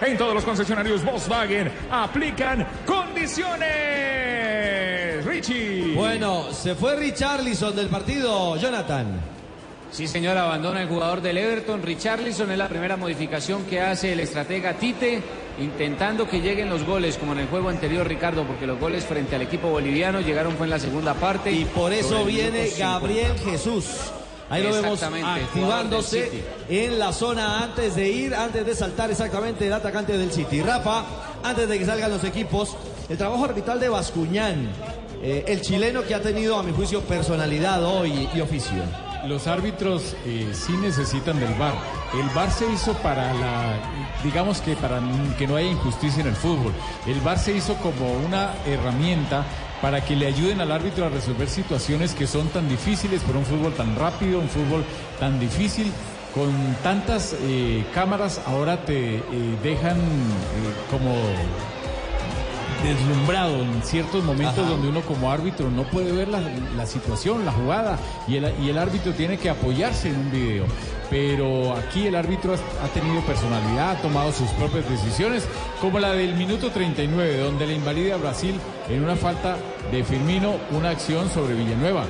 En 0.00 0.16
todos 0.18 0.34
los 0.34 0.44
concesionarios 0.44 1.04
Volkswagen 1.04 1.70
aplican 1.90 2.66
condiciones. 2.86 5.24
Richie. 5.24 5.94
Bueno, 5.94 6.52
se 6.52 6.74
fue 6.74 6.96
Richarlison 6.96 7.76
del 7.76 7.88
partido, 7.88 8.56
Jonathan. 8.56 9.31
Sí, 9.92 10.08
señor, 10.08 10.38
abandona 10.38 10.80
el 10.80 10.88
jugador 10.88 11.20
del 11.20 11.36
Everton. 11.36 11.82
Richarlison 11.82 12.50
es 12.50 12.56
la 12.56 12.66
primera 12.66 12.96
modificación 12.96 13.64
que 13.64 13.78
hace 13.78 14.14
el 14.14 14.20
estratega 14.20 14.72
Tite, 14.72 15.22
intentando 15.60 16.26
que 16.26 16.40
lleguen 16.40 16.70
los 16.70 16.86
goles, 16.86 17.18
como 17.18 17.34
en 17.34 17.40
el 17.40 17.46
juego 17.48 17.68
anterior, 17.68 18.08
Ricardo, 18.08 18.46
porque 18.46 18.66
los 18.66 18.80
goles 18.80 19.04
frente 19.04 19.36
al 19.36 19.42
equipo 19.42 19.68
boliviano 19.68 20.22
llegaron 20.22 20.56
fue 20.56 20.64
en 20.64 20.70
la 20.70 20.78
segunda 20.78 21.12
parte. 21.12 21.52
Y 21.52 21.66
por 21.66 21.92
eso 21.92 22.24
viene 22.24 22.70
Gabriel 22.78 23.32
50. 23.36 23.50
Jesús. 23.50 23.84
Ahí 24.48 24.62
lo 24.62 24.72
vemos 24.72 25.02
activándose 25.02 26.42
en 26.70 26.98
la 26.98 27.12
zona 27.12 27.62
antes 27.62 27.94
de 27.94 28.08
ir, 28.08 28.34
antes 28.34 28.64
de 28.64 28.74
saltar 28.74 29.10
exactamente 29.10 29.66
el 29.66 29.74
atacante 29.74 30.16
del 30.16 30.32
City. 30.32 30.62
Rafa, 30.62 31.04
antes 31.42 31.68
de 31.68 31.78
que 31.78 31.84
salgan 31.84 32.10
los 32.10 32.24
equipos, 32.24 32.76
el 33.10 33.18
trabajo 33.18 33.44
arbitral 33.44 33.78
de 33.78 33.90
Bascuñán, 33.90 34.70
eh, 35.22 35.44
el 35.48 35.60
chileno 35.60 36.02
que 36.02 36.14
ha 36.14 36.22
tenido 36.22 36.58
a 36.58 36.62
mi 36.62 36.72
juicio 36.72 37.02
personalidad 37.02 37.84
hoy 37.84 38.26
y 38.34 38.40
oficio. 38.40 39.11
Los 39.26 39.46
árbitros 39.46 40.16
eh, 40.26 40.50
sí 40.52 40.72
necesitan 40.72 41.38
del 41.38 41.54
VAR. 41.54 41.74
El 42.14 42.28
VAR 42.34 42.50
se 42.50 42.70
hizo 42.70 42.92
para 42.94 43.32
la, 43.34 43.78
digamos 44.24 44.60
que 44.60 44.74
para 44.74 45.00
que 45.38 45.46
no 45.46 45.56
haya 45.56 45.70
injusticia 45.70 46.22
en 46.22 46.28
el 46.28 46.34
fútbol. 46.34 46.72
El 47.06 47.20
VAR 47.20 47.38
se 47.38 47.52
hizo 47.52 47.76
como 47.76 48.12
una 48.12 48.50
herramienta 48.66 49.44
para 49.82 50.04
que 50.04 50.14
le 50.14 50.26
ayuden 50.26 50.60
al 50.60 50.70
árbitro 50.70 51.04
a 51.04 51.08
resolver 51.08 51.48
situaciones 51.48 52.14
que 52.14 52.28
son 52.28 52.48
tan 52.48 52.68
difíciles 52.68 53.20
por 53.22 53.36
un 53.36 53.44
fútbol 53.44 53.74
tan 53.74 53.96
rápido, 53.96 54.38
un 54.38 54.48
fútbol 54.48 54.84
tan 55.18 55.40
difícil. 55.40 55.92
Con 56.34 56.50
tantas 56.82 57.36
eh, 57.42 57.84
cámaras 57.92 58.40
ahora 58.46 58.86
te 58.86 59.16
eh, 59.16 59.22
dejan 59.62 59.98
eh, 59.98 60.02
como 60.90 61.14
deslumbrado 62.82 63.62
en 63.62 63.82
ciertos 63.82 64.24
momentos 64.24 64.58
Ajá. 64.58 64.68
donde 64.68 64.88
uno 64.88 65.00
como 65.02 65.30
árbitro 65.30 65.70
no 65.70 65.84
puede 65.84 66.12
ver 66.12 66.28
la, 66.28 66.40
la 66.76 66.86
situación, 66.86 67.44
la 67.44 67.52
jugada, 67.52 67.98
y 68.28 68.36
el, 68.36 68.52
y 68.62 68.70
el 68.70 68.78
árbitro 68.78 69.12
tiene 69.12 69.38
que 69.38 69.50
apoyarse 69.50 70.08
en 70.08 70.16
un 70.16 70.30
video. 70.30 70.64
Pero 71.10 71.74
aquí 71.76 72.06
el 72.06 72.14
árbitro 72.14 72.54
ha, 72.54 72.84
ha 72.84 72.88
tenido 72.88 73.20
personalidad, 73.22 73.92
ha 73.92 74.02
tomado 74.02 74.32
sus 74.32 74.48
propias 74.52 74.88
decisiones, 74.88 75.46
como 75.80 75.98
la 75.98 76.12
del 76.12 76.34
minuto 76.34 76.70
39, 76.70 77.38
donde 77.38 77.66
le 77.66 77.74
invalida 77.74 78.14
a 78.14 78.18
Brasil 78.18 78.54
en 78.88 79.04
una 79.04 79.16
falta 79.16 79.56
de 79.90 80.04
Firmino 80.04 80.54
una 80.70 80.90
acción 80.90 81.28
sobre 81.30 81.54
Villanueva. 81.54 82.04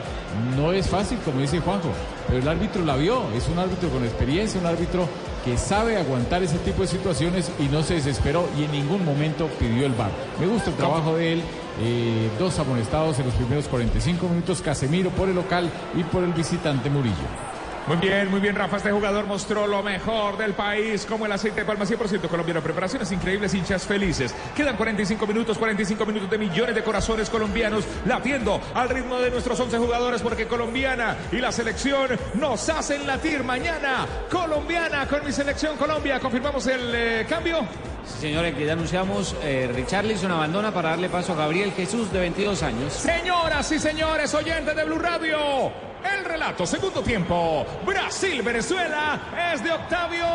No 0.57 0.73
es 0.73 0.89
fácil, 0.89 1.19
como 1.25 1.41
dice 1.41 1.61
Juanjo, 1.61 1.91
pero 2.27 2.39
el 2.39 2.49
árbitro 2.49 2.85
la 2.85 2.97
vio, 2.97 3.23
es 3.35 3.49
un 3.49 3.59
árbitro 3.59 3.89
con 3.91 4.05
experiencia, 4.05 4.61
un 4.61 4.67
árbitro 4.67 5.09
que 5.45 5.57
sabe 5.57 5.97
aguantar 5.97 6.43
ese 6.43 6.59
tipo 6.59 6.83
de 6.83 6.89
situaciones 6.89 7.51
y 7.59 7.65
no 7.65 7.83
se 7.83 7.95
desesperó 7.95 8.49
y 8.59 8.65
en 8.65 8.73
ningún 8.73 9.05
momento 9.05 9.49
pidió 9.59 9.87
el 9.87 9.93
VAR. 9.93 10.11
Me 10.41 10.47
gusta 10.47 10.71
el 10.71 10.77
trabajo 10.77 11.17
de 11.17 11.35
él, 11.35 11.43
eh, 11.81 12.31
dos 12.39 12.59
amonestados 12.59 13.19
en 13.19 13.27
los 13.27 13.35
primeros 13.35 13.67
45 13.69 14.29
minutos, 14.29 14.63
Casemiro 14.63 15.11
por 15.11 15.29
el 15.29 15.35
local 15.35 15.71
y 15.95 16.03
por 16.05 16.23
el 16.23 16.33
visitante 16.33 16.91
Murillo. 16.91 17.52
Muy 17.87 17.97
bien, 17.97 18.31
muy 18.31 18.39
bien, 18.39 18.55
Rafa. 18.55 18.77
Este 18.77 18.93
jugador 18.93 19.27
mostró 19.27 19.67
lo 19.67 19.83
mejor 19.83 20.39
del 20.39 20.55
país, 20.55 21.05
como 21.05 21.27
el 21.27 21.33
aceite 21.33 21.61
de 21.61 21.67
palma 21.67 21.85
100% 21.85 22.29
colombiano. 22.29 22.61
Preparaciones 22.61 23.11
increíbles, 23.11 23.55
hinchas 23.55 23.85
felices. 23.85 24.33
Quedan 24.55 24.77
45 24.77 25.27
minutos, 25.27 25.59
45 25.59 26.07
minutos 26.07 26.31
de 26.31 26.39
millones 26.39 26.77
de 26.77 26.85
corazones 26.85 27.29
colombianos 27.29 27.85
latiendo 28.07 28.61
al 28.75 28.89
ritmo 28.89 29.19
de 29.19 29.31
nuestros 29.31 29.59
11 29.59 29.79
jugadores, 29.79 30.23
porque 30.23 30.47
colombiana 30.47 31.17
y 31.33 31.37
la 31.39 31.51
selección 31.51 32.09
nos 32.35 32.69
hacen 32.69 33.05
latir 33.05 33.43
mañana. 33.43 34.07
Colombiana 34.31 35.09
con 35.09 35.25
mi 35.25 35.33
selección 35.33 35.77
Colombia. 35.77 36.21
¿Confirmamos 36.21 36.65
el 36.69 36.95
eh, 36.95 37.27
cambio? 37.29 37.67
Sí, 38.05 38.29
señor, 38.29 38.45
en 38.45 38.55
que 38.55 38.65
ya 38.65 38.73
anunciamos, 38.73 39.35
eh, 39.43 39.71
Richarlison 39.75 40.31
abandona 40.31 40.73
para 40.73 40.91
darle 40.91 41.09
paso 41.09 41.33
a 41.33 41.37
Gabriel 41.37 41.73
Jesús, 41.73 42.13
de 42.13 42.21
22 42.21 42.63
años. 42.63 42.93
Señoras 42.93 43.71
y 43.73 43.79
señores, 43.79 44.33
oyentes 44.35 44.75
de 44.75 44.85
Blue 44.85 44.99
Radio, 44.99 45.73
el 46.05 46.25
relato, 46.25 46.67
segundo 46.67 47.03
tiempo. 47.03 47.65
Brasil-Venezuela 47.85 49.21
es 49.53 49.63
de 49.63 49.73
Octavio 49.73 50.27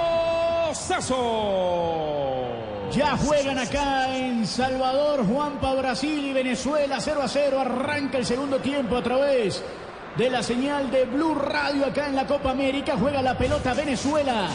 Sazo. 0.73 2.47
Ya 2.91 3.17
juegan 3.17 3.57
acá 3.57 4.15
en 4.15 4.47
Salvador, 4.47 5.25
Juanpa, 5.27 5.73
Brasil 5.75 6.25
y 6.27 6.33
Venezuela 6.33 6.99
0 6.99 7.21
a 7.21 7.27
0. 7.27 7.59
Arranca 7.59 8.17
el 8.17 8.25
segundo 8.25 8.59
tiempo 8.59 8.97
a 8.97 9.03
través 9.03 9.63
de 10.17 10.29
la 10.29 10.41
señal 10.41 10.89
de 10.89 11.05
Blue 11.05 11.35
Radio 11.35 11.85
acá 11.85 12.07
en 12.07 12.15
la 12.15 12.25
Copa 12.25 12.51
América. 12.51 12.95
Juega 12.99 13.21
la 13.21 13.37
pelota 13.37 13.73
Venezuela. 13.73 14.49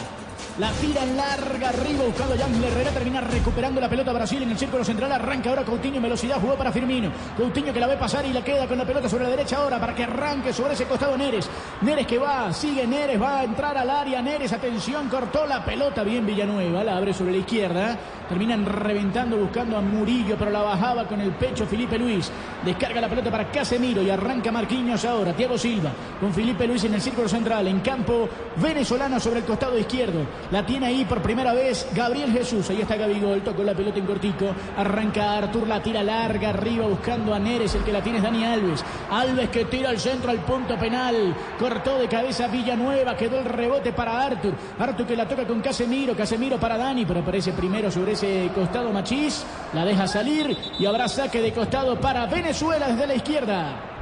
La 0.59 0.69
tira 0.73 1.03
larga 1.03 1.69
arriba 1.69 2.03
buscando 2.05 2.35
Jan 2.37 2.63
Herrera. 2.63 2.91
Termina 2.91 3.21
recuperando 3.21 3.81
la 3.81 3.89
pelota 3.89 4.13
Brasil 4.13 4.43
en 4.43 4.51
el 4.51 4.57
círculo 4.57 4.85
central. 4.85 5.11
Arranca 5.11 5.49
ahora 5.49 5.63
Coutinho 5.63 5.99
velocidad. 5.99 6.39
Jugó 6.39 6.53
para 6.53 6.71
Firmino. 6.71 7.11
Coutinho 7.35 7.73
que 7.73 7.79
la 7.79 7.87
ve 7.87 7.97
pasar 7.97 8.23
y 8.23 8.31
la 8.31 8.43
queda 8.43 8.67
con 8.67 8.77
la 8.77 8.85
pelota 8.85 9.09
sobre 9.09 9.23
la 9.23 9.31
derecha 9.31 9.57
ahora 9.57 9.79
para 9.79 9.95
que 9.95 10.03
arranque 10.03 10.53
sobre 10.53 10.73
ese 10.73 10.85
costado 10.85 11.17
Neres. 11.17 11.49
Neres 11.81 12.05
que 12.05 12.19
va, 12.19 12.53
sigue 12.53 12.85
Neres, 12.85 13.19
va 13.19 13.39
a 13.39 13.43
entrar 13.45 13.75
al 13.75 13.89
área. 13.89 14.21
Neres, 14.21 14.53
atención, 14.53 15.09
cortó 15.09 15.47
la 15.47 15.65
pelota 15.65 16.03
bien 16.03 16.23
Villanueva. 16.23 16.83
La 16.83 16.97
abre 16.97 17.15
sobre 17.15 17.31
la 17.31 17.39
izquierda. 17.39 17.97
Terminan 18.29 18.63
reventando 18.63 19.37
buscando 19.37 19.75
a 19.75 19.81
Murillo, 19.81 20.35
pero 20.37 20.51
la 20.51 20.61
bajaba 20.61 21.07
con 21.07 21.19
el 21.19 21.31
pecho 21.31 21.65
Felipe 21.65 21.97
Luis. 21.97 22.31
Descarga 22.63 23.01
la 23.01 23.09
pelota 23.09 23.31
para 23.31 23.51
Casemiro 23.51 24.03
y 24.03 24.11
arranca 24.11 24.51
Marquinhos 24.51 25.03
ahora. 25.05 25.33
Thiago 25.33 25.57
Silva 25.57 25.91
con 26.19 26.31
Felipe 26.31 26.67
Luis 26.67 26.83
en 26.83 26.93
el 26.93 27.01
círculo 27.01 27.27
central. 27.27 27.67
En 27.67 27.79
campo 27.79 28.29
venezolano 28.57 29.19
sobre 29.19 29.39
el 29.39 29.45
costado 29.45 29.77
izquierdo. 29.79 30.42
La 30.51 30.65
tiene 30.65 30.87
ahí 30.87 31.05
por 31.05 31.21
primera 31.21 31.53
vez 31.53 31.87
Gabriel 31.93 32.31
Jesús. 32.31 32.69
Ahí 32.69 32.81
está 32.81 32.95
Gabigol, 32.95 33.41
tocó 33.41 33.63
la 33.63 33.73
pelota 33.73 33.99
en 33.99 34.05
cortico. 34.05 34.53
Arranca 34.77 35.37
Artur, 35.37 35.67
la 35.67 35.81
tira 35.81 36.03
larga 36.03 36.49
arriba 36.49 36.85
buscando 36.85 37.33
a 37.33 37.39
Neres. 37.39 37.75
El 37.75 37.83
que 37.83 37.91
la 37.91 38.01
tiene 38.01 38.19
es 38.19 38.23
Dani 38.23 38.45
Alves. 38.45 38.83
Alves 39.09 39.49
que 39.49 39.65
tira 39.65 39.89
al 39.89 39.99
centro 39.99 40.31
al 40.31 40.39
punto 40.39 40.77
penal. 40.77 41.35
Cortó 41.57 41.97
de 41.97 42.07
cabeza 42.07 42.47
Villanueva. 42.47 43.15
Quedó 43.15 43.39
el 43.39 43.45
rebote 43.45 43.93
para 43.93 44.21
Artur. 44.25 44.53
Artur 44.79 45.07
que 45.07 45.15
la 45.15 45.27
toca 45.27 45.45
con 45.47 45.61
Casemiro. 45.61 46.15
Casemiro 46.15 46.59
para 46.59 46.77
Dani, 46.77 47.05
pero 47.05 47.21
aparece 47.21 47.53
primero 47.53 47.89
sobre 47.89 48.13
ese 48.13 48.49
costado 48.53 48.91
Machís. 48.91 49.45
La 49.73 49.85
deja 49.85 50.07
salir 50.07 50.57
y 50.77 50.85
habrá 50.85 51.07
saque 51.07 51.41
de 51.41 51.51
costado 51.51 51.99
para 51.99 52.25
Venezuela 52.27 52.87
desde 52.87 53.07
la 53.07 53.15
izquierda. 53.15 53.92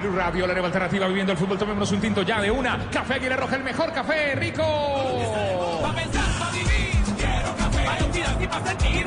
Blue 0.00 0.14
Radio, 0.14 0.46
la 0.46 0.52
nueva 0.52 0.68
alternativa 0.68 1.08
viviendo 1.08 1.32
el 1.32 1.38
fútbol. 1.38 1.58
Tomémonos 1.58 1.90
un 1.90 2.00
tinto 2.00 2.22
ya 2.22 2.40
de 2.40 2.50
una. 2.50 2.78
Café 2.90 3.14
Aguirre 3.14 3.36
Roja, 3.36 3.56
el 3.56 3.64
mejor 3.64 3.92
café, 3.92 4.34
rico. 4.36 4.62
Pa' 5.82 5.92
pensar, 5.92 6.52
vivir, 6.52 7.14
quiero 7.16 7.56
café. 7.56 7.84
Pa' 7.84 8.42
y 8.42 8.46
pa' 8.46 8.66
sentir, 8.66 9.06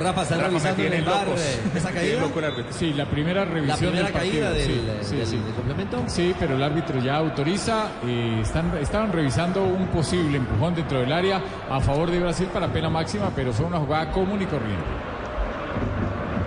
Rafa 0.00 0.22
está 0.22 0.36
revisando 0.38 0.82
en 0.82 0.92
el 0.94 1.04
bar 1.04 1.26
locos. 1.26 1.40
esa 1.40 1.60
Me 1.88 1.94
caída. 1.94 2.00
tiene 2.00 2.20
loco 2.20 2.38
el 2.38 2.44
árbitro. 2.46 2.72
Sí, 2.72 2.92
la 2.94 3.04
primera 3.06 3.44
revisión 3.44 3.78
primera 3.78 4.04
del 4.04 4.12
partido. 4.12 4.32
caída 4.32 4.50
del- 4.52 4.66
sí, 4.66 5.16
del- 5.16 5.26
sí, 5.26 5.30
sí. 5.30 5.36
del 5.36 5.54
complemento. 5.54 6.04
Sí, 6.06 6.34
pero 6.38 6.56
el 6.56 6.62
árbitro 6.62 7.00
ya 7.00 7.16
autoriza. 7.16 7.88
eh, 8.06 8.38
están, 8.42 8.76
estaban 8.80 9.12
revisando 9.12 9.62
un 9.62 9.86
posible 9.88 10.38
empujón 10.38 10.74
dentro 10.74 11.00
del 11.00 11.12
área 11.12 11.40
a 11.70 11.80
favor 11.80 12.10
de 12.10 12.18
Brasil 12.20 12.48
para 12.52 12.68
pena 12.68 12.88
máxima, 12.90 13.30
pero 13.36 13.52
fue 13.52 13.66
una 13.66 13.78
jugada 13.78 14.10
común 14.10 14.40
y 14.42 14.46
corriente. 14.46 14.84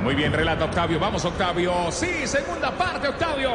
Muy 0.04 0.16
bien, 0.16 0.34
relata 0.34 0.66
Octavio. 0.66 1.00
Vamos, 1.00 1.24
Octavio. 1.24 1.72
Sí, 1.92 2.10
segunda 2.26 2.72
parte, 2.72 3.08
Octavio. 3.08 3.50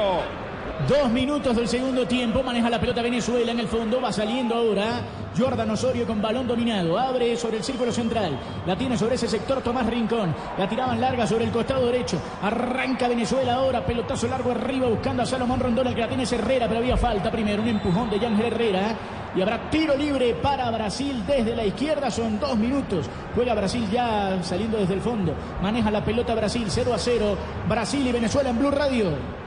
Dos 0.88 1.10
minutos 1.10 1.56
del 1.56 1.66
segundo 1.68 2.06
tiempo, 2.06 2.42
maneja 2.42 2.70
la 2.70 2.78
pelota 2.80 3.02
Venezuela 3.02 3.50
en 3.52 3.58
el 3.60 3.66
fondo, 3.68 4.00
va 4.00 4.12
saliendo 4.12 4.54
ahora 4.54 5.00
Jordan 5.38 5.70
Osorio 5.70 6.06
con 6.06 6.20
balón 6.20 6.46
dominado, 6.46 6.98
abre 6.98 7.36
sobre 7.36 7.58
el 7.58 7.64
círculo 7.64 7.92
central, 7.92 8.38
la 8.66 8.76
tiene 8.76 8.98
sobre 8.98 9.14
ese 9.14 9.28
sector 9.28 9.62
Tomás 9.62 9.86
Rincón, 9.86 10.34
la 10.58 10.68
tiraban 10.68 11.00
larga 11.00 11.26
sobre 11.26 11.44
el 11.44 11.50
costado 11.50 11.86
derecho, 11.86 12.20
arranca 12.42 13.08
Venezuela 13.08 13.54
ahora, 13.54 13.84
pelotazo 13.84 14.26
largo 14.26 14.50
arriba 14.50 14.88
buscando 14.88 15.22
a 15.22 15.26
Salomón 15.26 15.60
Rondón, 15.60 15.94
que 15.94 16.00
la 16.00 16.08
tiene 16.08 16.24
es 16.24 16.32
Herrera, 16.32 16.66
pero 16.66 16.80
había 16.80 16.96
falta 16.96 17.30
primero, 17.30 17.62
un 17.62 17.68
empujón 17.68 18.10
de 18.10 18.18
Yángel 18.18 18.46
Herrera. 18.46 18.96
Y 19.36 19.42
habrá 19.42 19.70
tiro 19.70 19.94
libre 19.94 20.34
para 20.34 20.70
Brasil 20.70 21.22
desde 21.26 21.54
la 21.54 21.64
izquierda. 21.64 22.10
Son 22.10 22.40
dos 22.40 22.56
minutos. 22.56 23.06
Juega 23.34 23.54
Brasil 23.54 23.86
ya 23.92 24.42
saliendo 24.42 24.78
desde 24.78 24.94
el 24.94 25.00
fondo. 25.00 25.34
Maneja 25.62 25.90
la 25.90 26.02
pelota 26.02 26.34
Brasil 26.34 26.64
0 26.66 26.94
a 26.94 26.98
0. 26.98 27.36
Brasil 27.68 28.06
y 28.06 28.10
Venezuela 28.10 28.48
en 28.48 28.58
Blue 28.58 28.70
Radio. 28.70 29.37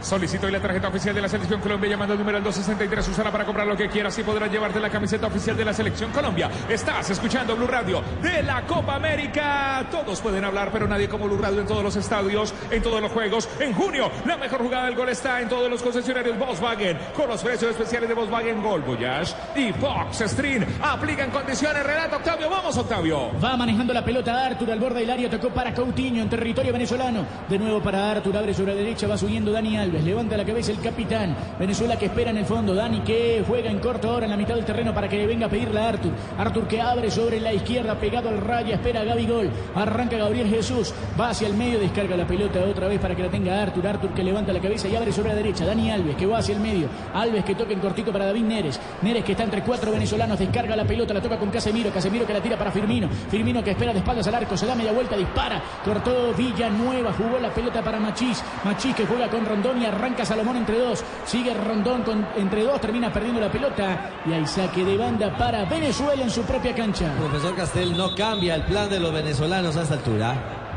Solicito 0.00 0.46
hoy 0.46 0.52
la 0.52 0.60
tarjeta 0.60 0.88
oficial 0.88 1.14
de 1.14 1.22
la 1.22 1.28
Selección 1.28 1.60
Colombia 1.60 1.90
llamando 1.90 2.12
al 2.12 2.18
número 2.18 2.38
al 2.38 2.44
263. 2.44 3.08
Usará 3.08 3.32
para 3.32 3.44
comprar 3.44 3.66
lo 3.66 3.76
que 3.76 3.88
quieras 3.88 4.16
y 4.18 4.22
podrás 4.22 4.50
llevarte 4.50 4.78
la 4.78 4.90
camiseta 4.90 5.26
oficial 5.26 5.56
de 5.56 5.64
la 5.64 5.72
Selección 5.72 6.12
Colombia. 6.12 6.50
Estás 6.68 7.10
escuchando 7.10 7.56
Blue 7.56 7.66
Radio 7.66 8.02
de 8.22 8.42
la 8.42 8.62
Copa 8.62 8.96
América. 8.96 9.86
Todos 9.90 10.20
pueden 10.20 10.44
hablar, 10.44 10.70
pero 10.72 10.86
nadie 10.86 11.08
como 11.08 11.26
Blue 11.26 11.38
Radio 11.38 11.60
en 11.60 11.66
todos 11.66 11.82
los 11.82 11.96
estadios, 11.96 12.54
en 12.70 12.82
todos 12.82 13.00
los 13.00 13.10
juegos. 13.10 13.48
En 13.58 13.72
junio, 13.72 14.10
la 14.24 14.36
mejor 14.36 14.62
jugada 14.62 14.86
del 14.86 14.94
gol 14.94 15.08
está 15.08 15.40
en 15.40 15.48
todos 15.48 15.70
los 15.70 15.82
concesionarios 15.82 16.38
Volkswagen 16.38 16.98
con 17.14 17.28
los 17.28 17.42
precios 17.42 17.70
especiales 17.70 18.08
de 18.08 18.14
Volkswagen 18.14 18.62
Gol 18.62 18.82
Voyage 18.82 19.34
y 19.56 19.72
Fox 19.72 20.22
Stream. 20.30 20.64
Aplican 20.82 21.30
condiciones. 21.30 21.82
Relato 21.84 22.16
Octavio. 22.16 22.50
Vamos, 22.50 22.76
Octavio. 22.76 23.30
Va 23.42 23.56
manejando 23.56 23.92
la 23.92 24.04
pelota 24.04 24.44
Artur 24.44 24.70
al 24.70 24.80
borde 24.80 25.00
del 25.00 25.10
área, 25.10 25.30
tocó 25.30 25.50
para 25.50 25.74
Coutinho 25.74 26.22
en 26.22 26.28
territorio 26.28 26.72
venezolano. 26.72 27.26
De 27.48 27.58
nuevo 27.58 27.80
para 27.82 28.10
Artur, 28.10 28.36
abre 28.36 28.54
sobre 28.54 28.74
la 28.74 28.80
derecha, 28.80 29.06
va 29.06 29.16
subiendo 29.16 29.52
Dani 29.52 29.76
Alves, 29.86 30.02
levanta 30.02 30.36
la 30.36 30.44
cabeza 30.44 30.72
el 30.72 30.80
capitán. 30.80 31.36
Venezuela 31.60 31.96
que 31.96 32.06
espera 32.06 32.30
en 32.30 32.38
el 32.38 32.44
fondo, 32.44 32.74
Dani 32.74 33.00
que 33.02 33.44
juega 33.46 33.70
en 33.70 33.78
corto 33.78 34.10
ahora 34.10 34.24
en 34.24 34.32
la 34.32 34.36
mitad 34.36 34.56
del 34.56 34.64
terreno 34.64 34.92
para 34.92 35.08
que 35.08 35.16
le 35.16 35.28
venga 35.28 35.46
a 35.46 35.48
pedirle 35.48 35.80
a 35.80 35.88
Artur. 35.90 36.10
Artur 36.36 36.66
que 36.66 36.80
abre 36.80 37.08
sobre 37.08 37.38
la 37.40 37.52
izquierda, 37.52 37.94
pegado 37.94 38.28
al 38.28 38.40
raya, 38.40 38.74
espera 38.74 39.02
a 39.02 39.04
Gaby 39.04 39.26
Gol. 39.28 39.50
Arranca 39.76 40.16
Gabriel 40.16 40.48
Jesús, 40.48 40.92
va 41.18 41.30
hacia 41.30 41.46
el 41.46 41.54
medio, 41.54 41.78
descarga 41.78 42.16
la 42.16 42.26
pelota 42.26 42.58
otra 42.68 42.88
vez 42.88 42.98
para 42.98 43.14
que 43.14 43.22
la 43.22 43.28
tenga 43.28 43.62
Artur. 43.62 43.86
Artur 43.86 44.10
que 44.10 44.24
levanta 44.24 44.52
la 44.52 44.58
cabeza 44.60 44.88
y 44.88 44.96
abre 44.96 45.12
sobre 45.12 45.28
la 45.28 45.36
derecha. 45.36 45.64
Dani 45.64 45.88
Alves 45.88 46.16
que 46.16 46.26
va 46.26 46.38
hacia 46.38 46.56
el 46.56 46.60
medio. 46.60 46.88
Alves 47.14 47.44
que 47.44 47.54
toca 47.54 47.72
en 47.72 47.78
cortito 47.78 48.12
para 48.12 48.26
David 48.26 48.42
Neres. 48.42 48.80
Neres 49.02 49.22
que 49.22 49.32
está 49.32 49.44
entre 49.44 49.62
cuatro 49.62 49.92
venezolanos, 49.92 50.36
descarga 50.36 50.74
la 50.74 50.84
pelota, 50.84 51.14
la 51.14 51.22
toca 51.22 51.38
con 51.38 51.50
Casemiro. 51.50 51.90
Casemiro 51.90 52.26
que 52.26 52.32
la 52.32 52.40
tira 52.40 52.58
para 52.58 52.72
Firmino. 52.72 53.08
Firmino 53.30 53.62
que 53.62 53.70
espera 53.70 53.92
de 53.92 54.00
espaldas 54.00 54.26
al 54.26 54.34
arco, 54.34 54.56
se 54.56 54.66
da 54.66 54.74
media 54.74 54.90
vuelta, 54.90 55.16
dispara. 55.16 55.62
Cortó 55.84 56.34
Villanueva, 56.34 57.12
jugó 57.12 57.38
la 57.38 57.50
pelota 57.50 57.82
para 57.82 58.00
Machís. 58.00 58.42
Machís 58.64 58.96
que 58.96 59.06
juega 59.06 59.28
con 59.28 59.46
Rondón 59.46 59.75
y 59.82 59.86
arranca 59.86 60.24
Salomón 60.24 60.56
entre 60.56 60.78
dos. 60.78 61.04
Sigue 61.24 61.54
Rondón 61.54 62.02
con, 62.02 62.26
entre 62.36 62.62
dos, 62.64 62.80
termina 62.80 63.12
perdiendo 63.12 63.40
la 63.40 63.50
pelota. 63.50 64.10
Y 64.26 64.32
hay 64.32 64.46
saque 64.46 64.84
de 64.84 64.96
banda 64.96 65.36
para 65.36 65.64
Venezuela 65.64 66.22
en 66.22 66.30
su 66.30 66.42
propia 66.42 66.74
cancha. 66.74 67.12
Profesor 67.18 67.54
Castel 67.54 67.96
no 67.96 68.14
cambia 68.14 68.54
el 68.54 68.62
plan 68.64 68.88
de 68.90 69.00
los 69.00 69.12
venezolanos 69.12 69.76
a 69.76 69.82
esta 69.82 69.94
altura. 69.94 70.34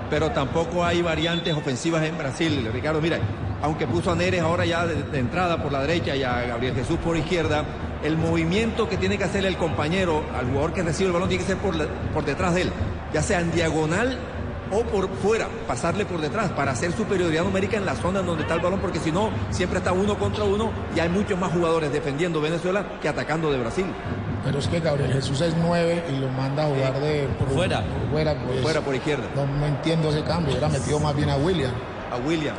Pero 0.10 0.32
tampoco 0.32 0.84
hay 0.84 1.02
variantes 1.04 1.54
ofensivas 1.56 2.04
en 2.04 2.18
Brasil, 2.18 2.68
Ricardo. 2.74 3.00
Mira, 3.00 3.20
aunque 3.62 3.86
puso 3.86 4.12
a 4.12 4.16
Neres 4.16 4.42
ahora 4.42 4.66
ya 4.66 4.88
de, 4.88 5.04
de 5.04 5.20
entrada 5.20 5.62
por 5.62 5.72
la 5.72 5.82
derecha 5.82 6.16
y 6.16 6.24
a 6.24 6.42
Gabriel 6.48 6.74
Jesús 6.74 6.98
por 7.04 7.16
izquierda, 7.16 7.64
el 8.04 8.18
movimiento 8.18 8.90
que 8.90 8.98
tiene 8.98 9.18
que 9.20 9.26
hacer 9.26 9.46
el 9.46 9.58
compañero 9.58 10.24
al 10.36 10.48
jugador 10.48 10.74
que 10.74 10.82
recibe 10.82 11.08
el 11.08 11.14
balón 11.14 11.30
tiene 11.30 11.44
que 11.44 11.50
ser 11.52 11.58
por, 11.60 11.76
la- 11.76 11.86
por 12.14 12.26
detrás 12.26 12.56
de 12.56 12.62
él, 12.64 12.72
ya 13.14 13.22
sea 13.22 13.40
en 13.42 13.52
diagonal 13.52 14.18
o 14.72 14.84
por 14.84 15.10
fuera, 15.18 15.48
pasarle 15.68 16.06
por 16.06 16.22
detrás 16.22 16.52
para 16.52 16.72
hacer 16.72 16.92
superioridad 16.92 17.44
numérica 17.44 17.78
en 17.78 17.86
la 17.86 17.96
zona 17.96 18.22
donde 18.22 18.44
está 18.44 18.56
el 18.56 18.62
balón, 18.62 18.80
porque 18.80 19.00
si 19.00 19.12
no, 19.12 19.30
siempre 19.50 19.80
está 19.80 19.92
uno 19.92 20.18
contra 20.18 20.44
uno 20.44 20.72
y 20.96 21.00
hay 21.00 21.10
muchos 21.10 21.40
más 21.40 21.52
jugadores 21.52 21.92
defendiendo 21.92 22.42
Venezuela 22.42 22.86
que 23.02 23.10
atacando 23.10 23.52
de 23.52 23.60
Brasil. 23.60 23.86
Pero 24.44 24.60
es 24.60 24.68
que 24.68 24.80
Gabriel 24.80 25.12
Jesús 25.12 25.42
es 25.42 25.54
9 25.56 26.06
y 26.12 26.20
lo 26.20 26.30
manda 26.30 26.66
a 26.66 26.68
jugar 26.68 27.00
de 27.02 27.28
por, 27.38 27.50
fuera. 27.50 27.82
Por 27.82 28.12
fuera, 28.12 28.36
pues, 28.36 28.62
fuera, 28.62 28.82
por 28.82 28.96
izquierda. 28.96 29.26
No, 29.36 29.46
no 29.46 29.66
entiendo 29.66 30.10
ese 30.10 30.24
cambio. 30.24 30.52
Hubiera 30.52 30.70
metido 30.70 31.00
más 31.00 31.16
bien 31.16 31.30
a 31.30 31.36
William. 31.36 31.74
A 32.12 32.18
William. 32.26 32.56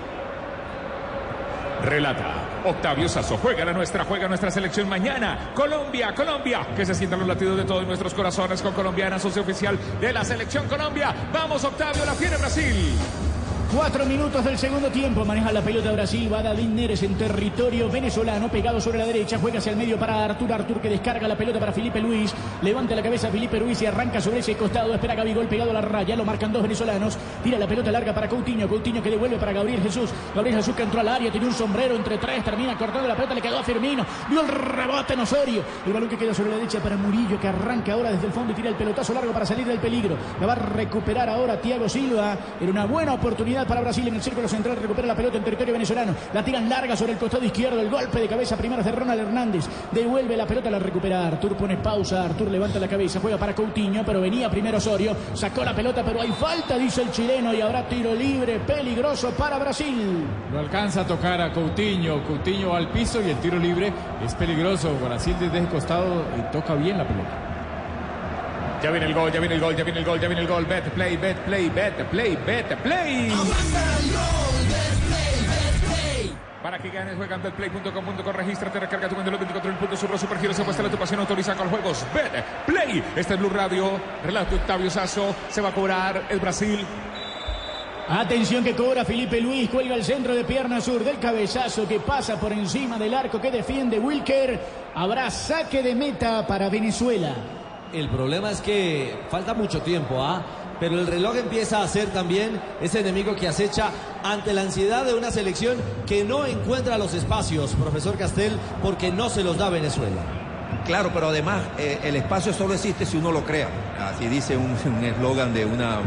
Relata 1.83 2.50
Octavio 2.65 3.09
Sazo. 3.09 3.37
Juega 3.39 3.65
la 3.65 3.73
nuestra, 3.73 4.05
juega 4.05 4.29
nuestra 4.29 4.51
selección 4.51 4.89
mañana. 4.89 5.51
Colombia, 5.55 6.15
Colombia. 6.15 6.67
Que 6.75 6.85
se 6.85 6.95
sientan 6.95 7.21
los 7.21 7.29
latidos 7.29 7.57
de 7.57 7.65
todos 7.65 7.87
nuestros 7.87 8.15
corazones 8.15 8.63
con 8.63 8.73
Colombiana, 8.73 9.19
socio 9.19 9.43
oficial 9.43 9.79
de 10.01 10.13
la 10.13 10.25
selección 10.25 10.67
Colombia. 10.69 11.15
Vamos, 11.33 11.65
Octavio, 11.65 12.05
la 12.05 12.15
tiene 12.15 12.37
Brasil. 12.37 13.30
Cuatro 13.73 14.05
minutos 14.05 14.45
del 14.45 14.59
segundo 14.59 14.89
tiempo. 14.89 15.25
Maneja 15.25 15.53
la 15.53 15.61
pelota 15.63 15.93
Brasil. 15.93 16.33
Va 16.33 16.43
David 16.43 16.69
Neres 16.71 17.05
en 17.05 17.15
territorio 17.15 17.89
venezolano. 17.89 18.49
Pegado 18.49 18.81
sobre 18.81 18.99
la 18.99 19.07
derecha. 19.07 19.39
Juega 19.41 19.59
hacia 19.59 19.71
el 19.71 19.79
medio 19.79 19.97
para 19.97 20.25
Artur. 20.25 20.53
Artur 20.53 20.81
que 20.81 20.89
descarga 20.89 21.29
la 21.29 21.37
pelota 21.37 21.61
para 21.61 21.73
Felipe 21.73 22.01
Luis. 22.01 22.35
Levanta 22.63 22.97
la 22.97 23.03
cabeza 23.03 23.29
Felipe 23.29 23.61
Luis 23.61 23.81
y 23.81 23.87
arranca 23.87 24.21
sobre 24.21 24.41
ese 24.41 24.57
costado. 24.57 24.93
Espera 24.93 25.15
Gabigol 25.15 25.47
pegado 25.47 25.71
a 25.71 25.75
la 25.75 25.83
raya. 25.83 26.17
Lo 26.17 26.25
marcan 26.25 26.53
dos 26.53 26.63
venezolanos. 26.63 27.17
Tira 27.45 27.61
la 27.61 27.69
pelota 27.69 27.93
larga 27.93 28.13
para 28.13 28.29
Coutinho. 28.29 28.69
Coutinho 28.69 29.01
que 29.01 29.11
devuelve 29.11 29.37
para 29.37 29.53
Gabriel 29.53 29.81
Jesús. 29.81 30.11
Gabriel 30.35 30.57
Jesús 30.57 30.75
que 30.75 30.83
entró 30.83 30.99
al 30.99 31.09
área. 31.09 31.31
Tiene 31.31 31.47
un 31.47 31.55
sombrero 31.55 31.95
entre 31.95 32.19
tres. 32.19 32.43
Termina 32.43 32.77
cortando 32.77 33.07
la 33.07 33.15
pelota. 33.15 33.35
Le 33.35 33.41
quedó 33.41 33.61
a 33.61 33.63
Firmino. 33.63 34.05
Dio 34.29 34.41
el 34.41 34.49
rebote 34.49 35.13
en 35.15 35.21
Osorio. 35.21 35.63
El 35.87 35.93
balón 35.93 36.09
que 36.09 36.19
queda 36.19 36.35
sobre 36.35 36.51
la 36.51 36.57
derecha 36.57 36.81
para 36.81 36.97
Murillo 36.97 37.39
que 37.39 37.47
arranca 37.47 37.93
ahora 37.93 38.11
desde 38.11 38.27
el 38.27 38.33
fondo 38.33 38.53
y 38.53 38.57
tira 38.57 38.69
el 38.69 38.75
pelotazo 38.75 39.15
largo 39.15 39.33
para 39.33 39.47
salir 39.47 39.65
del 39.65 39.79
peligro. 39.79 40.17
La 40.41 40.49
va 40.49 40.55
a 40.55 40.57
recuperar 40.57 41.29
ahora 41.29 41.61
Thiago 41.61 41.89
Silva. 41.89 42.37
Era 42.61 42.71
una 42.73 42.87
buena 42.87 43.15
oportunidad 43.15 43.60
para 43.67 43.81
Brasil 43.81 44.07
en 44.09 44.15
el 44.15 44.23
círculo 44.23 44.49
central. 44.49 44.77
Recupera 44.77 45.07
la 45.07 45.15
pelota 45.15 45.37
en 45.39 45.45
territorio 45.45 45.73
venezolano. 45.73 46.15
La 46.33 46.45
tiran 46.45 46.69
larga 46.69 46.97
sobre 46.97 47.13
el 47.13 47.19
costado 47.19 47.45
izquierdo. 47.45 47.81
El 47.81 47.91
golpe 47.91 48.21
de 48.21 48.29
cabeza 48.29 48.57
primero 48.57 48.83
de 48.83 48.93
Ronald 48.93 49.21
Hernández. 49.21 49.67
Devuelve 49.93 50.37
la 50.37 50.47
pelota, 50.47 50.71
la 50.71 50.79
recupera 50.79 51.27
Artur. 51.27 51.57
Pone 51.57 51.77
pausa. 51.79 52.25
Artur 52.25 52.51
levanta 52.51 52.79
la 52.79 52.89
cabeza. 52.89 53.21
Juega 53.21 53.39
para 53.39 53.55
Coutinho, 53.55 54.03
pero 54.05 54.21
venía 54.21 54.51
primero 54.51 54.79
Osorio. 54.79 55.17
Sacó 55.35 55.65
la 55.65 55.75
pelota, 55.75 56.03
pero 56.05 56.21
hay 56.21 56.33
falta, 56.33 56.77
dice 56.77 57.03
el 57.03 57.11
chileno. 57.11 57.53
Y 57.55 57.61
habrá 57.61 57.89
tiro 57.89 58.15
libre 58.15 58.61
peligroso 58.61 59.31
para 59.31 59.59
Brasil. 59.59 60.25
Lo 60.53 60.61
alcanza 60.61 61.03
a 61.03 61.07
tocar 61.07 61.41
a 61.41 61.53
Coutinho. 61.53 62.23
Coutinho 62.25 62.71
va 62.71 62.79
al 62.79 62.89
piso 62.89 63.21
y 63.21 63.31
el 63.31 63.37
tiro 63.39 63.59
libre 63.59 63.93
es 64.25 64.35
peligroso. 64.35 64.91
Brasil 65.05 65.37
desde 65.39 65.59
ese 65.59 65.69
costado 65.69 66.25
toca 66.53 66.75
bien 66.75 66.99
la 66.99 67.07
pelota. 67.07 67.50
Ya 68.83 68.91
viene 68.91 69.07
el 69.07 69.15
gol, 69.15 69.31
ya 69.31 69.41
viene 69.41 69.55
el 69.57 69.61
gol, 69.61 69.77
ya 69.77 69.85
viene 69.85 70.01
el 70.01 70.07
gol, 70.07 70.21
ya 70.21 70.29
viene 70.29 70.41
el 70.41 70.49
gol. 70.49 70.65
Bet, 70.65 70.85
play, 70.91 71.17
bet, 71.19 71.37
play, 71.41 71.69
bet, 71.69 71.95
play, 72.09 72.39
bet, 72.47 72.77
play. 72.79 73.31
Para 76.63 76.79
que 76.79 76.89
ganes, 76.89 77.15
juega 77.15 77.37
en 77.37 77.43
betplay.com.co, 77.43 78.33
regístrate, 78.33 78.81
recarga 78.81 79.09
tu 79.09 79.15
cuenta 79.17 79.31
los 79.31 79.41
24 79.41 79.71
mil 79.71 79.79
puntos, 79.79 80.01
surro, 80.01 80.17
supergiros, 80.17 80.57
se 80.57 80.63
apuesta 80.63 80.83
la 80.83 80.91
tu 80.91 80.97
pasión, 80.97 81.21
autoriza 81.21 81.55
con 81.57 81.69
juegos. 81.69 82.07
Bet, 82.15 82.43
play. 82.65 83.05
Este 83.17 83.35
es 83.35 83.41
Blue 83.41 83.51
Radio, 83.51 84.01
relato 84.25 84.57
Octavio 84.57 84.91
Sazo, 84.91 85.35
se 85.51 85.61
va 85.61 85.69
a 85.69 85.75
cobrar 85.75 86.25
el 86.31 86.41
Brasil. 86.41 86.87
Atención 88.09 88.65
que 88.65 88.75
cobra 88.75 89.05
Felipe 89.05 89.43
Luis, 89.43 89.69
cuelga 89.69 89.95
el 89.95 90.05
centro 90.05 90.35
de 90.35 90.45
pierna 90.45 90.81
sur 90.81 91.05
del 91.05 91.19
cabezazo 91.19 91.87
que 91.87 92.01
pasa 92.01 92.41
por 92.41 92.53
encima 92.53 92.99
del 92.99 93.13
arco 93.13 93.41
que 93.41 93.51
defiende 93.51 93.99
Wilker. 93.99 94.59
Habrá 94.95 95.31
saque 95.31 95.83
de 95.83 95.95
meta 95.95 96.47
para 96.47 96.71
Venezuela. 96.71 97.60
El 97.93 98.09
problema 98.09 98.53
es 98.53 98.61
que 98.61 99.19
falta 99.31 99.53
mucho 99.53 99.81
tiempo, 99.83 100.23
¿ah? 100.23 100.43
pero 100.79 100.99
el 100.99 101.07
reloj 101.09 101.37
empieza 101.37 101.83
a 101.83 101.89
ser 101.89 102.09
también 102.09 102.61
ese 102.81 103.01
enemigo 103.01 103.35
que 103.35 103.49
acecha 103.49 103.91
ante 104.23 104.55
la 104.55 104.63
ansiedad 104.63 105.05
de 105.05 105.15
una 105.15 105.31
selección 105.33 105.77
que 106.07 106.25
no 106.25 106.47
encuentra 106.47 106.99
los 106.99 107.15
espacios, 107.15 107.75
profesor 107.75 108.17
Castel, 108.17 108.53
porque 108.83 109.11
no 109.11 109.29
se 109.29 109.43
los 109.43 109.59
da 109.59 109.71
Venezuela. 109.71 110.50
Claro, 110.87 111.11
pero 111.15 111.29
además 111.29 111.63
eh, 111.79 111.99
el 112.03 112.17
espacio 112.17 112.53
solo 112.53 112.75
existe 112.75 113.05
si 113.07 113.17
uno 113.17 113.31
lo 113.33 113.45
crea. 113.45 113.69
Así 114.13 114.27
dice 114.27 114.57
un 114.57 114.75
eslogan 115.05 115.53
de 115.55 115.65
una, 115.65 115.99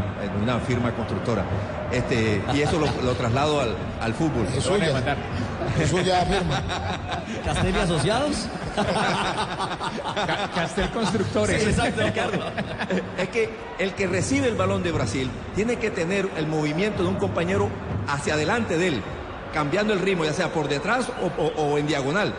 una 0.42 0.58
firma 0.60 0.90
constructora. 0.92 1.44
Este, 1.92 2.42
y 2.52 2.60
eso 2.62 2.78
lo, 2.78 2.86
lo 3.02 3.12
traslado 3.14 3.60
al, 3.60 3.76
al 4.00 4.14
fútbol. 4.14 4.46
Es 4.56 4.64
suya. 4.64 4.86
Es 5.80 5.90
suya 5.90 6.20
firma. 6.26 6.62
¿Castel 7.44 7.74
y 7.74 7.78
Asociados? 7.78 8.46
Castel 10.54 10.90
Constructores. 10.90 11.62
Sí, 11.62 11.68
exacto, 11.70 12.02
Ricardo. 12.02 12.44
Es 13.18 13.28
que 13.28 13.50
el 13.78 13.94
que 13.94 14.06
recibe 14.06 14.48
el 14.48 14.56
balón 14.56 14.82
de 14.82 14.92
Brasil 14.92 15.30
tiene 15.54 15.76
que 15.76 15.90
tener 15.90 16.28
el 16.36 16.46
movimiento 16.46 17.02
de 17.02 17.08
un 17.08 17.16
compañero 17.16 17.68
hacia 18.08 18.34
adelante 18.34 18.76
de 18.76 18.88
él, 18.88 19.02
cambiando 19.52 19.92
el 19.92 20.00
ritmo, 20.00 20.24
ya 20.24 20.32
sea 20.32 20.48
por 20.52 20.68
detrás 20.68 21.08
o, 21.22 21.42
o- 21.42 21.62
o 21.72 21.78
en 21.78 21.86
diagonal. 21.86 22.34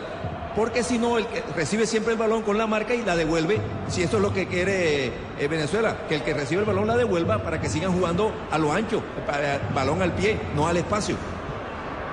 Porque 0.56 0.82
si 0.82 0.98
no, 0.98 1.18
el 1.18 1.26
que 1.26 1.42
recibe 1.54 1.86
siempre 1.86 2.14
el 2.14 2.18
balón 2.18 2.42
con 2.42 2.56
la 2.56 2.66
marca 2.66 2.94
y 2.94 3.02
la 3.04 3.14
devuelve, 3.14 3.58
si 3.88 4.02
eso 4.02 4.16
es 4.16 4.22
lo 4.22 4.32
que 4.32 4.46
quiere 4.46 5.12
eh, 5.38 5.48
Venezuela, 5.48 5.98
que 6.08 6.14
el 6.14 6.22
que 6.22 6.32
recibe 6.32 6.60
el 6.62 6.66
balón 6.66 6.86
la 6.86 6.96
devuelva 6.96 7.42
para 7.42 7.60
que 7.60 7.68
sigan 7.68 7.92
jugando 7.92 8.32
a 8.50 8.56
lo 8.56 8.72
ancho, 8.72 9.02
para- 9.26 9.60
balón 9.74 10.00
al 10.00 10.12
pie, 10.14 10.38
no 10.54 10.66
al 10.66 10.78
espacio. 10.78 11.14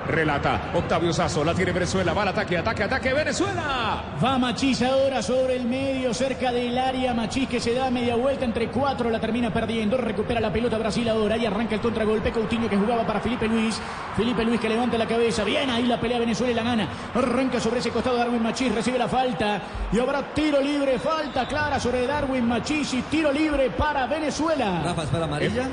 Relata 0.07 0.71
Octavio 0.73 1.13
Sazo, 1.13 1.43
la 1.43 1.53
tiene 1.53 1.71
Venezuela, 1.71 2.13
va 2.13 2.23
al 2.23 2.27
ataque, 2.29 2.57
ataque, 2.57 2.83
ataque, 2.83 3.13
Venezuela. 3.13 4.03
Va 4.23 4.37
Machís 4.37 4.81
ahora 4.81 5.21
sobre 5.21 5.55
el 5.55 5.65
medio, 5.65 6.13
cerca 6.13 6.51
del 6.51 6.77
área. 6.77 7.13
Machís 7.13 7.47
que 7.47 7.59
se 7.59 7.73
da 7.73 7.89
media 7.89 8.15
vuelta 8.15 8.43
entre 8.43 8.69
cuatro, 8.69 9.09
la 9.09 9.19
termina 9.19 9.51
perdiendo. 9.51 9.97
Recupera 9.97 10.41
la 10.41 10.51
pelota 10.51 10.77
Brasil 10.77 11.07
ahora 11.07 11.37
y 11.37 11.45
arranca 11.45 11.75
el 11.75 11.81
contragolpe. 11.81 12.31
Coutinho 12.31 12.69
que 12.69 12.77
jugaba 12.77 13.05
para 13.05 13.21
Felipe 13.21 13.47
Luis. 13.47 13.79
Felipe 14.15 14.43
Luis 14.43 14.59
que 14.59 14.69
levanta 14.69 14.97
la 14.97 15.07
cabeza. 15.07 15.43
Bien 15.43 15.69
ahí 15.69 15.85
la 15.85 15.99
pelea 15.99 16.19
Venezuela 16.19 16.51
y 16.51 16.55
la 16.55 16.63
gana. 16.63 16.87
Arranca 17.15 17.59
sobre 17.59 17.79
ese 17.79 17.89
costado 17.89 18.17
Darwin 18.17 18.43
Machís, 18.43 18.73
recibe 18.73 18.97
la 18.97 19.07
falta. 19.07 19.61
Y 19.91 19.99
habrá 19.99 20.21
tiro 20.33 20.59
libre, 20.61 20.99
falta 20.99 21.47
clara 21.47 21.79
sobre 21.79 22.05
Darwin 22.05 22.47
Machís 22.47 22.93
y 22.93 23.01
tiro 23.03 23.31
libre 23.31 23.69
para 23.69 24.05
Venezuela. 24.07 24.81
Rafa, 24.83 25.03
espera 25.03 25.25
amarilla. 25.25 25.69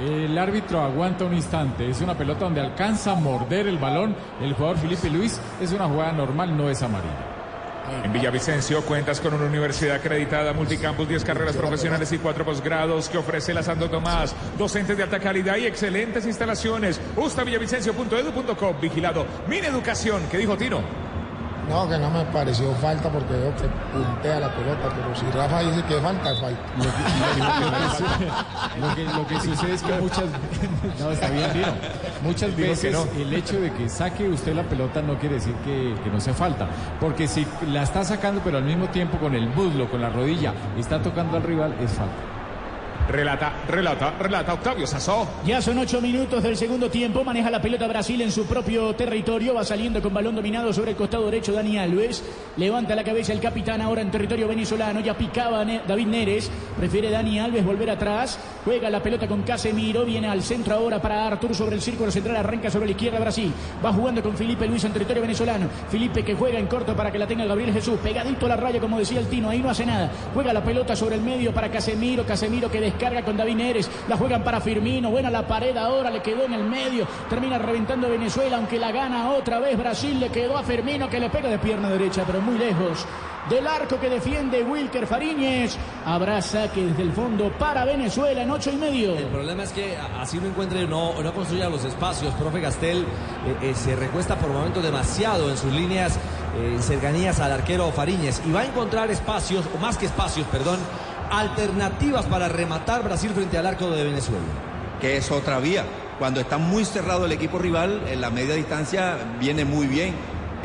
El 0.00 0.38
árbitro 0.38 0.80
aguanta 0.80 1.24
un 1.24 1.34
instante. 1.34 1.88
Es 1.88 2.00
una 2.00 2.16
pelota 2.16 2.44
donde 2.44 2.60
alcanza 2.60 3.12
a 3.12 3.14
morder 3.16 3.66
el 3.66 3.78
balón. 3.78 4.14
El 4.40 4.54
jugador 4.54 4.78
Felipe 4.78 5.10
Luis 5.10 5.40
es 5.60 5.72
una 5.72 5.86
jugada 5.88 6.12
normal, 6.12 6.56
no 6.56 6.70
es 6.70 6.82
amarilla. 6.82 7.38
En 8.04 8.12
Villavicencio 8.12 8.82
cuentas 8.82 9.20
con 9.20 9.34
una 9.34 9.46
universidad 9.46 9.96
acreditada, 9.96 10.52
multicampus, 10.52 11.08
10 11.08 11.24
carreras 11.24 11.56
profesionales 11.56 12.12
y 12.12 12.18
4 12.18 12.44
posgrados 12.44 13.08
que 13.08 13.18
ofrece 13.18 13.54
la 13.54 13.62
Santo 13.62 13.88
Tomás. 13.88 14.36
Docentes 14.58 14.96
de 14.96 15.02
alta 15.02 15.18
calidad 15.18 15.56
y 15.56 15.66
excelentes 15.66 16.26
instalaciones. 16.26 17.00
Ustavillavicencio.edu.com. 17.16 18.80
Vigilado. 18.80 19.26
Min 19.48 19.64
Educación. 19.64 20.22
¿Qué 20.30 20.38
dijo 20.38 20.56
Tino? 20.56 21.07
No, 21.68 21.88
que 21.88 21.98
no 21.98 22.10
me 22.10 22.24
pareció 22.26 22.72
falta 22.76 23.10
porque 23.10 23.32
veo 23.34 23.54
que 23.56 23.68
puntea 23.92 24.40
la 24.40 24.54
pelota, 24.54 24.88
pero 24.94 25.14
si 25.14 25.26
Rafa 25.36 25.60
dice 25.60 25.82
que 25.84 26.00
falta, 26.00 26.34
falta. 26.36 26.60
Lo 28.80 28.94
que, 28.94 29.04
lo 29.04 29.26
que 29.26 29.40
sucede 29.40 29.74
es 29.74 29.82
que 29.82 29.92
muchas 29.94 30.24
no 30.98 31.10
está 31.10 31.28
bien 31.30 31.50
muchas 32.22 32.56
veces 32.56 32.92
no. 32.92 33.04
el 33.20 33.32
hecho 33.34 33.60
de 33.60 33.72
que 33.72 33.88
saque 33.88 34.28
usted 34.28 34.54
la 34.54 34.62
pelota 34.62 35.02
no 35.02 35.18
quiere 35.18 35.36
decir 35.36 35.54
que, 35.64 35.94
que 36.02 36.10
no 36.10 36.20
sea 36.20 36.34
falta 36.34 36.68
porque 37.00 37.26
si 37.26 37.46
la 37.70 37.82
está 37.82 38.04
sacando 38.04 38.40
pero 38.44 38.58
al 38.58 38.64
mismo 38.64 38.88
tiempo 38.88 39.18
con 39.18 39.34
el 39.34 39.48
muslo 39.48 39.90
con 39.90 40.00
la 40.00 40.10
rodilla 40.10 40.54
está 40.78 41.02
tocando 41.02 41.36
al 41.36 41.42
rival 41.42 41.74
es 41.80 41.92
falta 41.92 42.37
Relata, 43.08 43.64
relata, 43.66 44.10
relata 44.18 44.52
Octavio 44.52 44.86
Sazo. 44.86 45.26
Ya 45.46 45.62
son 45.62 45.78
ocho 45.78 45.98
minutos 45.98 46.42
del 46.42 46.58
segundo 46.58 46.90
tiempo. 46.90 47.24
Maneja 47.24 47.50
la 47.50 47.62
pelota 47.62 47.88
Brasil 47.88 48.20
en 48.20 48.30
su 48.30 48.44
propio 48.46 48.94
territorio. 48.94 49.54
Va 49.54 49.64
saliendo 49.64 50.02
con 50.02 50.12
balón 50.12 50.36
dominado 50.36 50.74
sobre 50.74 50.90
el 50.90 50.96
costado 50.96 51.24
derecho 51.24 51.52
Dani 51.52 51.78
Alves. 51.78 52.22
Levanta 52.58 52.94
la 52.94 53.04
cabeza 53.04 53.32
el 53.32 53.40
capitán 53.40 53.80
ahora 53.80 54.02
en 54.02 54.10
territorio 54.10 54.46
venezolano. 54.46 55.00
Ya 55.00 55.16
picaba 55.16 55.64
David 55.64 56.06
Neres. 56.06 56.50
Prefiere 56.76 57.10
Dani 57.10 57.40
Alves 57.40 57.64
volver 57.64 57.88
atrás. 57.88 58.38
Juega 58.66 58.90
la 58.90 59.02
pelota 59.02 59.26
con 59.26 59.42
Casemiro. 59.42 60.04
Viene 60.04 60.28
al 60.28 60.42
centro 60.42 60.74
ahora 60.74 61.00
para 61.00 61.26
Artur 61.26 61.54
sobre 61.54 61.76
el 61.76 61.80
círculo 61.80 62.10
central. 62.10 62.36
Arranca 62.36 62.70
sobre 62.70 62.86
la 62.86 62.92
izquierda 62.92 63.20
Brasil. 63.20 63.50
Va 63.82 63.90
jugando 63.90 64.22
con 64.22 64.36
Felipe 64.36 64.66
Luis 64.66 64.84
en 64.84 64.92
territorio 64.92 65.22
venezolano. 65.22 65.66
Felipe 65.90 66.22
que 66.22 66.34
juega 66.34 66.58
en 66.58 66.66
corto 66.66 66.94
para 66.94 67.10
que 67.10 67.18
la 67.18 67.26
tenga 67.26 67.46
Gabriel 67.46 67.72
Jesús. 67.72 67.98
Pegadito 68.02 68.44
a 68.44 68.50
la 68.50 68.56
raya 68.56 68.80
como 68.80 68.98
decía 68.98 69.18
el 69.18 69.28
Tino. 69.28 69.48
Ahí 69.48 69.62
no 69.62 69.70
hace 69.70 69.86
nada. 69.86 70.10
Juega 70.34 70.52
la 70.52 70.62
pelota 70.62 70.94
sobre 70.94 71.14
el 71.14 71.22
medio 71.22 71.54
para 71.54 71.70
Casemiro. 71.70 72.26
Casemiro 72.26 72.70
que 72.70 72.97
descarga 72.98 73.22
con 73.22 73.36
David 73.36 73.54
Neres. 73.54 73.90
La 74.08 74.16
juegan 74.16 74.42
para 74.42 74.60
Firmino. 74.60 75.10
Buena 75.10 75.30
la 75.30 75.46
pared 75.46 75.76
ahora. 75.76 76.10
Le 76.10 76.20
quedó 76.20 76.44
en 76.44 76.52
el 76.52 76.64
medio. 76.64 77.06
Termina 77.30 77.56
reventando 77.56 78.08
Venezuela. 78.08 78.56
Aunque 78.56 78.78
la 78.78 78.90
gana 78.90 79.30
otra 79.30 79.60
vez 79.60 79.78
Brasil. 79.78 80.18
Le 80.18 80.30
quedó 80.30 80.58
a 80.58 80.64
Firmino 80.64 81.08
que 81.08 81.20
le 81.20 81.30
pega 81.30 81.48
de 81.48 81.58
pierna 81.58 81.88
derecha. 81.90 82.24
Pero 82.26 82.40
muy 82.40 82.58
lejos. 82.58 83.06
Del 83.48 83.66
arco 83.66 83.98
que 83.98 84.10
defiende 84.10 84.64
Wilker 84.64 85.06
Fariñez. 85.06 85.76
Habrá 86.04 86.42
saque 86.42 86.84
desde 86.84 87.02
el 87.02 87.12
fondo 87.12 87.50
para 87.56 87.84
Venezuela 87.84 88.42
en 88.42 88.50
ocho 88.50 88.70
y 88.70 88.76
medio. 88.76 89.16
El 89.16 89.26
problema 89.26 89.62
es 89.62 89.72
que 89.72 89.96
así 89.96 90.38
no 90.38 90.48
encuentre, 90.48 90.86
no, 90.86 91.14
no 91.22 91.32
construya 91.32 91.70
los 91.70 91.84
espacios. 91.84 92.34
Profe 92.34 92.60
Gastel 92.60 92.98
eh, 92.98 93.04
eh, 93.62 93.74
se 93.74 93.96
recuesta 93.96 94.36
por 94.36 94.50
momentos 94.50 94.82
demasiado 94.82 95.48
en 95.48 95.56
sus 95.56 95.72
líneas, 95.72 96.16
eh, 96.58 96.72
en 96.74 96.82
cercanías 96.82 97.40
al 97.40 97.52
arquero 97.52 97.90
Fariñez. 97.92 98.42
Y 98.44 98.50
va 98.50 98.60
a 98.60 98.66
encontrar 98.66 99.10
espacios, 99.10 99.64
o 99.74 99.78
más 99.78 99.96
que 99.96 100.06
espacios, 100.06 100.46
perdón, 100.48 100.78
alternativas 101.30 102.26
para 102.26 102.48
rematar 102.48 103.02
Brasil 103.02 103.30
frente 103.34 103.58
al 103.58 103.66
arco 103.66 103.90
de 103.90 104.04
Venezuela. 104.04 104.44
que 105.00 105.16
es 105.16 105.30
otra 105.30 105.60
vía. 105.60 105.84
Cuando 106.18 106.40
está 106.40 106.58
muy 106.58 106.84
cerrado 106.84 107.26
el 107.26 107.30
equipo 107.32 107.58
rival, 107.58 108.02
en 108.08 108.20
la 108.20 108.30
media 108.30 108.54
distancia 108.56 109.16
viene 109.38 109.64
muy 109.64 109.86
bien, 109.86 110.12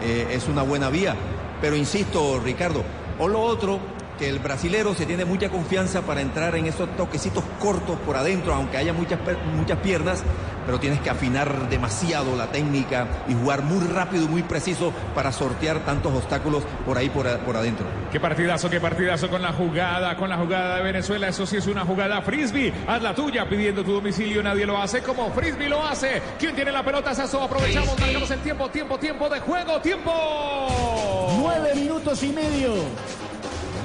eh, 0.01 0.28
es 0.32 0.47
una 0.47 0.64
buena 0.64 0.89
vía. 0.89 1.16
Pero 1.61 1.76
insisto, 1.76 2.41
Ricardo, 2.43 2.84
o 3.20 3.28
lo 3.28 3.39
otro, 3.41 3.80
que 4.18 4.30
el 4.30 4.39
brasilero 4.39 4.93
se 4.93 5.05
tiene 5.05 5.26
mucha 5.26 5.49
confianza 5.49 6.01
para 6.01 6.22
entrar 6.22 6.55
en 6.55 6.66
esos 6.66 6.95
toquecitos 6.95 7.43
cortos 7.59 7.97
por 8.05 8.16
adentro, 8.16 8.53
aunque 8.53 8.78
haya 8.78 8.93
muchas, 8.93 9.20
muchas 9.55 9.80
piernas, 9.80 10.24
pero 10.66 10.80
tienes 10.80 11.01
que 11.01 11.09
afinar 11.09 11.70
demasiado 11.70 12.36
la 12.36 12.47
técnica 12.47 13.07
y 13.28 13.34
jugar 13.34 13.64
muy 13.64 13.86
rápido 13.88 14.26
y 14.26 14.28
muy 14.28 14.43
preciso 14.43 14.93
para 15.14 15.32
sortear 15.32 15.80
tantos 15.80 16.14
obstáculos 16.14 16.64
por 16.86 16.97
ahí 16.97 17.09
por, 17.09 17.28
por 17.39 17.57
adentro. 17.57 17.86
Qué 18.11 18.20
partidazo, 18.20 18.70
qué 18.70 18.80
partidazo 18.80 19.30
con 19.30 19.41
la 19.41 19.51
jugada, 19.53 20.16
con 20.16 20.30
la 20.30 20.38
jugada 20.38 20.78
de 20.78 20.84
Venezuela. 20.84 21.28
Eso 21.28 21.45
sí 21.45 21.57
es 21.57 21.68
una 21.68 21.82
jugada 21.86 22.22
frisbee. 22.22 22.74
Haz 22.88 23.01
la 23.01 23.14
tuya 23.14 23.47
pidiendo 23.47 23.84
tu 23.84 23.93
domicilio. 23.93 24.41
Nadie 24.41 24.66
lo 24.66 24.78
hace 24.78 25.01
como 25.01 25.32
frisbee 25.32 25.70
lo 25.70 25.86
hace. 25.86 26.22
¿Quién 26.39 26.55
tiene 26.55 26.72
la 26.72 26.84
pelota? 26.84 27.14
Sasso. 27.14 27.41
Aprovechamos, 27.41 27.99
marcamos 27.99 28.32
el 28.32 28.39
tiempo, 28.39 28.70
tiempo, 28.70 28.97
tiempo 28.97 29.30
de 29.30 29.39
juego, 29.39 29.82
tiempo. 29.82 30.11
Nueve 31.39 31.76
minutos 31.76 32.24
y 32.24 32.30
medio. 32.30 32.74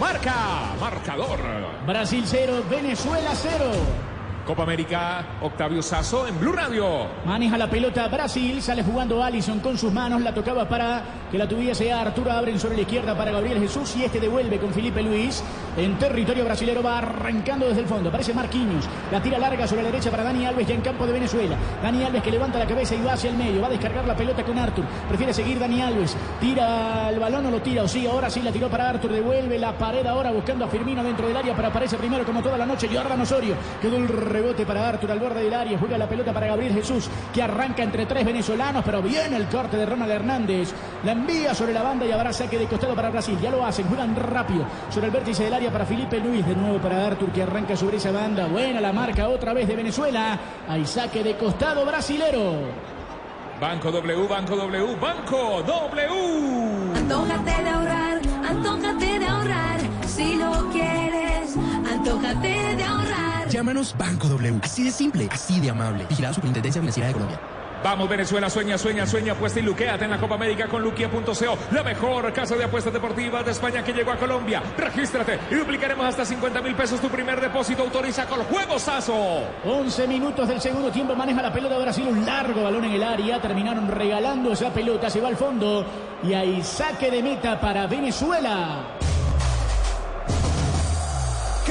Marca, 0.01 0.77
marcador. 0.79 1.39
Brasil 1.85 2.23
cero, 2.25 2.63
Venezuela 2.71 3.35
cero. 3.35 4.08
Copa 4.49 4.63
América, 4.63 5.23
Octavio 5.43 5.83
Sazo 5.83 6.27
en 6.27 6.41
Blue 6.41 6.53
Radio. 6.53 7.07
Maneja 7.27 7.59
la 7.59 7.69
pelota 7.69 8.09
Brasil, 8.09 8.63
sale 8.63 8.83
jugando 8.83 9.23
Allison 9.23 9.61
con 9.61 9.77
sus 9.77 9.93
manos, 9.93 10.23
la 10.23 10.33
tocaba 10.33 10.67
para 10.67 11.03
que 11.31 11.37
la 11.37 11.47
tuviese 11.47 11.93
Arturo 11.93 12.33
Abren 12.33 12.59
sobre 12.59 12.77
la 12.77 12.81
izquierda 12.81 13.15
para 13.15 13.31
Gabriel 13.31 13.59
Jesús 13.59 13.95
y 13.97 14.05
este 14.05 14.19
devuelve 14.19 14.59
con 14.59 14.73
Felipe 14.73 15.03
Luis 15.03 15.45
en 15.77 15.99
territorio 15.99 16.47
brasilero, 16.47 16.83
va 16.83 16.97
arrancando 16.97 17.69
desde 17.69 17.83
el 17.83 17.87
fondo, 17.87 18.09
aparece 18.09 18.33
Marquinhos, 18.33 18.89
la 19.13 19.23
tira 19.23 19.39
larga 19.39 19.69
sobre 19.69 19.83
la 19.83 19.91
derecha 19.91 20.11
para 20.11 20.25
Dani 20.25 20.47
Alves 20.47 20.67
ya 20.67 20.75
en 20.75 20.81
campo 20.81 21.07
de 21.07 21.13
Venezuela, 21.13 21.55
Dani 21.83 22.05
Alves 22.05 22.23
que 22.23 22.31
levanta 22.31 22.59
la 22.59 22.67
cabeza 22.67 22.95
y 22.95 23.03
va 23.03 23.13
hacia 23.13 23.29
el 23.29 23.37
medio, 23.37 23.61
va 23.61 23.67
a 23.67 23.71
descargar 23.71 24.07
la 24.07 24.17
pelota 24.17 24.43
con 24.45 24.59
Artur, 24.59 24.87
prefiere 25.09 25.35
seguir 25.35 25.59
Dani 25.59 25.83
Alves, 25.83 26.17
tira 26.41 27.11
el 27.11 27.19
balón 27.21 27.45
o 27.45 27.51
lo 27.51 27.61
tira, 27.61 27.83
o 27.83 27.89
sí, 27.89 28.07
ahora 28.07 28.31
sí 28.31 28.41
la 28.41 28.51
tiró 28.51 28.71
para 28.71 28.89
Artur, 28.89 29.13
devuelve 29.13 29.59
la 29.59 29.77
pared 29.77 30.07
ahora 30.07 30.33
buscando 30.33 30.65
a 30.65 30.69
Firmino 30.69 31.05
dentro 31.05 31.29
del 31.29 31.37
área, 31.37 31.55
pero 31.55 31.69
aparece 31.69 31.99
primero 31.99 32.25
como 32.25 32.43
toda 32.43 32.57
la 32.57 32.65
noche 32.65 32.89
Jordan 32.91 33.21
Osorio, 33.21 33.55
quedó 33.83 33.99
el 33.99 34.09
rebote 34.39 34.65
para 34.65 34.89
Artur 34.89 35.11
al 35.11 35.19
borde 35.19 35.43
del 35.43 35.53
área, 35.53 35.77
juega 35.77 35.99
la 35.99 36.09
pelota 36.09 36.33
para 36.33 36.47
Gabriel 36.47 36.73
Jesús, 36.73 37.11
que 37.35 37.43
arranca 37.43 37.83
entre 37.83 38.07
tres 38.07 38.25
venezolanos, 38.25 38.85
pero 38.85 39.03
viene 39.03 39.37
el 39.37 39.47
corte 39.47 39.77
de 39.77 39.85
Ronald 39.85 40.13
Hernández, 40.13 40.73
la 41.05 41.13
envía 41.13 41.55
sobre 41.55 41.73
la 41.73 41.83
banda 41.83 42.07
y 42.07 42.13
habrá 42.13 42.33
saque 42.33 42.57
de 42.57 42.67
costado 42.67 42.95
para 42.95 43.11
Brasil, 43.11 43.37
ya 43.43 43.51
lo 43.51 43.65
hacen, 43.65 43.89
juegan 43.89 44.15
rápido 44.15 44.65
sobre 44.91 45.09
el 45.09 45.13
vértice 45.13 45.45
del 45.45 45.55
área 45.55 45.73
para 45.73 45.85
Felipe 45.85 46.21
Luis, 46.21 46.47
de 46.47 46.55
nuevo 46.55 46.79
para 46.79 47.05
Artur 47.05 47.33
que 47.33 47.43
arranca 47.43 47.77
sobre 47.77 47.97
esa 47.97 48.13
banda, 48.13 48.47
buena 48.47 48.81
la 48.81 48.93
marca 48.93 49.29
otra 49.29 49.53
vez 49.53 49.67
de 49.67 49.75
Venezuela, 49.75 50.39
hay 50.69 50.87
saque 50.87 51.25
de 51.25 51.37
costado 51.37 51.85
brasilero. 51.85 52.61
Banco 53.61 53.91
W, 53.91 54.29
Banco 54.29 54.55
W, 54.55 54.97
Banco 55.01 55.63
W. 55.65 56.97
Antójate 56.97 57.63
de 57.65 57.71
ahorrar, 57.71 58.21
antójate 58.49 59.19
de 59.19 59.27
ahorrar. 59.27 59.81
Si 60.07 60.37
lo 60.37 60.71
quieres, 60.71 61.57
antójate 61.93 62.77
de 62.77 62.85
ahorrar. 62.85 63.08
Llámanos 63.51 63.95
Banco 63.97 64.29
W. 64.29 64.61
Así 64.63 64.85
de 64.85 64.91
simple, 64.91 65.29
así 65.31 65.61
de 65.61 65.71
amable. 65.71 66.05
Vigilada 66.09 66.35
Superintendencia 66.35 66.81
Financiera 66.81 67.09
de 67.09 67.15
Colombia. 67.15 67.41
Vamos 67.83 68.09
Venezuela, 68.09 68.51
sueña, 68.51 68.77
sueña, 68.77 69.07
sueña, 69.07 69.35
apuesta 69.35 69.61
y 69.61 69.63
luqueate 69.63 70.05
en 70.05 70.11
la 70.11 70.19
Copa 70.19 70.35
América 70.35 70.67
con 70.67 70.83
luquia.co, 70.83 71.59
la 71.71 71.85
mejor 71.85 72.33
casa 72.33 72.57
de 72.57 72.65
apuestas 72.65 72.93
deportivas 72.93 73.45
de 73.45 73.53
España 73.53 73.85
que 73.85 73.93
llegó 73.93 74.11
a 74.11 74.17
Colombia. 74.17 74.61
Regístrate 74.77 75.39
y 75.49 75.55
duplicaremos 75.55 76.05
hasta 76.05 76.25
50 76.25 76.61
mil 76.61 76.75
pesos 76.75 77.01
tu 77.01 77.09
primer 77.09 77.41
depósito. 77.41 77.85
Autoriza 77.85 78.27
con 78.27 78.43
Juegosazo. 78.45 79.45
11 79.65 80.09
minutos 80.09 80.49
del 80.49 80.61
segundo 80.61 80.91
tiempo 80.91 81.15
maneja 81.15 81.41
la 81.41 81.53
pelota 81.53 81.79
Brasil, 81.79 82.09
un 82.09 82.27
largo 82.27 82.65
balón 82.65 82.85
en 82.85 82.93
el 82.95 83.03
área, 83.03 83.41
terminaron 83.41 83.87
regalando 83.89 84.53
esa 84.53 84.71
pelota, 84.71 85.09
se 85.09 85.21
va 85.21 85.29
al 85.29 85.37
fondo 85.37 85.87
y 86.25 86.35
hay 86.35 86.61
saque 86.65 87.13
de 87.13 87.23
meta 87.23 87.61
para 87.61 87.87
Venezuela. 87.87 88.98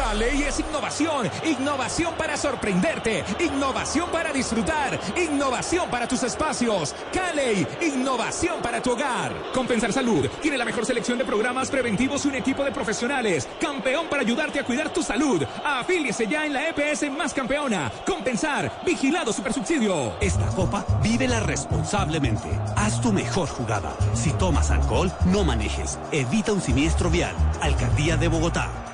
Caley 0.08 0.42
es 0.44 0.62
innovación, 0.62 1.30
innovación 1.44 2.14
para 2.16 2.38
sorprenderte, 2.38 3.26
innovación 3.42 4.10
para 4.10 4.32
disfrutar, 4.32 4.98
innovación 5.18 5.90
para 5.90 6.08
tus 6.08 6.24
espacios. 6.24 6.96
Caley, 7.12 7.68
innovación 7.82 8.62
para 8.62 8.82
tu 8.82 8.94
hogar. 8.94 9.34
Compensar 9.54 9.92
Salud 9.92 10.26
tiene 10.42 10.58
la 10.58 10.64
mejor 10.64 10.86
selección 10.86 11.18
de 11.18 11.26
programas 11.26 11.70
preventivos 11.70 12.24
y 12.24 12.30
un 12.30 12.36
equipo 12.36 12.64
de 12.64 12.72
profesionales. 12.72 13.50
Campeón 13.60 14.08
para 14.10 14.22
ayudarte 14.22 14.62
a 14.62 14.64
cuidar 14.64 14.94
tu 14.94 15.04
salud. 15.04 15.44
Afíliese 15.66 16.26
ya 16.26 16.46
en 16.46 16.54
la 16.54 16.70
EPS 16.70 17.12
más 17.12 17.34
campeona. 17.34 17.92
Compensar, 18.06 18.80
vigilado 18.86 19.34
supersubsidio. 19.34 20.14
Esta 20.22 20.48
copa 20.56 20.86
vívela 21.04 21.42
responsablemente. 21.42 22.48
Haz 22.78 23.02
tu 23.02 23.12
mejor 23.12 23.50
jugada. 23.50 23.94
Si 24.14 24.32
tomas 24.32 24.72
alcohol, 24.72 25.12
no 25.26 25.44
manejes. 25.44 26.00
Evita 26.14 26.54
un 26.54 26.62
siniestro 26.62 27.10
vial. 27.10 27.36
Alcaldía 27.60 28.16
de 28.16 28.30
Bogotá. 28.30 28.87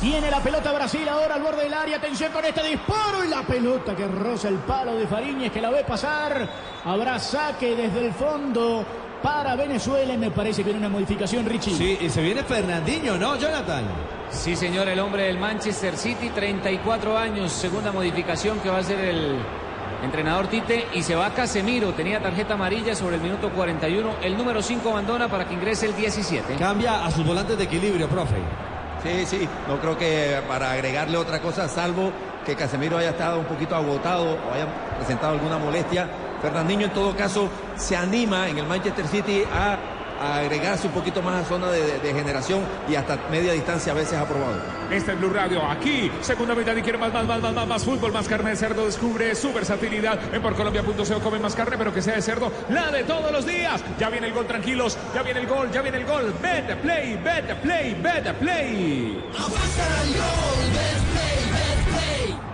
Tiene 0.00 0.32
la 0.32 0.40
pelota 0.40 0.72
Brasil 0.72 1.08
ahora 1.08 1.36
al 1.36 1.42
borde 1.42 1.62
del 1.62 1.74
área. 1.74 1.98
Atención 1.98 2.32
con 2.32 2.44
este 2.44 2.60
disparo 2.64 3.24
y 3.24 3.28
la 3.28 3.42
pelota 3.42 3.94
que 3.94 4.08
roza 4.08 4.48
el 4.48 4.56
palo 4.56 4.96
de 4.96 5.06
Fariñez 5.06 5.52
que 5.52 5.60
la 5.60 5.70
ve 5.70 5.84
pasar. 5.84 6.48
Habrá 6.84 7.20
saque 7.20 7.76
desde 7.76 8.06
el 8.06 8.12
fondo 8.12 8.84
para 9.22 9.54
Venezuela 9.54 10.12
y 10.12 10.18
me 10.18 10.32
parece 10.32 10.62
que 10.62 10.70
viene 10.70 10.80
una 10.80 10.88
modificación, 10.88 11.46
Richie. 11.46 11.74
Sí, 11.74 11.98
y 12.00 12.10
se 12.10 12.20
viene 12.20 12.42
Fernandinho, 12.42 13.16
¿no, 13.16 13.36
Jonathan? 13.36 13.84
Sí, 14.28 14.56
señor, 14.56 14.88
el 14.88 14.98
hombre 14.98 15.24
del 15.24 15.38
Manchester 15.38 15.96
City, 15.96 16.30
34 16.30 17.16
años, 17.16 17.52
segunda 17.52 17.92
modificación 17.92 18.58
que 18.58 18.70
va 18.70 18.78
a 18.78 18.80
hacer 18.80 18.98
el 18.98 19.36
entrenador 20.02 20.48
Tite 20.48 20.88
y 20.94 21.02
se 21.02 21.14
va 21.14 21.30
Casemiro, 21.30 21.92
tenía 21.92 22.20
tarjeta 22.20 22.54
amarilla 22.54 22.94
sobre 22.94 23.16
el 23.16 23.22
minuto 23.22 23.50
41, 23.50 24.16
el 24.22 24.36
número 24.36 24.62
5 24.62 24.90
abandona 24.90 25.28
para 25.28 25.46
que 25.46 25.54
ingrese 25.54 25.86
el 25.86 25.96
17. 25.96 26.56
Cambia 26.56 27.04
a 27.04 27.10
sus 27.10 27.24
volantes 27.24 27.56
de 27.56 27.64
equilibrio, 27.64 28.08
profe. 28.08 28.36
Sí, 29.02 29.26
sí, 29.26 29.48
no 29.66 29.80
creo 29.80 29.98
que 29.98 30.40
para 30.46 30.72
agregarle 30.72 31.16
otra 31.16 31.40
cosa, 31.40 31.68
salvo 31.68 32.12
que 32.44 32.54
Casemiro 32.54 32.98
haya 32.98 33.10
estado 33.10 33.40
un 33.40 33.46
poquito 33.46 33.74
agotado 33.74 34.24
o 34.24 34.54
haya 34.54 34.66
presentado 34.96 35.32
alguna 35.32 35.58
molestia. 35.58 36.08
Fernandinho 36.40 36.86
en 36.86 36.92
todo 36.92 37.16
caso 37.16 37.48
se 37.76 37.96
anima 37.96 38.48
en 38.48 38.58
el 38.58 38.66
Manchester 38.66 39.06
City 39.06 39.44
a, 39.52 39.76
a 40.22 40.36
agregarse 40.38 40.86
un 40.86 40.92
poquito 40.92 41.20
más 41.22 41.44
a 41.44 41.48
zona 41.48 41.70
de, 41.70 41.82
de- 41.84 41.98
de 41.98 42.14
generación 42.14 42.60
y 42.88 42.94
hasta 42.94 43.18
media 43.30 43.52
distancia 43.52 43.92
a 43.92 43.94
veces 43.96 44.14
ha 44.18 44.26
probado. 44.26 44.56
Este 44.90 45.12
es 45.12 45.18
Blue 45.18 45.30
Radio, 45.30 45.64
aquí, 45.68 46.10
segunda 46.20 46.54
mitad 46.54 46.76
y 46.76 46.82
quiere 46.82 46.98
más, 46.98 47.12
más, 47.12 47.26
más, 47.26 47.40
más, 47.40 47.52
más, 47.54 47.66
más 47.66 47.84
fútbol, 47.84 48.12
más 48.12 48.28
carne 48.28 48.50
de 48.50 48.56
cerdo, 48.56 48.84
descubre 48.86 49.34
su 49.34 49.52
versatilidad 49.52 50.18
en 50.34 50.42
porcolombia.co, 50.42 51.20
come 51.20 51.38
más 51.38 51.54
carne, 51.54 51.76
pero 51.78 51.92
que 51.92 52.02
sea 52.02 52.14
de 52.14 52.22
cerdo, 52.22 52.52
la 52.68 52.90
de 52.90 53.02
todos 53.04 53.32
los 53.32 53.46
días. 53.46 53.82
Ya 53.98 54.10
viene 54.10 54.26
el 54.28 54.32
gol, 54.34 54.46
tranquilos, 54.46 54.96
ya 55.14 55.22
viene 55.22 55.40
el 55.40 55.46
gol, 55.46 55.70
ya 55.72 55.82
viene 55.82 55.98
el 55.98 56.04
gol. 56.06 56.32
Vete, 56.42 56.76
play, 56.76 57.18
vete, 57.24 57.54
play, 57.56 57.94
vete, 58.02 58.34
play. 58.34 59.24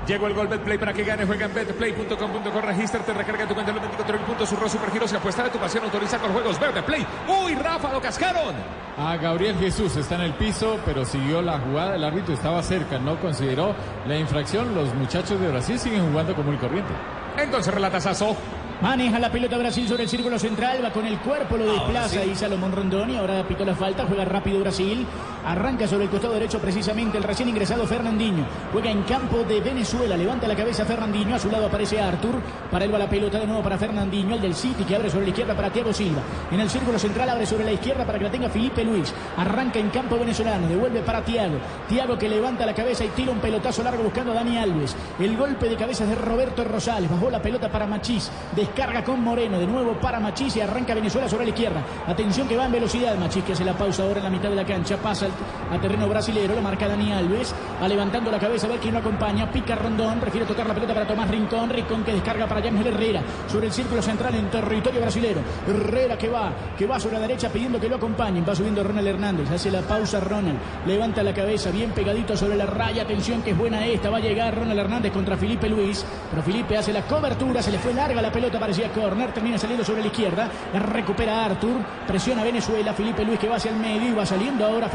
Llegó 0.09 0.26
el 0.26 0.32
gol 0.32 0.48
Betplay 0.48 0.78
para 0.78 0.94
que 0.94 1.04
gane. 1.04 1.26
Juega 1.26 1.44
en 1.44 1.52
betplay.com.co. 1.52 2.61
Regístrate, 2.62 3.12
recarga 3.12 3.46
tu 3.46 3.52
cuenta 3.52 3.72
en 3.72 3.76
los 3.76 3.82
24 3.82 4.16
mil 4.16 4.26
puntos. 4.26 4.48
Surro 4.48 4.66
Supergiros 4.66 5.12
y 5.12 5.16
apuesta 5.16 5.44
de 5.44 5.50
tu 5.50 5.59
pasión. 5.59 5.84
Autoriza 5.84 6.18
con 6.18 6.32
juegos 6.32 6.59
Betplay. 6.59 7.06
Uy, 7.28 7.54
Rafa, 7.54 7.92
lo 7.92 8.00
cascaron. 8.00 8.54
A 8.96 9.16
Gabriel 9.18 9.56
Jesús 9.59 9.94
está 9.96 10.14
en 10.14 10.22
el 10.22 10.32
piso, 10.32 10.80
pero 10.86 11.04
siguió 11.04 11.42
la 11.42 11.59
jugada. 11.59 11.94
El 11.94 12.04
árbitro 12.04 12.32
estaba 12.32 12.62
cerca, 12.62 12.98
no 12.98 13.20
consideró 13.20 13.74
la 14.06 14.16
infracción. 14.16 14.74
Los 14.74 14.94
muchachos 14.94 15.38
de 15.38 15.48
Brasil 15.48 15.78
siguen 15.78 16.09
jugando 16.11 16.34
común 16.34 16.54
y 16.54 16.59
corriente. 16.59 16.94
Entonces 17.36 17.72
relata 17.72 18.00
Sasso. 18.00 18.34
Maneja 18.80 19.18
la 19.18 19.30
pelota 19.30 19.59
Brasil 19.59 19.88
sobre 19.88 20.04
el 20.04 20.09
círculo 20.09 20.38
central, 20.38 20.84
va 20.84 20.92
con 20.92 21.04
el 21.04 21.18
cuerpo, 21.18 21.56
lo 21.56 21.72
desplaza 21.72 22.24
y 22.24 22.36
Salomón 22.36 22.70
Rondoni. 22.70 23.16
Ahora 23.16 23.42
pitó 23.42 23.64
la 23.64 23.74
falta, 23.74 24.04
juega 24.06 24.24
rápido 24.24 24.61
Brasil. 24.61 25.04
Arranca 25.45 25.86
sobre 25.86 26.05
el 26.05 26.11
costado 26.11 26.34
derecho 26.34 26.59
precisamente 26.59 27.18
el 27.18 27.24
recién 27.24 27.49
ingresado 27.49 27.86
Fernandinho. 27.86 28.45
Juega 28.72 28.91
en 28.91 29.03
campo 29.03 29.39
de 29.45 29.61
Venezuela, 29.61 30.16
levanta 30.16 30.49
la 30.49 30.57
cabeza 30.57 30.84
Fernandinho. 30.84 31.34
A 31.34 31.39
su 31.39 31.51
lado 31.51 31.66
aparece 31.66 32.01
Artur. 32.01 32.41
Para 32.70 32.84
él 32.84 32.93
va 32.93 32.99
la 32.99 33.09
pelota 33.09 33.39
de 33.39 33.47
nuevo 33.47 33.62
para 33.62 33.78
Fernandinho, 33.78 34.34
el 34.34 34.41
del 34.41 34.55
City 34.55 34.84
que 34.84 34.97
abre 34.97 35.11
sobre 35.11 35.24
la 35.24 35.30
izquierda 35.30 35.55
para 35.55 35.70
Thiago 35.70 35.93
Silva. 35.93 36.22
En 36.51 36.61
el 36.61 36.68
círculo 36.68 36.99
central 36.99 37.28
abre 37.30 37.47
sobre 37.47 37.64
la 37.64 37.72
izquierda 37.72 38.05
para 38.05 38.18
que 38.18 38.24
la 38.24 38.30
tenga 38.30 38.49
Felipe 38.49 38.84
Luis. 38.84 39.12
Arranca 39.36 39.78
en 39.78 39.91
campo 39.91 40.18
venezolano, 40.18 40.68
devuelve 40.68 41.01
para 41.01 41.22
Thiago. 41.22 41.59
Thiago 41.89 42.18
que 42.18 42.28
levanta 42.28 42.66
la 42.66 42.74
cabeza 42.74 43.05
y 43.05 43.09
tira 43.09 43.32
un 43.32 43.39
pelotazo 43.39 43.82
largo 43.82 44.03
buscando 44.03 44.32
a 44.32 44.34
Dani 44.34 44.59
Alves. 44.59 44.97
El 45.18 45.36
golpe 45.36 45.68
de 45.68 45.76
cabeza 45.76 46.05
de 46.05 46.14
Roberto 46.14 46.64
Rosales. 46.64 47.11
Bajó 47.11 47.30
la 47.30 47.41
pelota 47.41 47.70
para 47.70 47.86
Machís. 47.86 48.30
Descarga 48.55 49.05
con 49.05 49.22
Moreno. 49.22 49.59
De 49.59 49.66
nuevo 49.66 49.93
para 49.93 50.20
Machís 50.20 50.57
y 50.57 50.61
arranca 50.61 50.95
Venezuela 50.95 51.28
sobre 51.28 51.45
la 51.45 51.51
izquierda. 51.51 51.82
Atención 52.07 52.49
que 52.49 52.57
va 52.57 52.66
en 52.66 52.72
velocidad. 52.72 53.16
Machís 53.16 53.45
que 53.45 53.53
hace 53.53 53.64
la 53.64 53.74
pausa 53.74 54.03
ahora 54.03 54.18
en 54.18 54.24
la 54.24 54.30
mitad 54.30 54.51
de 54.51 54.57
la 54.57 54.64
cancha. 54.64 54.97
Pasa 54.97 55.28
a 55.70 55.79
terreno 55.79 56.09
brasilero. 56.09 56.55
La 56.55 56.61
marca 56.61 56.89
Dani 56.89 57.12
Alves. 57.12 57.55
Va 57.83 57.89
levantando 57.89 58.31
la 58.31 58.39
cabeza 58.39 58.66
a 58.66 58.70
ver 58.70 58.81
quién 58.81 58.95
lo 58.95 59.01
acompaña. 59.01 59.51
Pica 59.51 59.74
Rondón. 59.74 60.20
Prefiere 60.20 60.47
tocar 60.47 60.66
la 60.66 60.74
pelota 60.74 60.95
para 60.95 61.07
Tomás 61.07 61.29
Rincón. 61.31 61.70
Rincón 61.70 62.05
que 62.05 62.12
descarga 62.12 62.47
para 62.47 62.62
James 62.62 62.85
Herrera. 62.85 63.22
Sobre 63.47 63.66
el 63.66 63.72
círculo 63.72 64.03
central 64.03 64.35
en 64.35 64.51
territorio 64.51 65.01
brasilero. 65.01 65.41
Herrera 65.66 66.16
que 66.16 66.29
va. 66.29 66.53
Que 66.76 66.87
va 66.87 66.99
sobre 66.99 67.16
la 67.16 67.22
derecha 67.22 67.49
pidiendo 67.51 67.81
que 67.81 67.89
lo 67.89 67.97
acompañen. 67.97 68.45
Va 68.49 68.55
subiendo 68.55 68.83
Ronald 68.83 69.07
Hernández. 69.07 69.51
Hace 69.51 69.70
la 69.70 69.83
pausa 69.83 70.20
Ronald. 70.20 70.59
Levanta 70.87 71.22
la 71.22 71.35
cabeza 71.35 71.70
bien 71.70 71.91
pegadito 71.91 72.37
sobre 72.37 72.57
la 72.57 72.66
raya. 72.66 73.03
Atención 73.03 73.43
que 73.43 73.51
es 73.51 73.59
buena 73.59 73.85
esta. 73.87 74.11
Va 74.11 74.18
a 74.18 74.20
llegar 74.20 74.55
Ronald 74.57 74.79
Hernández 74.79 75.12
contra 75.12 75.37
Felipe 75.37 75.68
Luis. 75.68 76.05
Pero 76.31 76.43
Felipe 76.43 76.76
hace 76.76 76.93
la 76.93 77.03
cobertura. 77.03 77.62
Se 77.62 77.70
le 77.70 77.79
fue 77.79 77.95
larga 77.95 78.22
la 78.22 78.33
pelota. 78.33 78.59
Parecía 78.59 78.91
corner. 78.91 79.33
Termina 79.33 79.59
saliendo 79.59 79.85
sobre 79.85 80.01
la 80.01 80.07
izquierda. 80.09 80.49
Recupera 80.74 81.45
Artur. 81.45 81.76
Presiona 82.07 82.43
Venezuela. 82.43 82.93
Felipe 82.93 83.24
Luis 83.24 83.39
que 83.39 83.49
va 83.49 83.57
hacia 83.57 83.70
el 83.70 83.79
medio. 83.79 84.09
Y 84.09 84.12
va 84.12 84.26
saliendo 84.26 84.64
ahora 84.64 84.89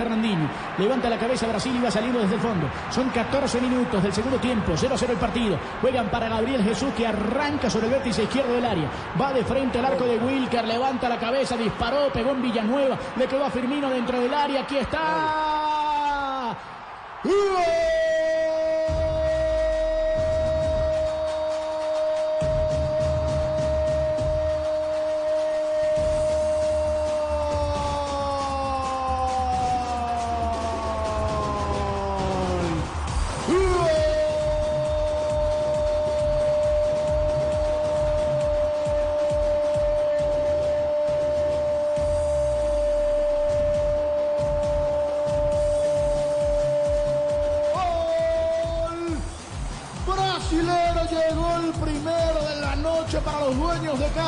Levanta 0.77 1.09
la 1.09 1.17
cabeza 1.17 1.47
Brasil 1.47 1.75
y 1.75 1.83
va 1.83 1.91
saliendo 1.91 2.19
desde 2.19 2.35
el 2.35 2.41
fondo. 2.41 2.67
Son 2.89 3.09
14 3.09 3.59
minutos 3.59 4.01
del 4.01 4.13
segundo 4.13 4.37
tiempo. 4.37 4.73
0-0 4.73 5.09
el 5.09 5.17
partido. 5.17 5.57
Juegan 5.81 6.07
para 6.09 6.29
Gabriel 6.29 6.63
Jesús 6.63 6.93
que 6.95 7.05
arranca 7.05 7.69
sobre 7.69 7.87
el 7.87 7.93
vértice 7.93 8.23
izquierdo 8.23 8.53
del 8.53 8.65
área. 8.65 8.89
Va 9.19 9.33
de 9.33 9.43
frente 9.43 9.79
al 9.79 9.85
arco 9.85 10.05
de 10.05 10.17
Wilker. 10.17 10.65
Levanta 10.65 11.09
la 11.09 11.19
cabeza. 11.19 11.57
Disparó. 11.57 12.09
Pegó 12.13 12.31
en 12.31 12.41
Villanueva. 12.41 12.97
Le 13.17 13.27
quedó 13.27 13.45
a 13.45 13.49
Firmino 13.49 13.89
dentro 13.89 14.19
del 14.19 14.33
área. 14.33 14.61
Aquí 14.61 14.77
está. 14.77 16.55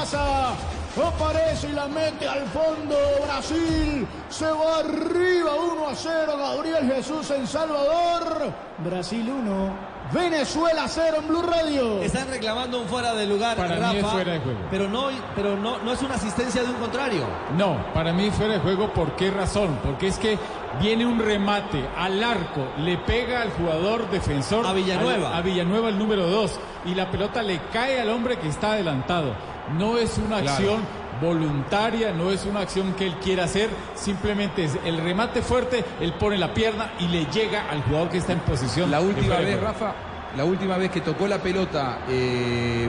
Casa. 0.09 0.53
Aparece 0.95 1.69
y 1.69 1.73
la 1.73 1.87
mete 1.87 2.27
al 2.27 2.45
fondo. 2.47 2.95
Brasil 3.25 4.07
se 4.29 4.45
va 4.45 4.79
arriba 4.79 5.51
1 5.55 5.87
a 5.89 5.95
0. 5.95 6.37
Gabriel 6.37 6.91
Jesús 6.95 7.29
en 7.31 7.45
Salvador. 7.45 8.53
Brasil 8.77 9.29
1. 9.29 9.95
Venezuela 10.13 10.87
0 10.87 11.17
en 11.19 11.27
Blue 11.27 11.41
Radio. 11.41 11.99
Están 12.01 12.29
reclamando 12.29 12.79
un 12.79 12.87
fuera 12.87 13.13
de 13.13 13.25
lugar, 13.25 13.57
Para 13.57 13.91
mí 13.91 13.97
es 13.97 14.05
fuera 14.05 14.33
de 14.33 14.39
juego. 14.39 14.59
pero 14.71 14.87
no, 14.87 15.07
pero 15.35 15.57
no, 15.57 15.79
no 15.79 15.91
es 15.91 16.01
una 16.03 16.13
asistencia 16.15 16.61
de 16.63 16.69
un 16.69 16.75
contrario. 16.75 17.25
No, 17.57 17.75
para 17.93 18.13
mí 18.13 18.29
fuera 18.29 18.53
de 18.53 18.59
juego, 18.59 18.93
¿por 18.93 19.15
qué 19.15 19.31
razón? 19.31 19.79
Porque 19.83 20.07
es 20.07 20.17
que 20.19 20.37
viene 20.79 21.05
un 21.07 21.19
remate 21.19 21.83
al 21.97 22.23
arco, 22.23 22.67
le 22.77 22.99
pega 22.99 23.41
al 23.41 23.49
jugador 23.51 24.09
defensor. 24.11 24.65
A 24.67 24.73
Villanueva. 24.73 25.29
al- 25.29 25.35
a 25.37 25.41
Villanueva 25.41 25.89
el 25.89 25.97
número 25.97 26.27
2. 26.27 26.51
Y 26.85 26.93
la 26.93 27.09
pelota 27.09 27.41
le 27.41 27.59
cae 27.73 27.99
al 27.99 28.09
hombre 28.11 28.37
que 28.37 28.47
está 28.47 28.73
adelantado. 28.73 29.33
No 29.77 29.97
es 29.97 30.17
una 30.17 30.39
Claro. 30.41 30.49
acción 30.51 30.79
voluntaria, 31.21 32.11
no 32.11 32.31
es 32.31 32.45
una 32.45 32.59
acción 32.61 32.93
que 32.93 33.05
él 33.05 33.15
quiera 33.23 33.45
hacer, 33.45 33.69
simplemente 33.95 34.65
es 34.65 34.77
el 34.85 34.97
remate 34.97 35.41
fuerte, 35.41 35.83
él 36.01 36.13
pone 36.13 36.37
la 36.37 36.53
pierna 36.53 36.91
y 36.99 37.07
le 37.07 37.25
llega 37.25 37.69
al 37.69 37.81
jugador 37.83 38.09
que 38.09 38.17
está 38.17 38.33
en 38.33 38.39
posición. 38.39 38.91
La 38.91 38.99
última 38.99 39.37
vez. 39.37 39.59
Rafa, 39.61 39.93
la 40.35 40.43
última 40.45 40.77
vez 40.77 40.91
que 40.91 41.01
tocó 41.01 41.27
la 41.27 41.37
pelota, 41.39 41.99
eh, 42.09 42.87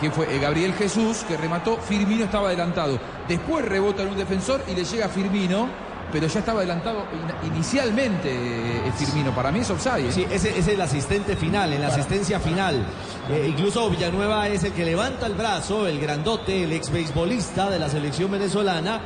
que 0.00 0.10
fue 0.10 0.34
eh, 0.34 0.40
Gabriel 0.40 0.74
Jesús, 0.74 1.24
que 1.26 1.36
remató, 1.36 1.76
Firmino 1.76 2.24
estaba 2.24 2.48
adelantado. 2.48 2.98
Después 3.28 3.64
rebota 3.64 4.02
en 4.02 4.08
un 4.08 4.16
defensor 4.16 4.60
y 4.68 4.74
le 4.74 4.84
llega 4.84 5.06
a 5.06 5.08
Firmino, 5.08 5.68
pero 6.12 6.26
ya 6.26 6.40
estaba 6.40 6.58
adelantado 6.60 7.04
in- 7.42 7.52
inicialmente 7.54 8.28
eh, 8.30 8.92
Firmino. 8.96 9.34
Para 9.34 9.50
mí 9.50 9.60
es 9.60 9.70
offside. 9.70 10.08
¿eh? 10.08 10.12
Sí, 10.12 10.26
ese 10.30 10.58
es 10.58 10.68
el 10.68 10.80
asistente 10.80 11.34
final, 11.36 11.72
en 11.72 11.80
la 11.80 11.88
asistencia 11.88 12.38
final. 12.38 12.84
Eh, 13.30 13.46
incluso 13.48 13.88
Villanueva 13.90 14.48
es 14.48 14.62
el 14.64 14.72
que 14.72 14.84
levanta 14.84 15.26
el 15.26 15.34
brazo, 15.34 15.86
el 15.86 15.98
grandote, 15.98 16.64
el 16.64 16.72
ex 16.72 16.90
beisbolista 16.90 17.70
de 17.70 17.78
la 17.78 17.88
selección 17.88 18.30
venezolana, 18.30 19.00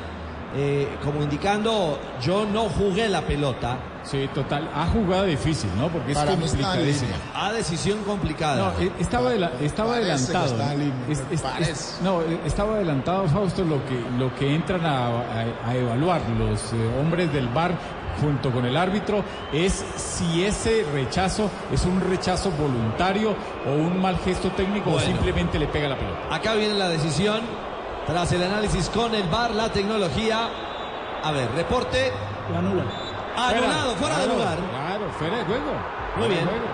eh, 0.55 0.89
como 1.05 1.23
indicando, 1.23 1.99
yo 2.23 2.45
no 2.47 2.65
jugué 2.69 3.09
la 3.09 3.23
pelota. 3.23 3.79
Sí, 4.11 4.29
total. 4.33 4.71
Ha 4.75 4.87
jugado 4.87 5.25
difícil, 5.25 5.69
¿no? 5.77 5.89
Porque 5.89 6.13
es 6.13 6.19
Para 6.19 6.33
complicadísimo. 6.37 7.11
A 7.35 7.53
decisión 7.53 7.99
complicada. 8.05 8.73
No, 8.73 8.81
eh, 8.81 8.93
estaba, 9.01 9.31
adela- 9.31 9.51
estaba 9.61 9.97
adelantado. 9.97 10.45
Es- 11.09 11.23
es- 11.31 11.43
es- 11.69 11.99
no, 12.03 12.23
eh, 12.23 12.41
estaba 12.45 12.75
adelantado, 12.75 13.27
Fausto, 13.29 13.65
lo 13.65 13.85
que, 13.87 14.01
lo 14.17 14.33
que 14.37 14.55
entran 14.55 14.87
a, 14.87 15.07
a- 15.09 15.69
a 15.69 15.75
evaluar 15.75 16.21
los 16.39 16.73
eh, 16.73 16.77
hombres 17.01 17.33
del 17.33 17.49
bar 17.49 17.73
junto 18.21 18.51
con 18.53 18.65
el 18.65 18.77
árbitro 18.77 19.23
es 19.53 19.85
si 19.97 20.45
ese 20.45 20.87
rechazo 20.95 21.51
es 21.73 21.85
un 21.85 22.01
rechazo 22.01 22.51
voluntario 22.53 23.35
o 23.67 23.73
un 23.73 24.01
mal 24.01 24.17
gesto 24.25 24.51
técnico 24.53 24.91
o 24.93 25.01
simplemente 25.01 25.59
le 25.59 25.67
pega 25.67 25.89
la 25.89 25.97
pelota. 25.99 26.35
Acá 26.35 26.55
viene 26.55 26.75
la 26.75 26.89
decisión, 26.89 27.41
tras 28.07 28.31
el 28.33 28.43
análisis 28.43 28.89
con 28.89 29.15
el 29.15 29.25
VAR, 29.29 29.51
la 29.55 29.71
tecnología. 29.71 30.49
A 31.25 31.33
ver, 31.33 31.51
reporte. 31.57 32.13
Lo 32.53 32.59
anula. 32.59 32.85
Anulado, 33.37 33.95
fuera 33.97 34.19
de 34.19 34.25
Claro, 34.25 34.39
lugar. 34.39 34.59
Claro, 34.71 35.11
fuera 35.19 35.37
de 35.39 35.45
juego. 35.45 35.73
Muy 36.17 36.29
bien. 36.29 36.45
juego. 36.45 36.65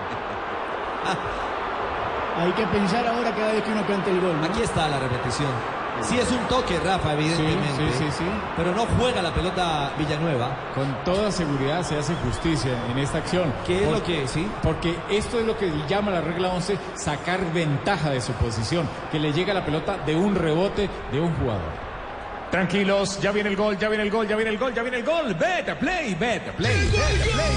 Hay 2.39 2.51
que 2.53 2.65
pensar 2.67 3.05
ahora 3.07 3.31
cada 3.35 3.51
vez 3.53 3.61
que 3.63 3.71
uno 3.71 3.85
cante 3.85 4.09
el 4.09 4.19
gol. 4.21 4.39
¿no? 4.39 4.45
Aquí 4.47 4.61
está 4.61 4.87
la 4.87 4.99
repetición. 4.99 5.49
Sí 6.01 6.17
es 6.17 6.31
un 6.31 6.39
toque, 6.47 6.79
Rafa, 6.79 7.13
evidentemente. 7.13 7.67
Sí, 7.93 8.05
sí, 8.05 8.11
sí. 8.17 8.23
Pero 8.57 8.73
no 8.73 8.85
juega 8.97 9.21
la 9.21 9.31
pelota 9.31 9.91
Villanueva. 9.97 10.49
Con 10.73 10.91
toda 11.05 11.31
seguridad 11.31 11.83
se 11.83 11.97
hace 11.97 12.15
justicia 12.15 12.71
en 12.91 12.97
esta 12.97 13.19
acción. 13.19 13.53
¿Qué 13.65 13.83
es 13.83 13.91
lo 13.91 14.03
que, 14.03 14.27
sí? 14.27 14.49
Porque 14.63 14.97
esto 15.09 15.39
es 15.39 15.45
lo 15.45 15.55
que 15.55 15.71
llama 15.87 16.09
la 16.11 16.21
regla 16.21 16.49
11 16.49 16.77
sacar 16.95 17.39
ventaja 17.53 18.09
de 18.09 18.19
su 18.21 18.33
posición, 18.33 18.89
que 19.11 19.19
le 19.19 19.31
llega 19.31 19.53
la 19.53 19.63
pelota 19.63 19.97
de 19.97 20.15
un 20.15 20.33
rebote 20.35 20.89
de 21.11 21.21
un 21.21 21.33
jugador. 21.35 21.92
Tranquilos, 22.53 23.19
ya 23.19 23.31
viene 23.31 23.49
el 23.49 23.55
gol, 23.55 23.79
ya 23.79 23.89
viene 23.89 24.03
el 24.03 24.11
gol, 24.11 24.27
ya 24.27 24.35
viene 24.35 24.51
el 24.51 24.59
gol, 24.59 24.71
ya 24.75 24.83
viene 24.83 24.97
el 24.97 25.03
gol. 25.03 25.33
Beta 25.33 25.73
play, 25.73 26.13
beta 26.13 26.51
play, 26.51 26.85
beta 26.91 27.31
play. 27.33 27.55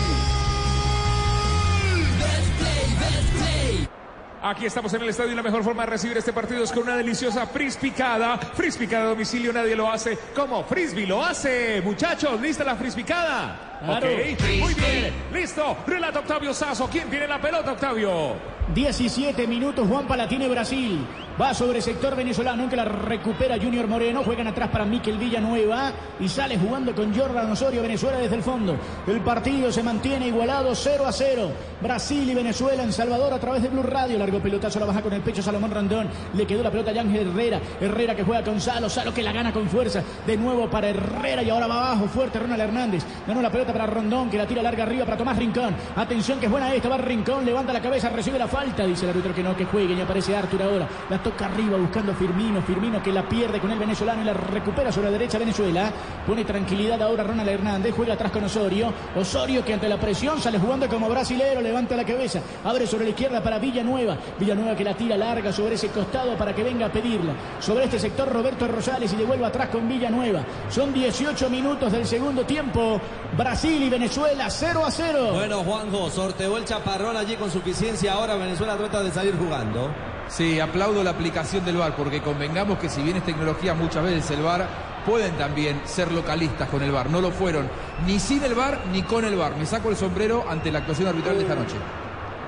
Aquí 4.43 4.65
estamos 4.65 4.95
en 4.95 5.03
el 5.03 5.11
estadio 5.11 5.33
y 5.33 5.35
la 5.35 5.43
mejor 5.43 5.63
forma 5.63 5.85
de 5.85 5.91
recibir 5.91 6.17
este 6.17 6.33
partido 6.33 6.65
es 6.65 6.73
con 6.73 6.85
una 6.85 6.97
deliciosa 6.97 7.47
frispicada. 7.47 8.39
Frispicada 8.39 9.05
a 9.05 9.09
domicilio, 9.09 9.53
nadie 9.53 9.77
lo 9.77 9.93
hace 9.93 10.17
como 10.35 10.65
Frisbee 10.65 11.07
lo 11.07 11.23
hace. 11.23 11.83
Muchachos, 11.83 12.41
¿lista 12.41 12.65
la 12.65 12.77
frispicada? 12.77 13.81
Claro. 13.85 14.09
Ok, 14.09 14.41
muy 14.61 14.73
bien, 14.73 15.13
listo. 15.31 15.77
Relata 15.87 16.21
Octavio 16.21 16.55
Sazo. 16.55 16.89
¿Quién 16.89 17.11
tiene 17.11 17.27
la 17.27 17.39
pelota, 17.39 17.73
Octavio? 17.73 18.56
17 18.75 19.47
minutos, 19.47 19.87
Juanpa 19.89 20.17
la 20.17 20.29
tiene 20.29 20.49
Brasil. 20.49 21.07
Va 21.41 21.53
sobre 21.53 21.79
el 21.79 21.85
sector 21.85 22.17
venezolano, 22.17 22.63
aunque 22.63 22.77
la 22.77 22.87
recupera 22.87 23.59
Junior 23.59 23.87
Moreno. 23.87 24.25
Juegan 24.25 24.47
atrás 24.47 24.71
para 24.71 24.87
Miquel 24.87 25.19
Villanueva 25.19 25.93
y 26.19 26.29
sale 26.31 26.59
jugando 26.59 26.95
con 26.95 27.15
Jordan 27.15 27.51
Osorio, 27.51 27.83
Venezuela 27.83 28.17
desde 28.17 28.37
el 28.37 28.43
fondo. 28.43 28.75
El 29.07 29.21
partido 29.21 29.71
se 29.71 29.83
mantiene 29.83 30.29
igualado 30.29 30.75
0 30.75 31.07
a 31.07 31.13
0. 31.13 31.51
Brasil 31.83 32.31
y 32.31 32.35
Venezuela 32.35 32.83
en 32.83 32.91
Salvador 32.91 33.35
a 33.35 33.39
través 33.39 33.63
de 33.63 33.69
Blue 33.69 33.83
Radio. 33.83 34.19
Largo 34.19 34.41
pelotazo, 34.41 34.81
la 34.81 34.87
baja 34.87 35.03
con 35.03 35.13
el 35.13 35.21
pecho 35.21 35.43
Salomón 35.43 35.71
Rondón. 35.71 36.09
Le 36.33 36.47
quedó 36.47 36.63
la 36.63 36.71
pelota 36.71 36.91
a 36.91 37.01
Ángel 37.01 37.29
Herrera. 37.29 37.61
Herrera 37.83 38.15
que 38.15 38.25
juega 38.25 38.43
con 38.43 38.59
Salo. 38.59 38.89
Salo 38.89 39.13
que 39.13 39.23
la 39.23 39.33
gana 39.33 39.53
con 39.53 39.69
fuerza. 39.69 40.03
De 40.27 40.39
nuevo 40.39 40.71
para 40.71 40.89
Herrera 40.89 41.43
y 41.43 41.51
ahora 41.51 41.67
va 41.67 41.91
abajo 41.91 42.09
fuerte 42.09 42.39
Ronald 42.39 42.63
Hernández. 42.63 43.05
Ganó 43.27 43.43
la 43.43 43.51
pelota 43.51 43.75
para 43.75 43.87
Rondón 43.87 44.31
que 44.31 44.39
la 44.39 44.47
tira 44.47 44.63
larga 44.63 44.85
arriba 44.85 45.05
para 45.05 45.19
Tomás 45.19 45.37
Rincón. 45.37 45.77
Atención 45.97 46.41
que 46.41 46.47
es 46.47 46.53
buena 46.53 46.73
esta. 46.73 46.89
Va 46.89 46.97
Rincón, 46.97 47.45
levanta 47.45 47.75
la 47.75 47.83
cabeza, 47.83 48.09
recibe 48.09 48.39
la 48.39 48.49
falta. 48.57 48.87
Dice 48.87 49.05
el 49.05 49.11
árbitro 49.11 49.35
que 49.35 49.43
no, 49.43 49.55
que 49.55 49.65
juegue. 49.67 49.95
Y 49.95 50.01
aparece 50.01 50.35
Artur 50.35 50.63
ahora. 50.63 50.89
La 51.11 51.23
toca 51.23 51.47
arriba 51.47 51.77
buscando 51.77 52.15
Firmino. 52.15 52.63
Firmino 52.63 53.03
que 53.03 53.13
la 53.13 53.29
pierde 53.29 53.61
con 53.61 53.71
el 53.71 53.79
venezolano 53.79 54.23
y 54.23 54.25
la 54.25 54.33
recupera 54.33 54.91
sobre 54.91 55.07
la 55.07 55.13
derecha 55.13 55.39
Venezuela. 55.39 55.93
Pone 56.27 56.45
tranquilidad 56.45 57.01
ahora 57.03 57.25
Ronald 57.25 57.49
Hernández. 57.49 57.95
Juega 57.95 58.15
atrás 58.15 58.33
con 58.33 58.45
Osorio. 58.45 58.93
Osorio 59.15 59.65
que 59.65 59.75
ante 59.75 59.89
la 59.89 59.99
presión 59.99 60.41
sale 60.41 60.59
jugando 60.59 60.89
como 60.89 61.09
brasilero. 61.09 61.61
Levanta 61.61 61.97
la 61.97 62.05
cabeza. 62.05 62.41
Abre 62.65 62.87
sobre 62.87 63.05
la 63.05 63.11
izquierda 63.11 63.43
para 63.43 63.59
Villanueva. 63.59 64.17
Villanueva 64.39 64.75
que 64.75 64.85
la 64.85 64.95
tira 64.95 65.17
larga 65.17 65.53
sobre 65.53 65.75
ese 65.75 65.89
costado 65.89 66.37
para 66.37 66.55
que 66.55 66.63
venga 66.63 66.87
a 66.87 66.93
pedirla. 66.93 67.35
Sobre 67.61 67.85
este 67.85 67.99
sector 67.99 68.33
Roberto 68.33 68.67
Rosales 68.67 69.13
y 69.13 69.17
devuelve 69.17 69.45
atrás 69.45 69.69
con 69.69 69.87
Villanueva. 69.87 70.43
Son 70.71 70.93
18 70.93 71.51
minutos 71.51 71.93
del 71.93 72.07
segundo 72.07 72.45
tiempo. 72.45 73.01
Brasil 73.37 73.83
y 73.83 73.91
Venezuela 73.91 74.49
0 74.49 74.83
a 74.85 74.91
0. 74.91 75.31
Bueno, 75.35 75.63
Juanjo, 75.63 76.11
sorteó 76.11 76.57
el 76.57 76.65
chaparrón 76.65 77.17
allí 77.17 77.37
con 77.37 77.51
suficiencia. 77.51 78.15
Ahora 78.15 78.37
Venezuela 78.47 78.77
trata 78.77 79.03
de 79.03 79.11
salir 79.11 79.37
jugando. 79.37 79.91
Sí, 80.29 80.61
aplaudo 80.61 81.03
la 81.03 81.11
aplicación 81.11 81.65
del 81.65 81.77
VAR, 81.77 81.97
porque 81.97 82.21
convengamos 82.21 82.79
que 82.79 82.89
si 82.89 83.03
bien 83.03 83.17
es 83.17 83.25
tecnología, 83.25 83.75
muchas 83.75 84.05
veces 84.05 84.31
el 84.31 84.43
VAR 84.43 84.67
pueden 85.05 85.35
también 85.37 85.81
ser 85.85 86.13
localistas 86.13 86.69
con 86.69 86.83
el 86.83 86.93
VAR. 86.93 87.11
No 87.11 87.21
lo 87.21 87.33
fueron 87.33 87.69
ni 88.07 88.21
sin 88.21 88.43
el 88.45 88.55
VAR 88.55 88.87
ni 88.93 89.03
con 89.03 89.25
el 89.25 89.35
VAR. 89.35 89.57
Me 89.57 89.67
saco 89.67 89.91
el 89.91 89.97
sombrero 89.97 90.45
ante 90.49 90.71
la 90.71 90.79
actuación 90.79 91.09
arbitral 91.09 91.37
de 91.37 91.43
esta 91.43 91.55
noche. 91.57 91.75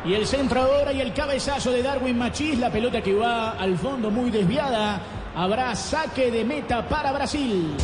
Y 0.05 0.15
el 0.15 0.27
centro 0.27 0.63
ahora 0.63 0.93
y 0.93 1.01
el 1.01 1.13
cabezazo 1.13 1.73
de 1.73 1.83
Darwin 1.83 2.17
Machís, 2.17 2.59
la 2.59 2.71
pelota 2.71 3.03
que 3.03 3.15
va 3.15 3.51
al 3.51 3.77
fondo 3.77 4.11
muy 4.11 4.31
desviada. 4.31 5.01
Habrá 5.35 5.75
saque 5.75 6.31
de 6.31 6.45
meta 6.45 6.89
para 6.89 7.11
Brasil. 7.13 7.77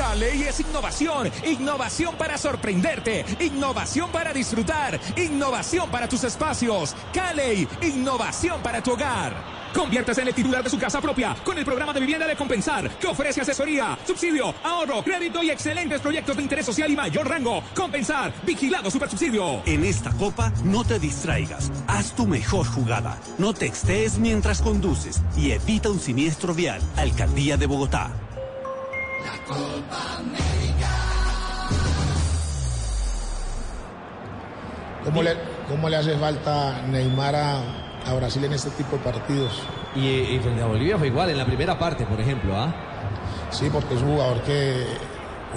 Caley 0.00 0.44
es 0.44 0.58
innovación, 0.60 1.30
innovación 1.44 2.14
para 2.16 2.38
sorprenderte, 2.38 3.22
innovación 3.38 4.10
para 4.10 4.32
disfrutar, 4.32 4.98
innovación 5.14 5.90
para 5.90 6.08
tus 6.08 6.24
espacios. 6.24 6.96
Caley, 7.12 7.68
innovación 7.82 8.62
para 8.62 8.82
tu 8.82 8.92
hogar. 8.92 9.34
Conviértase 9.74 10.22
en 10.22 10.28
el 10.28 10.34
titular 10.34 10.64
de 10.64 10.70
su 10.70 10.78
casa 10.78 11.02
propia 11.02 11.36
con 11.44 11.58
el 11.58 11.66
programa 11.66 11.92
de 11.92 12.00
vivienda 12.00 12.26
de 12.26 12.34
Compensar, 12.34 12.88
que 12.98 13.08
ofrece 13.08 13.42
asesoría, 13.42 13.98
subsidio, 14.06 14.54
ahorro, 14.64 15.04
crédito 15.04 15.42
y 15.42 15.50
excelentes 15.50 16.00
proyectos 16.00 16.34
de 16.34 16.44
interés 16.44 16.64
social 16.64 16.90
y 16.90 16.96
mayor 16.96 17.28
rango. 17.28 17.62
Compensar, 17.76 18.32
vigilado 18.46 18.90
supersubsidio. 18.90 19.60
En 19.66 19.84
esta 19.84 20.12
copa 20.12 20.50
no 20.64 20.82
te 20.82 20.98
distraigas, 20.98 21.70
haz 21.86 22.16
tu 22.16 22.26
mejor 22.26 22.66
jugada, 22.66 23.18
no 23.36 23.52
textees 23.52 24.18
mientras 24.18 24.62
conduces 24.62 25.20
y 25.36 25.50
evita 25.50 25.90
un 25.90 26.00
siniestro 26.00 26.54
vial. 26.54 26.80
Alcaldía 26.96 27.58
de 27.58 27.66
Bogotá. 27.66 28.29
¿Cómo 35.04 35.22
le, 35.22 35.34
cómo 35.68 35.88
le 35.88 35.96
hace 35.96 36.16
falta 36.16 36.82
Neymar 36.88 37.34
a, 37.34 37.58
a 38.06 38.14
Brasil 38.14 38.44
en 38.44 38.52
este 38.52 38.70
tipo 38.70 38.96
de 38.96 39.02
partidos? 39.02 39.60
Y, 39.96 40.06
y 40.06 40.38
frente 40.40 40.62
a 40.62 40.66
Bolivia 40.66 40.98
fue 40.98 41.08
igual 41.08 41.30
en 41.30 41.38
la 41.38 41.46
primera 41.46 41.78
parte, 41.78 42.04
por 42.04 42.20
ejemplo. 42.20 42.56
¿ah? 42.56 42.72
Sí, 43.50 43.68
porque 43.72 43.94
es 43.94 44.02
un 44.02 44.12
jugador 44.12 44.40
que 44.42 44.86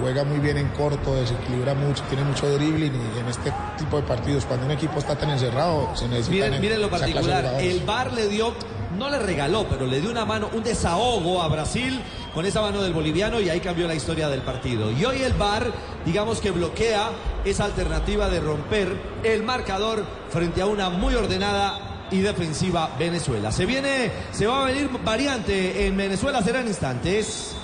juega 0.02 0.24
muy 0.24 0.40
bien 0.40 0.58
en 0.58 0.70
corto, 0.70 1.16
desequilibra 1.16 1.76
mucho, 1.76 2.04
tiene 2.10 2.24
mucho 2.24 2.50
dribbling 2.52 2.94
y 2.94 3.20
en 3.20 3.28
este 3.28 3.54
tipo 3.78 3.98
de 3.98 4.04
partidos, 4.04 4.46
cuando 4.46 4.66
un 4.66 4.72
equipo 4.72 4.98
está 4.98 5.16
tan 5.16 5.30
encerrado, 5.30 5.96
se 5.96 6.08
necesita. 6.08 6.46
Miren, 6.46 6.62
miren 6.62 6.82
lo 6.82 6.90
particular, 6.90 7.58
el 7.60 7.82
VAR 7.82 8.12
le 8.14 8.28
dio, 8.28 8.56
no 8.98 9.10
le 9.10 9.20
regaló, 9.20 9.68
pero 9.70 9.86
le 9.86 10.02
dio 10.02 10.10
una 10.10 10.26
mano, 10.26 10.50
un 10.54 10.64
desahogo 10.64 11.44
a 11.44 11.48
Brasil 11.48 12.02
con 12.34 12.46
esa 12.46 12.62
mano 12.62 12.82
del 12.82 12.94
boliviano 12.94 13.40
y 13.40 13.50
ahí 13.50 13.60
cambió 13.60 13.88
la 13.88 13.96
historia 13.96 14.28
del 14.28 14.42
partido. 14.42 14.92
Y 14.92 15.06
hoy 15.06 15.22
el 15.22 15.34
VAR, 15.34 15.72
digamos 16.06 16.40
que 16.40 16.52
bloquea 16.52 17.12
esa 17.46 17.66
alternativa 17.66 18.30
de 18.30 18.40
romper 18.40 18.98
el 19.24 19.44
marcador 19.44 20.04
frente 20.30 20.62
a 20.62 20.66
una 20.66 20.90
muy 20.90 21.14
ordenada 21.14 22.08
y 22.12 22.22
defensiva 22.22 22.90
Venezuela. 22.98 23.52
Se 23.52 23.66
viene, 23.66 24.12
se 24.32 24.48
va 24.48 24.64
a 24.64 24.66
venir 24.66 24.90
variante 25.04 25.86
en 25.88 25.96
Venezuela, 25.96 26.42
será 26.42 26.62
en 26.62 26.68
instantes. 26.68 27.56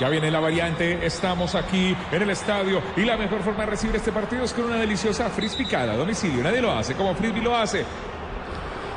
Ya 0.00 0.10
viene 0.10 0.30
la 0.30 0.40
variante, 0.40 1.06
estamos 1.06 1.54
aquí 1.54 1.96
en 2.12 2.22
el 2.22 2.28
estadio 2.28 2.82
y 2.96 3.02
la 3.02 3.16
mejor 3.16 3.42
forma 3.42 3.60
de 3.60 3.70
recibir 3.70 3.96
este 3.96 4.12
partido 4.12 4.44
es 4.44 4.52
con 4.52 4.66
una 4.66 4.76
deliciosa 4.76 5.30
frispicada 5.30 5.94
a 5.94 5.96
domicilio. 5.96 6.42
Nadie 6.42 6.60
lo 6.60 6.70
hace 6.72 6.94
como 6.94 7.14
Frisbee 7.14 7.40
lo 7.40 7.56
hace. 7.56 7.84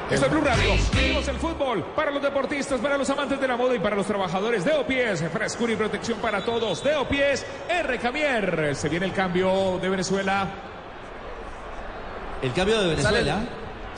Esto 0.10 0.26
es 0.26 0.32
Blue 0.32 0.42
Radio. 0.42 0.72
Vivimos 0.92 1.28
el 1.28 1.36
fútbol 1.38 1.84
para 1.96 2.10
los 2.10 2.24
deportistas, 2.24 2.82
para 2.82 2.98
los 2.98 3.08
amantes 3.12 3.40
de 3.40 3.48
la 3.48 3.56
moda 3.56 3.76
y 3.76 3.80
para 3.80 3.96
los 3.96 4.08
trabajadores 4.08 4.66
de 4.66 4.74
Opies. 4.74 5.24
Frescura 5.32 5.74
y 5.74 5.76
protección 5.76 6.18
para 6.18 6.44
todos. 6.44 6.84
De 6.84 6.96
Opies, 6.96 7.46
R. 7.70 8.00
Camier. 8.00 8.76
Se 8.76 8.90
viene 8.90 9.06
el 9.06 9.14
cambio 9.14 9.78
de 9.80 9.88
Venezuela. 9.88 10.48
El 12.42 12.54
cambio 12.54 12.82
de 12.82 12.88
Venezuela. 12.96 13.40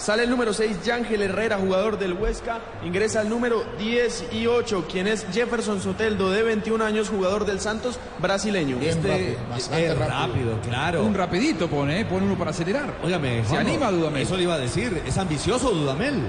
Sale 0.01 0.23
el 0.23 0.31
número 0.31 0.51
6, 0.51 0.83
Yángel 0.83 1.21
Herrera, 1.21 1.59
jugador 1.59 1.99
del 1.99 2.13
Huesca. 2.13 2.59
Ingresa 2.83 3.21
el 3.21 3.29
número 3.29 3.63
18, 3.77 4.87
quien 4.91 5.05
es 5.05 5.27
Jefferson 5.31 5.79
Soteldo, 5.79 6.31
de 6.31 6.41
21 6.41 6.83
años, 6.83 7.09
jugador 7.09 7.45
del 7.45 7.59
Santos, 7.59 7.99
brasileño. 8.17 8.77
Este 8.81 9.37
es 9.55 9.97
rápido, 9.99 10.59
claro. 10.67 11.03
Un 11.03 11.13
rapidito 11.13 11.67
pone, 11.69 11.99
¿eh? 11.99 12.05
pone 12.05 12.25
uno 12.25 12.35
para 12.35 12.49
acelerar. 12.49 12.95
Óigame, 13.03 13.45
se 13.45 13.55
anima 13.55 13.91
Dudamel. 13.91 14.23
Eso 14.23 14.35
le 14.37 14.43
iba 14.43 14.55
a 14.55 14.57
decir, 14.57 15.03
es 15.05 15.15
ambicioso 15.19 15.69
Dudamel. 15.69 16.19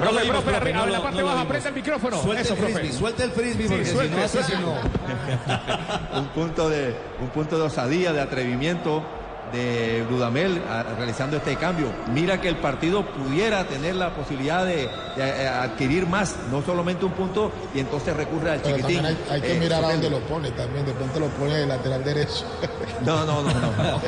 Profe, 0.00 0.14
lo 0.14 0.20
vimos, 0.20 0.42
profe, 0.42 0.50
profe, 0.50 0.56
arriba, 0.56 0.78
no 0.78 0.84
en 0.86 0.92
la 0.92 1.02
parte 1.02 1.20
no 1.20 1.26
baja, 1.26 1.40
aprieta 1.42 1.68
el 1.68 1.74
micrófono. 1.76 2.22
Suelta 2.22 2.42
Eso, 2.42 2.54
el 2.54 2.58
profe. 2.58 2.74
frisbee, 2.74 2.98
suelta 2.98 3.24
el 3.24 3.30
frisbee, 3.30 3.68
Sí, 3.68 3.68
porque 3.68 3.84
si 3.86 3.94
no, 3.94 4.28
suelte. 4.28 4.54
no. 4.58 6.18
un 6.18 6.26
punto 6.30 6.68
de 6.68 6.96
un 7.20 7.28
punto 7.28 7.56
de 7.56 7.62
osadía, 7.62 8.12
de 8.12 8.20
atrevimiento 8.20 9.04
de 9.52 10.04
Dudamel 10.10 10.60
realizando 10.96 11.36
este 11.36 11.56
cambio. 11.56 11.86
Mira 12.12 12.40
que 12.40 12.48
el 12.48 12.56
partido 12.56 13.04
pudiera 13.06 13.64
tener 13.64 13.94
la 13.96 14.14
posibilidad 14.14 14.64
de, 14.64 14.76
de, 14.78 14.88
eh, 15.18 15.48
adquirir 15.48 16.06
más, 16.06 16.34
no 16.50 16.62
solamente 16.62 17.04
un 17.04 17.12
punto, 17.12 17.52
y 17.74 17.80
entonces 17.80 18.16
recurre 18.16 18.50
al 18.52 18.60
Pero 18.60 18.76
chiquitín. 18.76 19.04
hay, 19.06 19.18
hay 19.30 19.40
que 19.40 19.56
Eh, 19.56 19.60
mirar 19.60 19.84
a 19.84 19.86
Soteldo. 19.88 20.10
dónde 20.10 20.20
lo 20.20 20.26
pone 20.34 20.50
también. 20.52 20.86
De 20.86 20.92
pronto 20.92 21.20
lo 21.20 21.26
pone 21.28 21.54
de 21.56 21.66
lateral 21.66 22.02
derecho. 22.04 22.44
No, 23.04 23.24
no, 23.26 23.42
no, 23.42 23.50
no. 23.52 24.00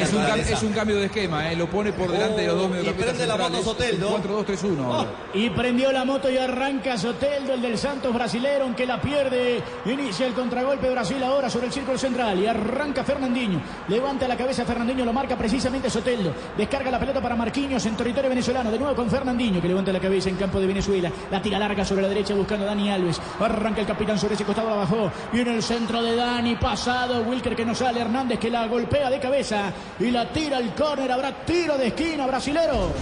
es, 0.00 0.12
un 0.12 0.22
cam- 0.22 0.38
es 0.38 0.62
un 0.62 0.72
cambio 0.72 0.96
de 0.96 1.06
esquema, 1.06 1.50
¿eh? 1.50 1.56
lo 1.56 1.68
pone 1.68 1.92
por 1.92 2.10
delante 2.10 2.42
de 2.42 2.46
los 2.48 2.56
dos 2.58 2.70
mediocampistas 2.70 3.16
centrales. 3.16 3.64
4-2-3-1. 3.66 5.06
Y 5.34 5.50
prendió 5.50 5.90
la 5.92 6.04
moto 6.04 6.30
y 6.30 6.38
arranca 6.38 6.96
Soteldo, 6.98 7.54
el 7.54 7.62
del 7.62 7.78
Santos 7.78 8.12
brasilero, 8.14 8.64
aunque 8.64 8.86
la 8.86 9.00
pierde. 9.00 9.62
Inicia 9.86 10.26
el 10.26 10.34
contragolpe 10.34 10.90
Brasil 10.90 11.22
ahora 11.22 11.50
sobre 11.50 11.66
el 11.66 11.72
círculo 11.72 11.98
central 11.98 12.38
y 12.38 12.46
arranca 12.46 13.02
Fernandinho. 13.04 13.60
Levanta 13.88 14.28
la 14.28 14.36
cabeza 14.36 14.64
Fernandinho, 14.68 15.02
lo 15.06 15.14
marca 15.14 15.34
precisamente 15.34 15.88
Soteldo. 15.88 16.30
Descarga 16.54 16.90
la 16.90 17.00
pelota 17.00 17.22
para 17.22 17.34
Marquinhos 17.34 17.86
en 17.86 17.96
territorio 17.96 18.28
venezolano. 18.28 18.70
De 18.70 18.78
nuevo 18.78 18.94
con 18.94 19.08
Fernandinho 19.08 19.62
que 19.62 19.68
levanta 19.68 19.90
la 19.90 19.98
cabeza 19.98 20.28
en 20.28 20.36
campo 20.36 20.60
de 20.60 20.66
Venezuela. 20.66 21.10
La 21.30 21.40
tira 21.40 21.58
larga 21.58 21.86
sobre 21.86 22.02
la 22.02 22.08
derecha 22.08 22.34
buscando 22.34 22.66
a 22.66 22.68
Dani 22.68 22.90
Alves. 22.90 23.18
Arranca 23.40 23.80
el 23.80 23.86
capitán 23.86 24.18
sobre 24.18 24.34
ese 24.34 24.44
costado, 24.44 24.68
la 24.68 24.76
bajó. 24.76 25.10
En 25.32 25.48
el 25.48 25.62
centro 25.62 26.02
de 26.02 26.14
Dani, 26.14 26.56
pasado. 26.56 27.22
Wilker 27.22 27.56
que 27.56 27.64
no 27.64 27.74
sale. 27.74 28.00
Hernández 28.00 28.38
que 28.38 28.50
la 28.50 28.66
golpea 28.66 29.08
de 29.08 29.18
cabeza 29.18 29.72
y 29.98 30.10
la 30.10 30.30
tira 30.30 30.58
al 30.58 30.74
córner. 30.74 31.10
Habrá 31.10 31.32
tiro 31.46 31.78
de 31.78 31.86
esquina 31.86 32.26
brasilero. 32.26 32.92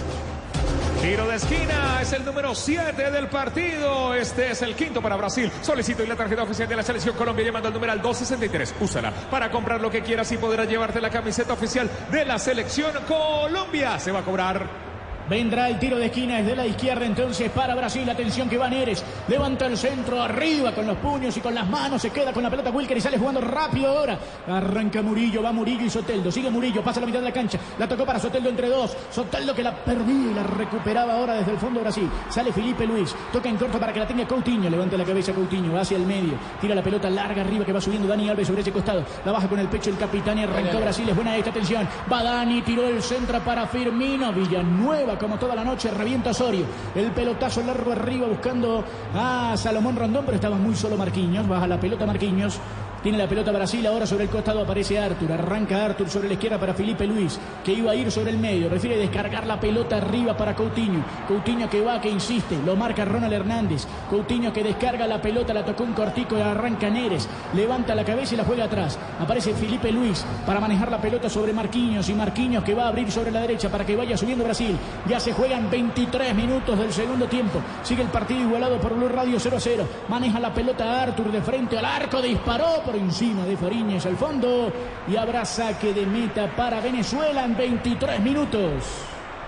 Tiro 1.01 1.26
de 1.28 1.36
esquina 1.36 2.01
es 2.01 2.12
el 2.12 2.24
número 2.24 2.55
7 2.55 3.11
del 3.11 3.28
partido. 3.28 4.14
Este 4.14 4.51
es 4.51 4.62
el 4.62 4.74
quinto 4.74 5.03
para 5.03 5.16
Brasil. 5.16 5.51
Solicito 5.61 6.03
y 6.03 6.07
la 6.07 6.16
tarjeta 6.16 6.42
oficial 6.42 6.68
de 6.68 6.76
la 6.76 6.82
Selección 6.82 7.14
Colombia 7.14 7.44
llamando 7.44 7.68
al 7.68 7.74
numeral 7.74 8.01
263. 8.01 8.74
Úsala 8.80 9.12
para 9.30 9.51
comprar 9.51 9.80
lo 9.80 9.90
que 9.90 10.03
quieras 10.03 10.30
y 10.32 10.38
podrás 10.38 10.68
llevarte 10.68 11.01
la 11.01 11.11
camiseta 11.11 11.53
oficial 11.53 11.90
de 12.11 12.24
la 12.24 12.38
Selección 12.38 12.92
Colombia. 13.07 13.99
Se 13.99 14.11
va 14.11 14.20
a 14.20 14.24
cobrar. 14.24 14.86
Vendrá 15.29 15.68
el 15.68 15.79
tiro 15.81 15.99
de 15.99 16.07
esquina 16.07 16.37
desde 16.37 16.55
la 16.55 16.66
izquierda 16.66 17.05
entonces 17.05 17.51
para 17.51 17.74
Brasil. 17.74 18.09
Atención 18.09 18.49
que 18.49 18.57
va 18.57 18.68
Neres. 18.68 19.05
Levanta 19.27 19.66
el 19.66 19.77
centro 19.77 20.22
arriba 20.22 20.72
con 20.72 20.87
los 20.87 20.97
puños 20.99 21.37
y 21.37 21.41
con 21.41 21.55
las 21.55 21.68
manos. 21.68 22.01
Se 22.01 22.11
queda 22.11 22.33
con 22.33 22.45
la 22.45 22.51
pelota 22.51 22.70
Wilker 22.70 22.97
y 22.97 23.01
sale 23.01 23.18
jugando 23.18 23.41
rápido 23.41 23.89
ahora. 23.89 24.18
Arranca 24.49 25.03
Murillo, 25.03 25.43
va 25.43 25.53
Murillo 25.53 25.85
y 25.85 25.91
Soteldo. 25.91 26.31
Sigue 26.31 26.49
Murillo, 26.49 26.83
pasa 26.83 27.01
la 27.01 27.07
mitad 27.07 27.18
de 27.18 27.24
la 27.24 27.33
cancha. 27.33 27.59
La 27.79 27.89
tocó 27.89 28.07
para 28.07 28.20
Soteldo 28.20 28.49
entre 28.49 28.68
dos. 28.68 28.97
Soteldo 29.11 29.53
que 29.55 29.64
la 29.64 29.74
perdía 29.74 30.31
y 30.31 30.35
la 30.35 30.45
recuperaba 30.45 31.14
ahora 31.14 31.35
desde 31.35 31.53
el 31.53 31.59
fondo 31.59 31.81
de 31.81 31.85
Brasil. 31.85 32.09
Sale 32.31 32.53
Felipe 32.53 32.87
Luis. 32.87 33.14
Toca 33.33 33.49
en 33.49 33.57
corto 33.57 33.81
para 33.81 33.93
que 33.93 33.99
la 33.99 34.07
tenga 34.07 34.27
Coutinho. 34.29 34.70
Levanta 34.70 34.97
la 34.97 35.05
cabeza 35.05 35.33
Coutinho. 35.33 35.72
Va 35.72 35.81
hacia 35.81 35.97
el 35.97 36.07
medio. 36.07 36.35
Tira 36.61 36.74
la 36.74 36.83
pelota 36.83 37.11
larga 37.11 37.43
arriba 37.43 37.64
que 37.64 37.72
va 37.72 37.81
subiendo 37.81 38.07
Dani 38.07 38.29
Alves 38.29 38.47
sobre 38.47 38.61
ese 38.61 38.70
costado. 38.70 39.05
La 39.24 39.33
baja 39.33 39.49
con 39.49 39.59
el 39.59 39.66
pecho 39.66 39.91
el 39.91 39.99
capitán 39.99 40.39
y 40.39 40.45
arrancó 40.45 40.79
Brasil. 40.79 41.09
Es 41.09 41.16
buena 41.16 41.37
esta 41.37 41.51
atención. 41.51 41.89
Va 42.11 42.22
Dani, 42.22 42.62
tiró 42.62 42.87
el 42.87 43.03
centro 43.03 43.41
para 43.41 43.66
Firmino. 43.66 44.33
Villanueva 44.33 45.16
como 45.19 45.39
toda 45.39 45.55
la 45.55 45.64
noche. 45.64 45.91
Revienta 45.91 46.31
Osorio. 46.31 46.67
El 46.95 47.11
pelotazo 47.12 47.62
largo 47.62 47.93
arriba 47.93 48.27
buscando 48.27 48.85
a 49.14 49.57
Salomón 49.57 49.97
Rondón, 49.97 50.25
pero 50.25 50.37
estaba 50.37 50.57
muy 50.57 50.75
solo 50.75 50.97
Marquinhos. 50.97 51.47
Baja 51.49 51.67
la 51.67 51.81
pelota 51.81 52.07
Marquinhos. 52.07 52.59
Tiene 53.07 53.19
la 53.19 53.29
pelota 53.29 53.53
Brasil, 53.53 53.87
ahora 53.87 54.05
sobre 54.05 54.25
el 54.25 54.31
costado 54.31 54.63
aparece 54.63 54.99
Artur, 54.99 55.31
arranca 55.31 55.85
Artur 55.85 56.11
sobre 56.11 56.27
la 56.27 56.35
izquierda 56.35 56.59
para 56.59 56.75
Felipe 56.75 57.07
Luis, 57.07 57.39
que 57.65 57.73
iba 57.73 57.93
a 57.93 57.95
ir 57.95 58.11
sobre 58.11 58.33
el 58.33 58.39
medio, 58.39 58.69
prefiere 58.69 58.97
descargar 58.97 59.47
la 59.47 59.61
pelota 59.61 59.99
arriba 59.99 60.37
para 60.37 60.57
Coutinho, 60.57 61.05
Coutinho 61.29 61.71
que 61.71 61.83
va, 61.83 62.01
que 62.01 62.11
insiste, 62.11 62.59
lo 62.67 62.75
marca 62.75 63.05
Ronald 63.05 63.33
Hernández, 63.33 63.87
Coutinho 64.11 64.53
que 64.53 64.65
descarga 64.65 65.07
la 65.07 65.23
pelota, 65.23 65.55
la 65.55 65.65
tocó 65.65 65.85
un 65.85 65.93
cortico 65.93 66.37
y 66.37 66.41
arranca 66.41 66.91
Neres, 66.91 67.29
levanta 67.55 67.95
la 67.95 68.05
cabeza 68.05 68.35
y 68.35 68.39
la 68.39 68.45
juega 68.45 68.65
atrás, 68.65 68.99
aparece 69.21 69.55
Felipe 69.55 69.93
Luis 69.93 70.27
para 70.45 70.59
manejar 70.59 70.91
la 70.91 71.01
pelota 71.01 71.31
sobre 71.31 71.53
Marquinhos 71.53 72.09
y 72.09 72.15
Marquinhos 72.15 72.65
que 72.65 72.75
va 72.75 72.87
a 72.87 72.89
abrir 72.89 73.13
sobre 73.13 73.31
la 73.31 73.43
derecha 73.43 73.69
para 73.69 73.87
que 73.87 73.95
vaya 73.95 74.17
subiendo 74.17 74.43
Brasil, 74.43 74.77
ya 75.07 75.21
se 75.21 75.33
juegan 75.33 75.71
23 75.71 76.35
minutos 76.35 76.77
del 76.77 76.93
segundo 76.93 77.27
tiempo, 77.27 77.61
sigue 77.85 78.03
el 78.03 78.09
partido 78.09 78.41
igualado 78.41 78.81
por 78.81 78.97
Blue 78.97 79.09
Radio 79.09 79.39
0 79.39 79.59
a 79.59 79.61
0, 79.61 79.89
maneja 80.09 80.41
la 80.41 80.53
pelota 80.53 81.03
Artur 81.05 81.31
de 81.31 81.41
frente 81.41 81.79
al 81.79 81.85
arco, 81.85 82.21
disparó 82.21 82.83
por 82.85 82.95
encima 82.97 83.44
de 83.44 83.57
Fariñez 83.57 84.07
al 84.07 84.16
fondo 84.16 84.72
y 85.09 85.16
habrá 85.16 85.44
saque 85.44 85.92
de 85.92 86.07
meta 86.07 86.51
para 86.57 86.80
Venezuela 86.80 87.44
en 87.44 87.57
23 87.57 88.20
minutos. 88.20 88.82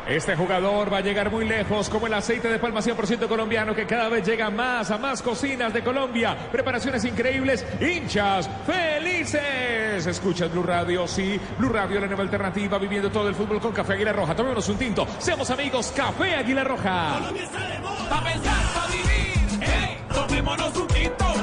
Este 0.09 0.35
jugador 0.35 0.91
va 0.91 0.99
a 0.99 1.01
llegar 1.03 1.31
muy 1.31 1.47
lejos, 1.47 1.91
como 1.91 2.07
el 2.07 2.15
aceite 2.15 2.49
de 2.49 2.59
palma 2.59 2.81
100% 2.81 3.29
colombiano, 3.29 3.75
que 3.75 3.85
cada 3.85 4.09
vez 4.09 4.27
llega 4.27 4.49
más 4.49 4.91
a 4.91 4.97
más 4.97 5.21
cocinas 5.21 5.71
de 5.75 5.85
Colombia. 5.85 6.35
Preparaciones 6.51 7.05
increíbles, 7.05 7.67
hinchas 7.79 8.49
felices. 8.67 10.07
Escuchas 10.07 10.51
Blue 10.51 10.63
Radio, 10.63 11.07
sí. 11.07 11.39
Blue 11.59 11.69
Radio, 11.69 12.01
la 12.01 12.07
nueva 12.07 12.23
alternativa, 12.23 12.79
viviendo 12.79 13.11
todo 13.11 13.29
el 13.29 13.35
fútbol 13.35 13.61
con 13.61 13.73
Café 13.73 13.93
Águila 13.93 14.15
Roja. 14.15 14.35
Tomémonos 14.35 14.67
un 14.71 14.79
tinto. 14.79 15.07
Seamos 15.19 15.51
amigos, 15.51 15.93
Café 15.95 16.37
Águila 16.37 16.65
Roja. 16.65 17.21
Pa' 18.09 18.25
pensar, 18.25 18.63
pa' 18.73 18.87
vivir, 18.91 19.63
ey, 19.63 19.99
tomémonos 20.11 20.75
un 20.75 20.87
tinto. 20.87 21.39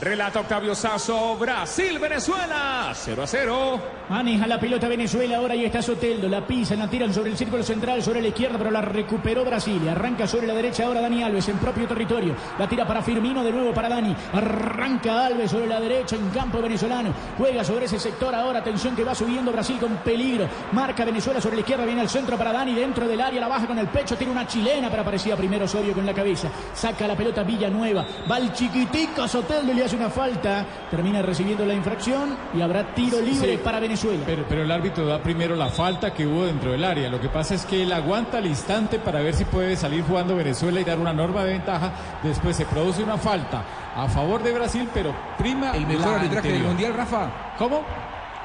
Relata 0.00 0.40
Octavio 0.40 0.74
Sazo, 0.74 1.36
Brasil, 1.36 1.98
Venezuela, 1.98 2.90
0 2.94 3.22
a 3.22 3.26
0. 3.26 3.80
Maneja 4.08 4.46
la 4.46 4.58
pelota 4.58 4.88
Venezuela, 4.88 5.36
ahora 5.36 5.52
ahí 5.52 5.66
está 5.66 5.82
Soteldo, 5.82 6.26
la 6.26 6.44
pisan, 6.46 6.78
la 6.78 6.88
tiran 6.88 7.12
sobre 7.12 7.30
el 7.30 7.36
círculo 7.36 7.62
central, 7.62 8.02
sobre 8.02 8.22
la 8.22 8.28
izquierda, 8.28 8.56
pero 8.56 8.70
la 8.70 8.80
recuperó 8.80 9.44
Brasil. 9.44 9.86
Arranca 9.88 10.26
sobre 10.26 10.46
la 10.46 10.54
derecha 10.54 10.86
ahora 10.86 11.02
Dani 11.02 11.22
Alves 11.22 11.48
en 11.48 11.58
propio 11.58 11.86
territorio. 11.86 12.34
La 12.58 12.66
tira 12.66 12.86
para 12.86 13.02
Firmino, 13.02 13.44
de 13.44 13.52
nuevo 13.52 13.74
para 13.74 13.90
Dani. 13.90 14.16
Arranca 14.32 15.26
Alves 15.26 15.50
sobre 15.50 15.66
la 15.66 15.78
derecha 15.78 16.16
en 16.16 16.30
campo 16.30 16.62
venezolano. 16.62 17.12
Juega 17.36 17.62
sobre 17.62 17.84
ese 17.84 18.00
sector 18.00 18.34
ahora, 18.34 18.60
atención 18.60 18.96
que 18.96 19.04
va 19.04 19.14
subiendo 19.14 19.52
Brasil 19.52 19.76
con 19.78 19.96
peligro. 19.98 20.48
Marca 20.72 21.04
Venezuela 21.04 21.42
sobre 21.42 21.56
la 21.56 21.60
izquierda, 21.60 21.84
viene 21.84 22.00
al 22.00 22.08
centro 22.08 22.38
para 22.38 22.52
Dani, 22.54 22.74
dentro 22.74 23.06
del 23.06 23.20
área, 23.20 23.38
la 23.38 23.48
baja 23.48 23.66
con 23.66 23.78
el 23.78 23.88
pecho, 23.88 24.16
tiene 24.16 24.32
una 24.32 24.46
chilena, 24.46 24.88
pero 24.88 25.02
aparecía 25.02 25.36
primero 25.36 25.66
Osorio 25.66 25.92
con 25.92 26.06
la 26.06 26.14
cabeza. 26.14 26.48
Saca 26.72 27.06
la 27.06 27.14
pelota 27.14 27.42
Villanueva, 27.42 28.06
va 28.28 28.38
el 28.38 28.50
chiquitico 28.54 29.28
Soteldo 29.28 29.72
y 29.72 29.74
le 29.74 29.89
hace 29.90 29.96
una 29.96 30.10
falta. 30.10 30.64
Termina 30.90 31.20
recibiendo 31.22 31.64
la 31.66 31.74
infracción 31.74 32.36
y 32.54 32.60
habrá 32.60 32.94
tiro 32.94 33.20
libre 33.20 33.52
Sí. 33.52 33.60
para 33.62 33.80
Venezuela. 33.80 34.22
Pero, 34.26 34.44
pero 34.48 34.62
el 34.62 34.70
árbitro 34.70 35.04
da 35.06 35.18
primero 35.22 35.56
la 35.56 35.68
falta 35.68 36.12
que 36.14 36.26
hubo 36.26 36.44
dentro 36.46 36.72
del 36.72 36.84
área. 36.84 37.08
Lo 37.08 37.20
que 37.20 37.28
pasa 37.28 37.54
es 37.54 37.64
que 37.66 37.82
él 37.82 37.92
aguanta 37.92 38.38
al 38.38 38.46
instante 38.46 38.98
para 38.98 39.20
ver 39.20 39.34
si 39.34 39.44
puede 39.44 39.76
salir 39.76 40.04
jugando 40.04 40.36
Venezuela 40.36 40.80
y 40.80 40.84
dar 40.84 40.98
una 40.98 41.12
norma 41.12 41.42
de 41.44 41.52
ventaja. 41.54 41.92
Después 42.22 42.56
se 42.56 42.64
produce 42.66 43.02
una 43.02 43.18
falta 43.18 43.64
a 43.96 44.06
favor 44.08 44.42
de 44.42 44.52
Brasil, 44.52 44.88
pero 44.94 45.12
prima 45.36 45.72
El 45.72 45.86
mejor 45.86 46.06
la 46.12 46.16
arbitraje 46.20 46.52
del. 46.52 46.62
Mundial, 46.62 46.94
Rafa. 46.94 47.28
¿Cómo? 47.58 47.82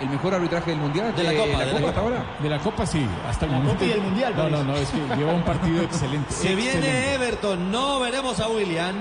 El 0.01 0.09
mejor 0.09 0.33
arbitraje 0.33 0.71
del 0.71 0.79
Mundial. 0.79 1.15
De 1.15 1.23
la 1.23 1.31
Copa, 1.33 1.45
de 1.45 1.53
la 1.53 1.63
hasta 1.63 1.81
Copa. 1.81 1.99
ahora. 2.01 2.25
De 2.41 2.49
la 2.49 2.59
Copa 2.59 2.85
sí, 2.85 3.05
hasta 3.29 3.45
el 3.45 3.51
La 3.51 3.57
momento. 3.59 3.75
Copa 3.79 3.85
y 3.85 3.89
del 3.93 4.01
Mundial, 4.01 4.33
No, 4.35 4.43
no, 4.43 4.49
parece. 4.49 4.65
no, 4.67 4.75
es 4.77 4.89
que 4.89 5.15
lleva 5.15 5.33
un 5.33 5.43
partido 5.43 5.81
excelente. 5.83 6.31
Se 6.33 6.55
viene. 6.55 7.13
Everton, 7.13 7.71
no 7.71 7.99
veremos 8.01 8.39
a 8.39 8.49
William. 8.49 8.95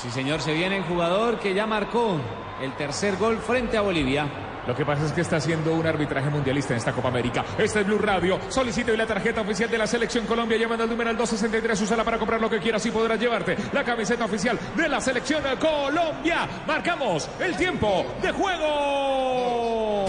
Sí, 0.00 0.10
señor, 0.10 0.40
se 0.40 0.54
viene 0.54 0.78
el 0.78 0.84
jugador 0.84 1.38
que 1.38 1.52
ya 1.52 1.66
marcó 1.66 2.18
el 2.62 2.72
tercer 2.72 3.16
gol 3.18 3.36
frente 3.36 3.76
a 3.76 3.82
Bolivia. 3.82 4.26
Lo 4.66 4.74
que 4.74 4.86
pasa 4.86 5.04
es 5.04 5.12
que 5.12 5.20
está 5.20 5.36
haciendo 5.36 5.74
un 5.74 5.86
arbitraje 5.86 6.30
mundialista 6.30 6.72
en 6.72 6.78
esta 6.78 6.92
Copa 6.92 7.08
América. 7.08 7.44
Este 7.58 7.80
es 7.80 7.86
Blue 7.86 7.98
Radio. 7.98 8.38
Solicito 8.48 8.94
y 8.94 8.96
la 8.96 9.06
tarjeta 9.06 9.42
oficial 9.42 9.68
de 9.68 9.76
la 9.76 9.86
Selección 9.86 10.24
Colombia 10.24 10.56
llamando 10.56 10.84
al 10.84 10.90
número 10.90 11.12
263. 11.12 11.82
Úsala 11.82 12.02
para 12.02 12.16
comprar 12.16 12.40
lo 12.40 12.48
que 12.48 12.60
quieras 12.60 12.86
y 12.86 12.90
podrás 12.90 13.20
llevarte 13.20 13.58
la 13.74 13.84
camiseta 13.84 14.24
oficial 14.24 14.58
de 14.74 14.88
la 14.88 15.02
Selección 15.02 15.42
Colombia. 15.58 16.48
Marcamos 16.66 17.28
el 17.38 17.54
tiempo 17.56 18.06
de 18.22 18.32
juego. 18.32 20.06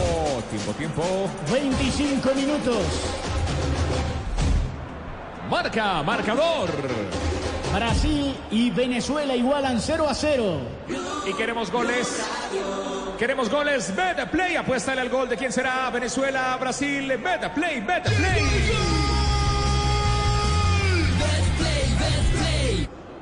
Tiempo, 0.49 0.71
tiempo. 0.73 1.29
25 1.51 2.33
minutos. 2.33 2.77
Marca, 5.49 6.01
marcador. 6.01 6.69
Brasil 7.73 8.35
y 8.51 8.69
Venezuela 8.69 9.35
igualan 9.35 9.79
0 9.79 10.07
a 10.09 10.13
0. 10.13 10.59
Y 11.25 11.33
queremos 11.33 11.71
goles. 11.71 12.21
Queremos 13.17 13.49
goles. 13.49 13.93
Bet 13.95 14.29
Play. 14.29 14.55
Apuéstale 14.55 15.01
al 15.01 15.09
gol 15.09 15.29
de 15.29 15.37
quién 15.37 15.51
será. 15.51 15.89
Venezuela, 15.89 16.57
Brasil. 16.59 17.07
Bet 17.07 17.53
Play, 17.53 17.81
Bet 17.81 18.03
Play. 18.03 18.45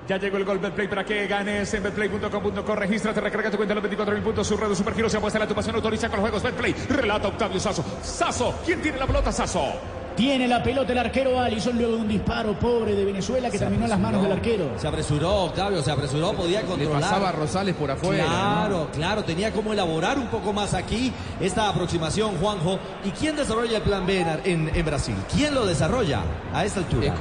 Ya 0.08 0.18
llegó 0.18 0.38
el 0.38 0.46
gol 0.46 0.58
Betplay 0.58 0.88
para 0.88 1.06
que 1.06 1.28
ganes 1.28 1.72
en 1.76 1.84
betplay.com.co. 1.84 2.76
Regístrate, 2.76 3.22
recarga 3.22 3.52
tu 3.52 3.58
cuenta 3.58 3.76
los 3.76 3.84
24 3.84 4.16
mil 4.16 4.24
puntos. 4.24 4.48
Su 4.48 4.58
red 4.58 4.74
Supergiro 4.74 5.08
se 5.08 5.18
apuesta 5.18 5.38
la 5.38 5.48
tu 5.48 5.54
pasión. 5.54 5.76
Autoriza 5.76 6.08
con 6.08 6.18
los 6.18 6.22
juegos 6.22 6.42
Betplay. 6.42 6.74
Relata 6.90 7.28
Octavio 7.28 7.60
Sazo. 7.60 7.86
Sazo, 8.02 8.60
¿quién 8.66 8.82
tiene 8.82 8.98
la 8.98 9.06
pelota, 9.06 9.32
Sazo? 9.32 9.99
Tiene 10.20 10.50
la 10.50 10.62
pelota 10.62 10.92
el 10.92 10.98
arquero 10.98 11.40
Alison 11.40 11.78
luego 11.78 11.96
de 11.96 12.02
un 12.02 12.08
disparo 12.10 12.52
pobre 12.60 12.94
de 12.94 13.06
Venezuela 13.06 13.50
que 13.50 13.58
terminó 13.58 13.86
en 13.86 13.90
las 13.90 14.00
manos 14.02 14.22
del 14.22 14.34
arquero. 14.34 14.72
Se 14.76 14.86
apresuró, 14.86 15.34
Octavio, 15.46 15.82
se 15.82 15.92
apresuró, 15.92 16.34
podía 16.34 16.62
controlar. 16.64 17.00
pasaba 17.00 17.30
a 17.30 17.32
Rosales 17.32 17.74
por 17.74 17.90
afuera, 17.90 18.26
Claro, 18.26 18.90
claro, 18.94 19.24
tenía 19.24 19.54
como 19.54 19.72
elaborar 19.72 20.20
un 20.20 20.28
poco 20.28 20.52
más 20.52 20.74
aquí 20.74 21.14
esta 21.40 21.70
aproximación, 21.70 22.36
Juanjo. 22.36 22.80
¿Y 23.06 23.12
quién 23.12 23.38
desarrolla 23.38 23.78
el 23.78 23.84
plan 23.84 24.06
B 24.06 24.20
en, 24.44 24.70
en 24.76 24.86
Brasil? 24.86 25.16
¿Quién 25.34 25.56
lo 25.56 25.66
desarrolla 25.66 26.20
a 26.54 26.66
esta 26.66 26.82
altura? 26.82 27.16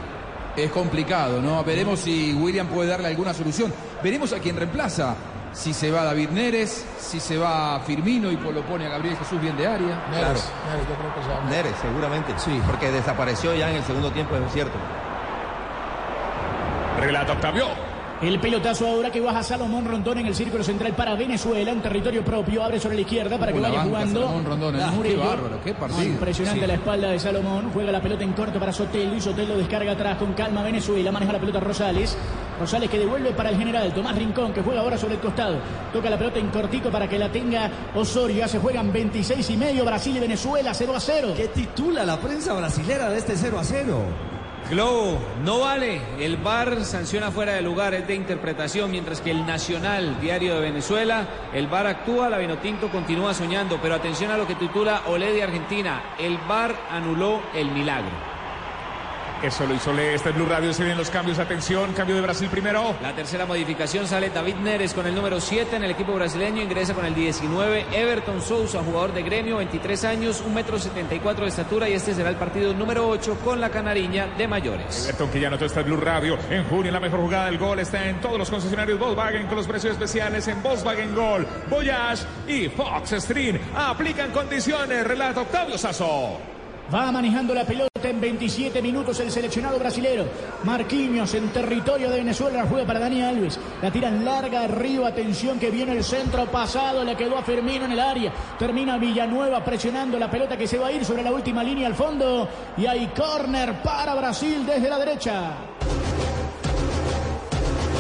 Es 0.57 0.72
complicado, 0.72 1.40
¿no? 1.40 1.62
Veremos 1.62 2.01
si 2.01 2.32
William 2.32 2.66
puede 2.66 2.88
darle 2.90 3.07
alguna 3.07 3.32
solución. 3.32 3.72
Veremos 4.03 4.32
a 4.32 4.40
quién 4.40 4.57
reemplaza. 4.57 5.14
Si 5.59 5.74
se 5.74 5.90
va 5.90 6.04
David 6.04 6.28
Neres, 6.30 6.86
si 7.00 7.18
se 7.18 7.36
va 7.36 7.80
Firmino 7.84 8.30
y 8.30 8.36
lo 8.36 8.62
pone 8.62 8.86
a 8.86 8.90
Gabriel 8.90 9.16
Jesús 9.16 9.40
bien 9.40 9.56
de 9.56 9.66
área. 9.66 10.04
Claro. 10.09 10.26
Neres, 10.28 10.44
yo 10.88 10.94
creo 10.94 11.14
que 11.16 11.22
se 11.22 11.28
va. 11.28 11.50
Neres, 11.50 11.72
seguramente. 11.82 12.32
Sí. 12.36 12.61
Porque 12.64 12.92
desapareció 12.92 13.52
ya 13.56 13.68
en 13.68 13.76
el 13.78 13.82
segundo 13.82 14.12
tiempo, 14.12 14.36
es 14.36 14.52
cierto. 14.52 14.78
Relata 17.00 17.32
Octavio. 17.32 17.66
El 18.22 18.38
pelotazo 18.40 18.86
ahora 18.86 19.11
que 19.11 19.20
baja 19.20 19.42
Salomón 19.42 19.84
Rondón 19.84 20.18
en 20.18 20.26
el 20.26 20.34
círculo 20.36 20.62
central 20.62 20.92
para 20.92 21.16
Venezuela 21.16 21.72
en 21.72 21.82
territorio 21.82 22.24
propio. 22.24 22.62
Abre 22.62 22.78
sobre 22.78 22.94
la 22.94 23.00
izquierda 23.02 23.36
para 23.36 23.52
que 23.52 23.59
vaya 23.59 23.74
banca, 23.78 23.88
jugando. 23.88 24.20
Salomón 24.20 24.44
Rondón, 24.44 24.76
¿eh? 24.76 24.84
Qué 25.02 25.16
bárbaro, 25.16 25.61
qué 25.64 25.74
partido. 25.74 26.02
Impresionante 26.04 26.61
Sí. 26.61 26.66
la 26.68 26.74
espalda 26.74 27.11
de 27.11 27.18
Salomón. 27.18 27.70
Juega 27.74 27.90
la 27.90 28.00
pelota 28.00 28.22
en 28.22 28.32
corto 28.32 28.61
para 28.61 28.72
Sotelo 28.72 29.14
y 29.16 29.20
Sotelo 29.20 29.56
descarga 29.56 29.90
atrás 29.92 30.18
con 30.18 30.34
calma 30.34 30.62
Venezuela. 30.62 31.11
Maneja 31.11 31.32
la 31.32 31.40
pelota 31.40 31.59
Rosales. 31.59 32.16
Rosales 32.59 32.90
que 32.90 32.98
devuelve 32.98 33.32
para 33.32 33.50
el 33.50 33.56
general 33.56 33.92
Tomás 33.92 34.16
Rincón 34.16 34.52
que 34.52 34.62
juega 34.62 34.80
ahora 34.80 34.98
sobre 34.98 35.14
el 35.14 35.20
costado. 35.20 35.56
Toca 35.92 36.11
la 36.11 36.18
pelota 36.18 36.38
en 36.38 36.48
cortito 36.48 36.90
para 36.90 37.09
que 37.09 37.18
la 37.18 37.30
tenga 37.30 37.70
Osorio. 37.94 38.38
Ya 38.38 38.48
se 38.48 38.59
juegan 38.59 38.92
26 38.92 39.50
y 39.50 39.56
medio 39.56 39.84
Brasil 39.84 40.16
y 40.16 40.20
Venezuela 40.20 40.74
0 40.74 40.94
a 40.94 41.00
0. 41.00 41.34
¿Qué 41.36 41.48
titula 41.48 42.04
la 42.04 42.18
prensa 42.18 42.52
brasilera 42.54 43.11
de 43.11 43.18
este 43.18 43.36
0 43.36 43.59
a 43.59 43.64
0? 43.64 44.02
Globo, 44.70 45.18
no 45.44 45.61
vale. 45.61 46.02
El 46.18 46.36
VAR 46.36 46.84
sanciona 46.84 47.30
fuera 47.30 47.54
de 47.54 47.62
lugar, 47.62 47.94
es 47.94 48.06
de 48.06 48.14
interpretación, 48.14 48.90
mientras 48.90 49.22
que 49.22 49.30
el 49.30 49.46
Nacional, 49.46 50.20
diario 50.20 50.56
de 50.56 50.61
Venezuela, 50.61 51.26
el 51.54 51.68
VAR 51.68 51.86
actúa, 51.86 52.28
la 52.28 52.36
Vinotinto 52.36 52.90
continúa 52.90 53.32
soñando. 53.32 53.78
Pero 53.80 53.94
atención 53.94 54.30
a 54.30 54.36
lo 54.36 54.46
que 54.46 54.56
titula 54.56 55.04
Olé 55.06 55.32
de 55.32 55.42
Argentina. 55.42 56.14
El 56.18 56.36
VAR 56.46 56.74
anuló 56.90 57.40
el 57.54 57.70
milagro. 57.70 58.38
Eso 59.43 59.66
lo 59.66 59.74
hizo 59.74 59.93
Le. 59.93 60.14
Este 60.14 60.30
es 60.30 60.34
Blue 60.34 60.47
Radio. 60.47 60.72
Se 60.72 60.82
vienen 60.82 60.99
los 60.99 61.11
cambios. 61.11 61.39
Atención, 61.39 61.93
cambio 61.93 62.16
de 62.16 62.22
Brasil 62.22 62.49
primero. 62.49 62.97
La 63.01 63.14
tercera 63.14 63.47
modificación 63.47 64.07
sale 64.09 64.30
David 64.30 64.57
Neres 64.57 64.93
con 64.93 65.07
el 65.07 65.14
número 65.14 65.41
7 65.41 65.76
en 65.76 65.84
el 65.84 65.93
equipo 65.93 66.12
brasileño, 66.12 66.61
ingresa 66.61 66.93
con 66.93 67.05
el 67.05 67.14
19 67.14 67.86
Everton 67.93 68.43
Sousa, 68.43 68.82
jugador 68.82 69.12
de 69.12 69.22
gremio, 69.22 69.59
23 69.59 70.05
años, 70.05 70.43
1 70.45 70.53
metro 70.53 70.78
74 70.78 71.45
de 71.45 71.51
estatura 71.51 71.89
y 71.89 71.93
este 71.93 72.14
será 72.14 72.30
el 72.30 72.36
partido 72.36 72.74
número 72.74 73.09
8 73.09 73.39
con 73.45 73.61
la 73.61 73.70
canariña 73.70 74.26
de 74.36 74.49
mayores. 74.49 75.05
Everton 75.05 75.30
que 75.30 75.41
ya 75.41 75.49
anotó 75.49 75.66
esta 75.66 75.82
Blue 75.82 75.99
Radio. 75.99 76.36
En 76.51 76.64
junio 76.64 76.91
la 76.91 77.01
mejor 77.01 77.20
jugada 77.20 77.47
del 77.47 77.59
gol 77.59 77.78
está 77.78 78.09
en 78.09 78.20
todos 78.20 78.39
los 78.39 78.51
concesionarios 78.51 78.99
Volkswagen 78.99 79.47
con 79.47 79.57
los 79.57 79.68
precios 79.68 79.93
especiales 79.93 80.49
en 80.49 80.61
Volkswagen 80.62 81.14
Gol, 81.14 81.47
Voyage 81.70 82.24
y 82.49 82.68
Fox 82.68 83.11
Stream. 83.11 83.59
Aplican 83.76 84.32
condiciones. 84.32 85.07
Relata 85.07 85.43
Octavio 85.43 85.78
Sazo. 85.78 86.57
Va 86.93 87.12
manejando 87.12 87.53
la 87.53 87.64
pelota 87.64 88.09
en 88.09 88.18
27 88.18 88.80
minutos 88.80 89.20
el 89.20 89.30
seleccionado 89.30 89.78
brasilero. 89.78 90.24
Marquinhos 90.64 91.34
en 91.34 91.49
territorio 91.51 92.09
de 92.09 92.18
Venezuela. 92.18 92.62
La 92.62 92.66
juega 92.66 92.86
para 92.86 93.01
Dani 93.01 93.22
Alves. 93.22 93.61
La 93.82 93.91
tiran 93.91 94.24
larga 94.24 94.62
arriba. 94.62 95.09
Atención 95.09 95.59
que 95.59 95.70
viene 95.70 95.93
el 95.93 96.03
centro 96.03 96.47
pasado. 96.47 97.05
Le 97.05 97.14
quedó 97.14 97.36
a 97.36 97.43
Firmino 97.43 97.84
en 97.84 97.93
el 97.93 98.01
área. 98.01 98.32
Termina 98.59 98.97
Villanueva 98.97 99.62
presionando 99.62 100.18
la 100.18 100.30
pelota 100.30 100.57
que 100.57 100.66
se 100.66 100.78
va 100.78 100.86
a 100.86 100.93
ir 100.93 101.05
sobre 101.05 101.22
la 101.22 101.30
última 101.30 101.62
línea 101.62 101.86
al 101.86 101.95
fondo. 101.95 102.49
Y 102.78 102.86
hay 102.86 103.09
córner 103.09 103.82
para 103.82 104.14
Brasil 104.14 104.64
desde 104.64 104.89
la 104.89 104.99
derecha. 104.99 105.53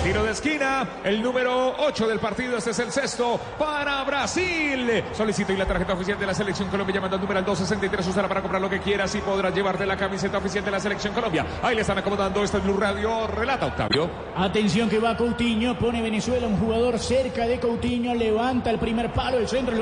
Tiro 0.08 0.24
de 0.24 0.30
esquina, 0.30 0.88
el 1.04 1.20
número 1.20 1.74
8 1.80 2.08
del 2.08 2.18
partido, 2.18 2.56
este 2.56 2.70
es 2.70 2.78
el 2.78 2.90
sexto 2.90 3.38
para 3.58 4.02
Brasil. 4.04 5.04
Solicito 5.12 5.52
y 5.52 5.56
la 5.58 5.66
tarjeta 5.66 5.92
oficial 5.92 6.18
de 6.18 6.24
la 6.24 6.32
Selección 6.32 6.70
Colombia 6.70 6.94
llamando 6.94 7.16
al 7.16 7.20
número 7.20 7.40
al 7.40 7.44
263, 7.44 8.06
usará 8.06 8.26
para 8.26 8.40
comprar 8.40 8.62
lo 8.62 8.70
que 8.70 8.80
quieras 8.80 9.14
y 9.16 9.18
podrás 9.18 9.54
llevarte 9.54 9.84
la 9.84 9.98
camiseta 9.98 10.38
oficial 10.38 10.64
de 10.64 10.70
la 10.70 10.80
Selección 10.80 11.12
Colombia. 11.12 11.44
Ahí 11.62 11.74
le 11.74 11.82
están 11.82 11.98
acomodando 11.98 12.42
este 12.42 12.58
Blue 12.58 12.78
Radio, 12.78 13.26
relata 13.26 13.66
Octavio. 13.66 14.08
Atención 14.34 14.88
que 14.88 14.98
va 14.98 15.14
Coutinho. 15.14 15.78
Pone 15.78 16.00
Venezuela 16.00 16.46
un 16.46 16.56
jugador 16.56 16.98
cerca 16.98 17.46
de 17.46 17.60
Coutinho. 17.60 18.14
Levanta 18.14 18.70
el 18.70 18.78
primer 18.78 19.12
palo. 19.12 19.36
El 19.36 19.46
centro. 19.46 19.76